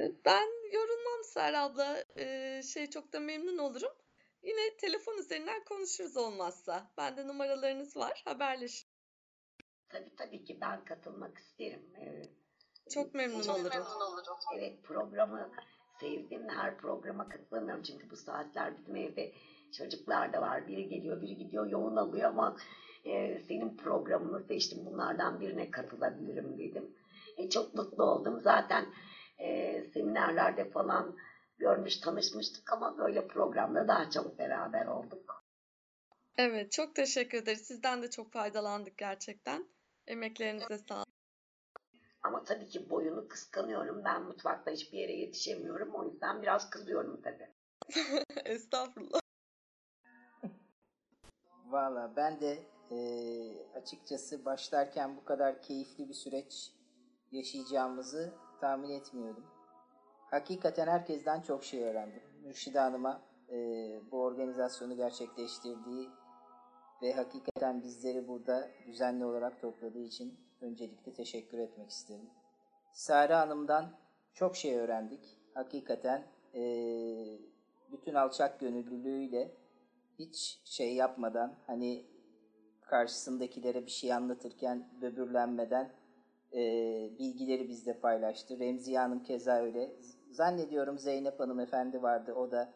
E, 0.01 0.05
Ben 0.25 0.49
yorulmam 0.73 1.25
Serra 1.25 1.63
abla. 1.63 2.05
Ee, 2.19 2.63
şey 2.63 2.91
çok 2.91 3.13
da 3.13 3.21
memnun 3.21 3.59
olurum. 3.59 3.93
Yine 4.45 4.77
telefon 4.77 5.19
üzerinden 5.19 5.65
konuşuruz 5.65 6.17
olmazsa. 6.17 6.91
Bende 6.99 7.27
numaralarınız 7.27 7.97
var. 7.97 8.23
Haberleşiriz. 8.25 8.95
Tabii 9.89 10.17
tabii 10.17 10.45
ki 10.45 10.59
ben 10.61 10.85
katılmak 10.85 11.39
isterim. 11.39 11.83
Ee, 12.01 12.23
Çok 12.91 13.15
memnun 13.15 13.43
Çok 13.43 13.57
olurum. 13.57 13.71
memnun 13.75 14.01
olurum. 14.13 14.37
Evet 14.57 14.83
programı 14.83 15.51
sevdim. 16.01 16.49
Her 16.49 16.77
programa 16.77 17.29
katılamıyorum 17.29 17.83
çünkü 17.83 18.11
bu 18.11 18.17
saatler 18.17 18.79
bizim 18.79 18.97
evde 18.97 19.33
çocuklar 19.79 20.33
da 20.33 20.41
var. 20.41 20.69
Biri 20.69 20.89
geliyor, 20.89 21.23
biri 21.23 21.37
gidiyor, 21.37 21.67
yoğun 21.67 21.97
alıyor 21.97 22.29
ama 22.31 22.57
e, 23.05 23.39
senin 23.49 23.77
programını 23.77 24.41
seçtim. 24.41 24.87
Bunlardan 24.87 25.41
birine 25.41 25.71
katılabilirim 25.71 26.59
dedim. 26.59 26.97
E, 27.37 27.51
çok 27.51 27.75
mutlu 27.75 28.05
oldum. 28.05 28.41
Zaten 28.41 28.87
e, 29.39 29.81
seminerlerde 29.85 30.71
falan 30.71 31.17
görmüş, 31.65 32.01
tanışmıştık 32.01 32.73
ama 32.73 32.99
böyle 32.99 33.27
programda 33.27 33.89
daha 33.89 34.11
çok 34.11 34.39
beraber 34.39 34.87
olduk. 34.87 35.45
Evet, 36.37 36.73
çok 36.73 36.95
teşekkür 36.95 37.39
ederiz. 37.39 37.61
Sizden 37.67 38.03
de 38.03 38.11
çok 38.11 38.33
faydalandık 38.33 38.99
gerçekten. 38.99 39.69
Emeklerinize 40.07 40.79
sağlık. 40.79 41.09
Ama 42.23 42.45
tabii 42.45 42.69
ki 42.69 42.91
boyunu 42.91 43.29
kıskanıyorum. 43.29 44.05
Ben 44.05 44.23
mutfakta 44.23 44.71
hiçbir 44.71 44.99
yere 44.99 45.13
yetişemiyorum. 45.13 45.95
O 45.95 46.05
yüzden 46.05 46.43
biraz 46.43 46.71
kızıyorum 46.71 47.23
tabii. 47.23 47.49
Estağfurullah. 48.45 49.21
Valla 51.67 52.17
ben 52.17 52.41
de 52.41 52.59
eee, 52.91 53.67
açıkçası 53.75 54.45
başlarken 54.45 55.17
bu 55.17 55.25
kadar 55.25 55.63
keyifli 55.63 56.09
bir 56.09 56.15
süreç 56.15 56.73
yaşayacağımızı 57.33 58.35
tahmin 58.61 58.91
etmiyordum. 58.91 59.54
Hakikaten 60.35 60.87
herkesten 60.87 61.41
çok 61.41 61.65
şey 61.65 61.83
öğrendim. 61.85 62.23
Mürşide 62.45 62.79
Hanım'a 62.79 63.23
eee, 63.49 64.01
bu 64.11 64.23
organizasyonu 64.23 64.97
gerçekleştirdiği 64.97 66.11
ve 67.03 67.13
hakikaten 67.13 67.83
bizleri 67.83 68.29
burada 68.29 68.71
düzenli 68.87 69.25
olarak 69.25 69.61
topladığı 69.61 70.03
için 70.03 70.39
öncelikle 70.61 71.13
teşekkür 71.13 71.59
etmek 71.59 71.91
isterim. 71.91 72.31
Sare 72.93 73.35
Hanım'dan 73.35 73.91
çok 74.33 74.57
şey 74.57 74.75
öğrendik. 74.77 75.39
Hakikaten 75.55 76.23
eee, 76.55 77.39
bütün 77.93 78.15
alçak 78.15 78.61
gönüllülüğüyle 78.61 79.51
hiç 80.19 80.61
şey 80.65 80.95
yapmadan 80.95 81.55
hani 81.67 82.05
karşısındakilere 82.81 83.87
bir 83.87 83.91
şey 83.91 84.13
anlatırken 84.13 84.89
böbürlenmeden 85.01 85.91
eee, 86.53 87.11
bilgileri 87.19 87.69
bizle 87.69 87.99
paylaştı. 87.99 88.59
Remziye 88.59 88.99
Hanım 88.99 89.23
keza 89.23 89.57
öyle. 89.57 89.97
Zannediyorum 90.35 90.99
Zeynep 90.99 91.41
Hanım 91.41 91.61
efendi 91.61 92.03
vardı. 92.03 92.33
O 92.35 92.51
da 92.51 92.73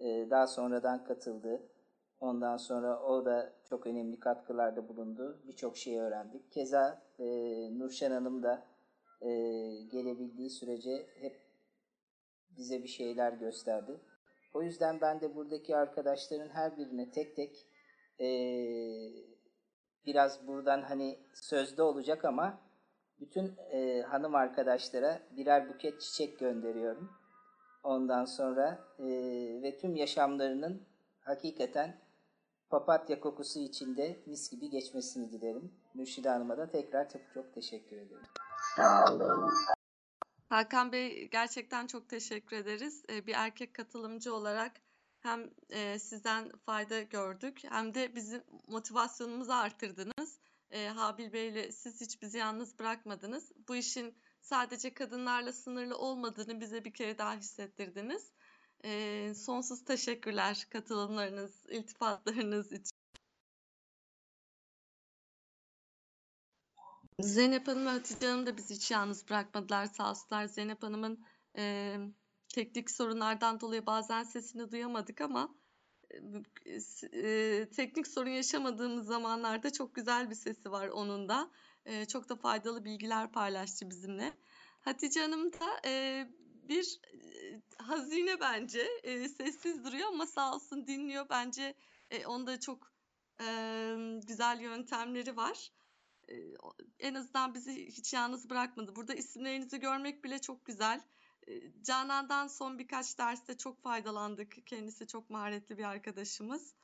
eee, 0.00 0.30
daha 0.30 0.46
sonradan 0.46 1.04
katıldı. 1.04 1.62
Ondan 2.20 2.56
sonra 2.56 3.02
o 3.02 3.24
da 3.24 3.52
çok 3.68 3.86
önemli 3.86 4.20
katkılarda 4.20 4.88
bulundu. 4.88 5.42
Birçok 5.46 5.76
şey 5.76 5.98
öğrendik. 6.00 6.52
Keza 6.52 7.02
eee 7.18 7.78
Nurşen 7.78 8.10
Hanım 8.10 8.42
da 8.42 8.66
eee, 9.22 9.82
gelebildiği 9.82 10.50
sürece 10.50 11.06
hep 11.20 11.42
bize 12.56 12.82
bir 12.82 12.88
şeyler 12.88 13.32
gösterdi. 13.32 14.00
O 14.54 14.62
yüzden 14.62 15.00
ben 15.00 15.20
de 15.20 15.34
buradaki 15.34 15.76
arkadaşların 15.76 16.48
her 16.48 16.76
birine 16.78 17.10
tek 17.10 17.36
tek 17.36 17.66
eee, 18.18 19.12
biraz 20.06 20.46
buradan 20.46 20.82
hani 20.82 21.18
sözde 21.34 21.82
olacak 21.82 22.24
ama 22.24 22.58
bütün 23.22 23.56
eee, 23.72 24.02
hanım 24.02 24.34
arkadaşlara 24.34 25.22
birer 25.36 25.68
buket 25.68 26.00
çiçek 26.00 26.38
gönderiyorum. 26.38 27.10
Ondan 27.82 28.24
sonra 28.24 28.84
eee, 28.98 29.62
ve 29.62 29.78
tüm 29.78 29.96
yaşamlarının 29.96 30.82
hakikaten 31.20 32.00
papatya 32.70 33.20
kokusu 33.20 33.58
içinde 33.60 34.22
mis 34.26 34.50
gibi 34.50 34.70
geçmesini 34.70 35.32
dilerim. 35.32 35.72
Mürşide 35.94 36.28
Hanım'a 36.28 36.56
da 36.58 36.70
tekrar 36.70 37.08
çok 37.08 37.22
çok 37.34 37.54
teşekkür 37.54 37.96
ederim. 37.96 38.26
Sağ 38.76 39.12
olun. 39.14 39.50
Hakan 40.48 40.92
Bey 40.92 41.28
gerçekten 41.30 41.86
çok 41.86 42.08
teşekkür 42.08 42.56
ederiz. 42.56 43.02
Ee, 43.10 43.26
Bir 43.26 43.34
erkek 43.34 43.74
katılımcı 43.74 44.34
olarak 44.34 44.72
hem 45.20 45.50
e, 45.70 45.98
sizden 45.98 46.50
fayda 46.66 47.02
gördük 47.02 47.60
hem 47.70 47.94
de 47.94 48.14
bizim 48.14 48.42
motivasyonumuzu 48.68 49.52
arttırdınız. 49.52 50.38
Ee, 50.72 50.88
Habil 50.88 51.32
Bey'le 51.32 51.72
siz 51.72 52.00
hiç 52.00 52.22
bizi 52.22 52.38
yalnız 52.38 52.78
bırakmadınız. 52.78 53.52
Bu 53.68 53.76
işin 53.76 54.14
sadece 54.40 54.94
kadınlarla 54.94 55.52
sınırlı 55.52 55.98
olmadığını 55.98 56.60
bize 56.60 56.84
bir 56.84 56.94
kere 56.94 57.18
daha 57.18 57.34
hissettirdiniz. 57.34 58.32
Ee, 58.84 59.32
Sonsuz 59.36 59.84
teşekkürler 59.84 60.66
katılımlarınız, 60.70 61.66
iltifatlarınız 61.68 62.72
için. 62.72 62.96
Zeynep 67.20 67.68
Hanım 67.68 67.86
ve 67.86 67.90
Hatice 67.90 68.26
Hanım 68.26 68.46
da 68.46 68.56
bizi 68.56 68.74
hiç 68.74 68.90
yalnız 68.90 69.28
bırakmadılar 69.28 69.86
sağ 69.86 70.10
olsunlar. 70.10 70.46
Zeynep 70.46 70.82
Hanım'ın 70.82 71.24
e, 71.56 71.96
teknik 72.48 72.90
sorunlardan 72.90 73.60
dolayı 73.60 73.86
bazen 73.86 74.22
sesini 74.24 74.70
duyamadık 74.70 75.20
ama 75.20 75.54
e, 77.12 77.68
teknik 77.76 78.06
sorun 78.06 78.30
yaşamadığımız 78.30 79.06
zamanlarda 79.06 79.72
çok 79.72 79.94
güzel 79.94 80.30
bir 80.30 80.34
sesi 80.34 80.70
var 80.70 80.88
onun 80.88 81.28
da. 81.28 81.50
E, 81.86 82.04
çok 82.04 82.28
da 82.28 82.36
faydalı 82.36 82.84
bilgiler 82.84 83.32
paylaştı 83.32 83.90
bizimle. 83.90 84.32
Hatice 84.80 85.20
Hanım 85.20 85.52
da 85.52 85.88
e, 85.88 86.24
bir 86.68 87.00
hazine 87.78 88.40
bence. 88.40 88.88
E, 89.02 89.28
sessiz 89.28 89.84
duruyor 89.84 90.08
ama 90.08 90.26
sağ 90.26 90.54
olsun 90.54 90.86
dinliyor. 90.86 91.26
Bence 91.30 91.74
e, 92.10 92.26
onda 92.26 92.60
çok 92.60 92.92
e, 93.40 93.46
güzel 94.26 94.60
yöntemleri 94.60 95.36
var. 95.36 95.72
E, 96.28 96.34
en 96.98 97.14
azından 97.14 97.54
bizi 97.54 97.86
hiç 97.86 98.12
yalnız 98.12 98.50
bırakmadı. 98.50 98.96
Burada 98.96 99.14
isimlerinizi 99.14 99.80
görmek 99.80 100.24
bile 100.24 100.38
çok 100.38 100.64
güzel. 100.64 101.00
Canan'dan 101.82 102.46
son 102.46 102.78
birkaç 102.78 103.18
derste 103.18 103.56
çok 103.56 103.82
faydalandık. 103.82 104.66
Kendisi 104.66 105.06
çok 105.06 105.30
maharetli 105.30 105.78
bir 105.78 105.84
arkadaşımız. 105.84 106.74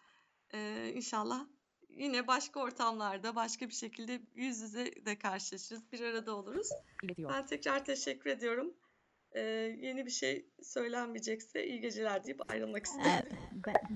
E, 0.54 0.90
inşallah 0.94 1.46
yine 1.88 2.26
başka 2.26 2.60
ortamlarda, 2.60 3.36
başka 3.36 3.68
bir 3.68 3.74
şekilde 3.74 4.20
yüz 4.34 4.60
yüze 4.60 5.04
de 5.06 5.18
karşılaşırız. 5.18 5.92
Bir 5.92 6.00
arada 6.00 6.36
oluruz. 6.36 6.68
Ben 7.18 7.46
tekrar 7.46 7.84
teşekkür 7.84 8.30
ediyorum. 8.30 8.74
E, 9.32 9.40
yeni 9.80 10.06
bir 10.06 10.10
şey 10.10 10.46
söylenmeyecekse 10.62 11.66
iyi 11.66 11.80
geceler 11.80 12.24
deyip 12.24 12.50
ayrılmak 12.50 12.86
istiyorum. 12.86 13.28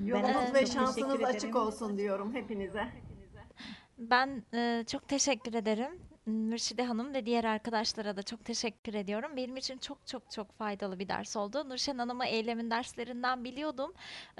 Yolunuz 0.05 0.55
ve 0.55 0.67
şansınız 0.67 1.25
açık 1.25 1.57
olsun 1.57 1.99
diyorum 1.99 2.35
hepinize. 2.35 2.89
Ben 3.99 4.43
e, 4.55 4.85
çok 4.87 5.09
teşekkür 5.09 5.55
ederim. 5.55 6.12
Mürşide 6.27 6.85
Hanım 6.85 7.15
ve 7.15 7.27
diğer 7.27 7.45
arkadaşlara 7.45 8.17
da 8.17 8.23
çok 8.23 8.45
teşekkür 8.45 8.95
ediyorum. 8.95 9.37
Benim 9.37 9.57
için 9.57 9.79
çok 9.79 10.07
çok 10.07 10.31
çok 10.31 10.53
faydalı 10.53 10.99
bir 10.99 11.09
ders 11.09 11.37
oldu. 11.37 11.69
Nurşen 11.69 11.99
Hanım'ı 11.99 12.27
eylemin 12.27 12.71
derslerinden 12.71 13.45
biliyordum. 13.45 13.93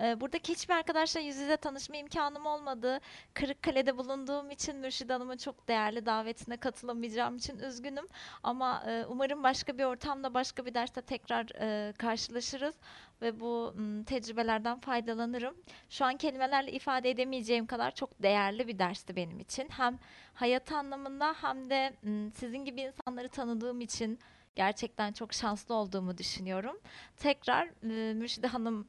E, 0.03 0.21
buradaki 0.21 0.53
hiçbir 0.53 0.75
arkadaşla 0.75 1.21
yüz 1.21 1.37
yüze 1.37 1.57
tanışma 1.57 1.97
imkanım 1.97 2.47
olmadı. 2.47 3.01
Kırıkkale'de 3.35 3.99
bulunduğum 3.99 4.51
için 4.51 4.77
Mürşide 4.77 5.13
Hanım'ın 5.13 5.37
çok 5.37 5.69
değerli 5.69 6.07
davetine 6.07 6.57
katılamayacağım 6.57 7.37
için 7.37 7.59
üzgünüm. 7.59 8.07
Ama 8.43 8.85
e, 8.87 9.05
umarım 9.09 9.43
başka 9.43 9.79
bir 9.79 9.85
ortamda, 9.85 10.35
başka 10.35 10.67
bir 10.67 10.75
derste 10.75 11.01
tekrar 11.03 11.47
e, 11.61 11.93
karşılaşırız 11.93 12.75
ve 13.23 13.41
bu 13.41 13.75
tecrübelerden 14.07 14.81
faydalanırım. 14.81 15.55
Şu 15.91 16.05
an 16.05 16.17
kelimelerle 16.17 16.73
ifade 16.73 17.11
edemeyeceğim 17.11 17.67
kadar 17.67 17.95
çok 17.95 18.23
değerli 18.23 18.69
bir 18.69 18.79
dersti 18.79 19.17
benim 19.17 19.41
için. 19.41 19.69
Hem 19.69 19.99
hayat 20.35 20.73
anlamında 20.73 21.35
hem 21.41 21.71
de 21.71 21.93
sizin 22.35 22.65
gibi 22.65 22.81
insanları 22.81 23.29
tanıdığım 23.29 23.81
için 23.81 24.19
gerçekten 24.57 25.13
çok 25.13 25.33
şanslı 25.33 25.75
olduğumu 25.75 26.19
düşünüyorum. 26.19 26.81
Tekrar 27.17 27.67
e, 27.67 28.15
Mürşide 28.15 28.47
Hanım 28.47 28.89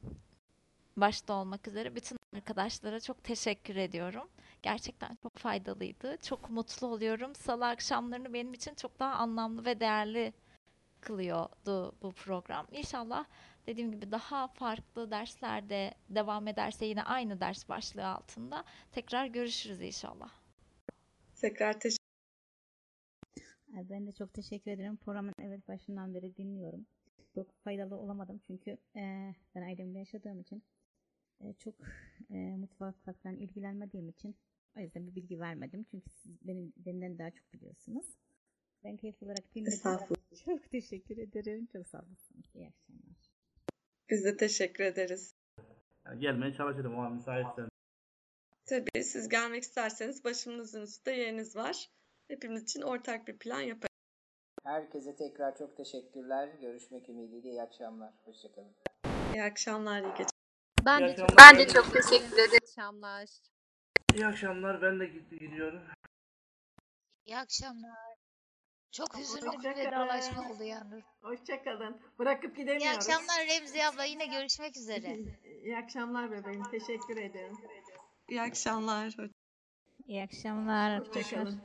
başta 0.96 1.34
olmak 1.34 1.68
üzere 1.68 1.94
bütün 1.94 2.18
arkadaşlara 2.36 3.00
çok 3.00 3.24
teşekkür 3.24 3.76
ediyorum. 3.76 4.28
Gerçekten 4.62 5.18
çok 5.22 5.36
faydalıydı. 5.36 6.16
Çok 6.16 6.50
mutlu 6.50 6.86
oluyorum. 6.86 7.34
Salı 7.34 7.66
akşamlarını 7.66 8.32
benim 8.32 8.54
için 8.54 8.74
çok 8.74 9.00
daha 9.00 9.14
anlamlı 9.14 9.64
ve 9.64 9.80
değerli 9.80 10.32
kılıyordu 11.00 11.94
bu 12.02 12.12
program. 12.12 12.66
İnşallah 12.72 13.24
dediğim 13.66 13.92
gibi 13.92 14.10
daha 14.10 14.48
farklı 14.48 15.10
derslerde 15.10 15.94
devam 16.08 16.48
ederse 16.48 16.84
yine 16.86 17.02
aynı 17.02 17.40
ders 17.40 17.68
başlığı 17.68 18.06
altında 18.06 18.64
tekrar 18.92 19.26
görüşürüz 19.26 19.80
inşallah. 19.80 20.30
Tekrar 21.40 21.80
teşekkür 21.80 22.04
Ben 23.90 24.06
de 24.06 24.12
çok 24.12 24.34
teşekkür 24.34 24.70
ederim. 24.70 24.96
Programın 24.96 25.32
evet 25.42 25.68
başından 25.68 26.14
beri 26.14 26.36
dinliyorum. 26.36 26.86
Çok 27.34 27.52
faydalı 27.64 27.96
olamadım 27.96 28.40
çünkü 28.46 28.78
eee, 28.96 29.34
ben 29.54 29.62
ailemle 29.62 29.98
yaşadığım 29.98 30.40
için 30.40 30.62
eee, 31.40 31.54
çok 31.58 31.74
eee 32.30 32.56
mutfakla 32.56 33.12
falan 33.12 33.36
ilgilenmediğim 33.36 34.08
için 34.08 34.36
O 34.76 34.80
yüzden 34.80 35.06
bir 35.06 35.14
bilgi 35.14 35.40
vermedim. 35.40 35.84
Çünkü 35.90 36.10
siz 36.10 36.32
benim 36.42 36.72
benden 36.76 37.18
daha 37.18 37.30
çok 37.30 37.52
biliyorsunuz. 37.54 38.06
Ben 38.84 38.96
keyif 38.96 39.22
olarak 39.22 39.54
dinledim. 39.54 39.98
Çok 40.44 40.70
teşekkür 40.70 41.18
ederim. 41.18 41.66
Çok 41.72 41.86
sağ 41.88 41.98
olasınız. 41.98 42.46
İyi 42.54 42.68
akşamlar. 42.68 43.13
Biz 44.14 44.24
de 44.24 44.36
teşekkür 44.36 44.84
ederiz. 44.84 45.34
Yani 46.06 46.20
gelmeye 46.20 46.54
çalışırım 46.54 46.98
o 46.98 47.02
an 47.02 47.12
müsaitsen. 47.12 47.68
Tabii 48.66 49.04
siz 49.04 49.28
gelmek 49.28 49.62
isterseniz 49.62 50.24
başımızın 50.24 50.82
üstünde 50.82 51.16
yeriniz 51.16 51.56
var. 51.56 51.90
Hepimiz 52.28 52.62
için 52.62 52.82
ortak 52.82 53.28
bir 53.28 53.38
plan 53.38 53.60
yaparız. 53.60 53.88
Herkese 54.64 55.16
tekrar 55.16 55.56
çok 55.56 55.76
teşekkürler. 55.76 56.48
Görüşmek 56.60 57.08
ümidiyle 57.08 57.48
iyi 57.48 57.62
akşamlar. 57.62 58.12
Hoşçakalın. 58.24 58.72
İyi 59.34 59.42
akşamlar, 59.42 60.00
iyi 60.02 60.10
geceler. 60.10 60.30
Ben 60.86 61.00
İyi 61.00 61.08
de 61.08 61.16
çok, 61.16 61.30
akşamlar. 61.32 61.52
ben 61.54 61.58
de 61.58 61.72
çok 61.72 61.92
teşekkür 61.92 62.34
ederim. 62.34 62.50
İyi 62.52 62.62
akşamlar. 62.62 63.28
İyi 64.14 64.26
akşamlar 64.26 64.82
ben 64.82 65.00
de 65.00 65.06
gitti 65.06 65.38
gidiyorum. 65.38 65.82
İyi 67.26 67.36
akşamlar. 67.36 68.03
Çok 68.96 69.18
hüzünlü 69.18 69.40
bir 69.42 69.46
Hoşçakalın. 69.46 69.76
vedalaşma 69.86 70.42
oldu 70.50 70.64
yalnız. 70.64 71.02
Hoşçakalın. 71.22 72.00
Bırakıp 72.18 72.58
İyi 72.58 72.60
gidemiyoruz. 72.60 72.96
akşamlar 72.96 73.46
Remzi 73.46 73.84
abla. 73.84 74.04
Yine 74.04 74.26
görüşmek 74.26 74.76
üzere. 74.76 75.18
İyi 75.64 75.76
akşamlar 75.76 76.30
bebeğim. 76.30 76.62
Teşekkür 76.70 77.16
ederim. 77.16 77.56
İyi 78.28 78.42
akşamlar. 78.42 79.14
İyi 80.06 80.22
akşamlar. 80.22 81.00
Hoşçakalın. 81.00 81.60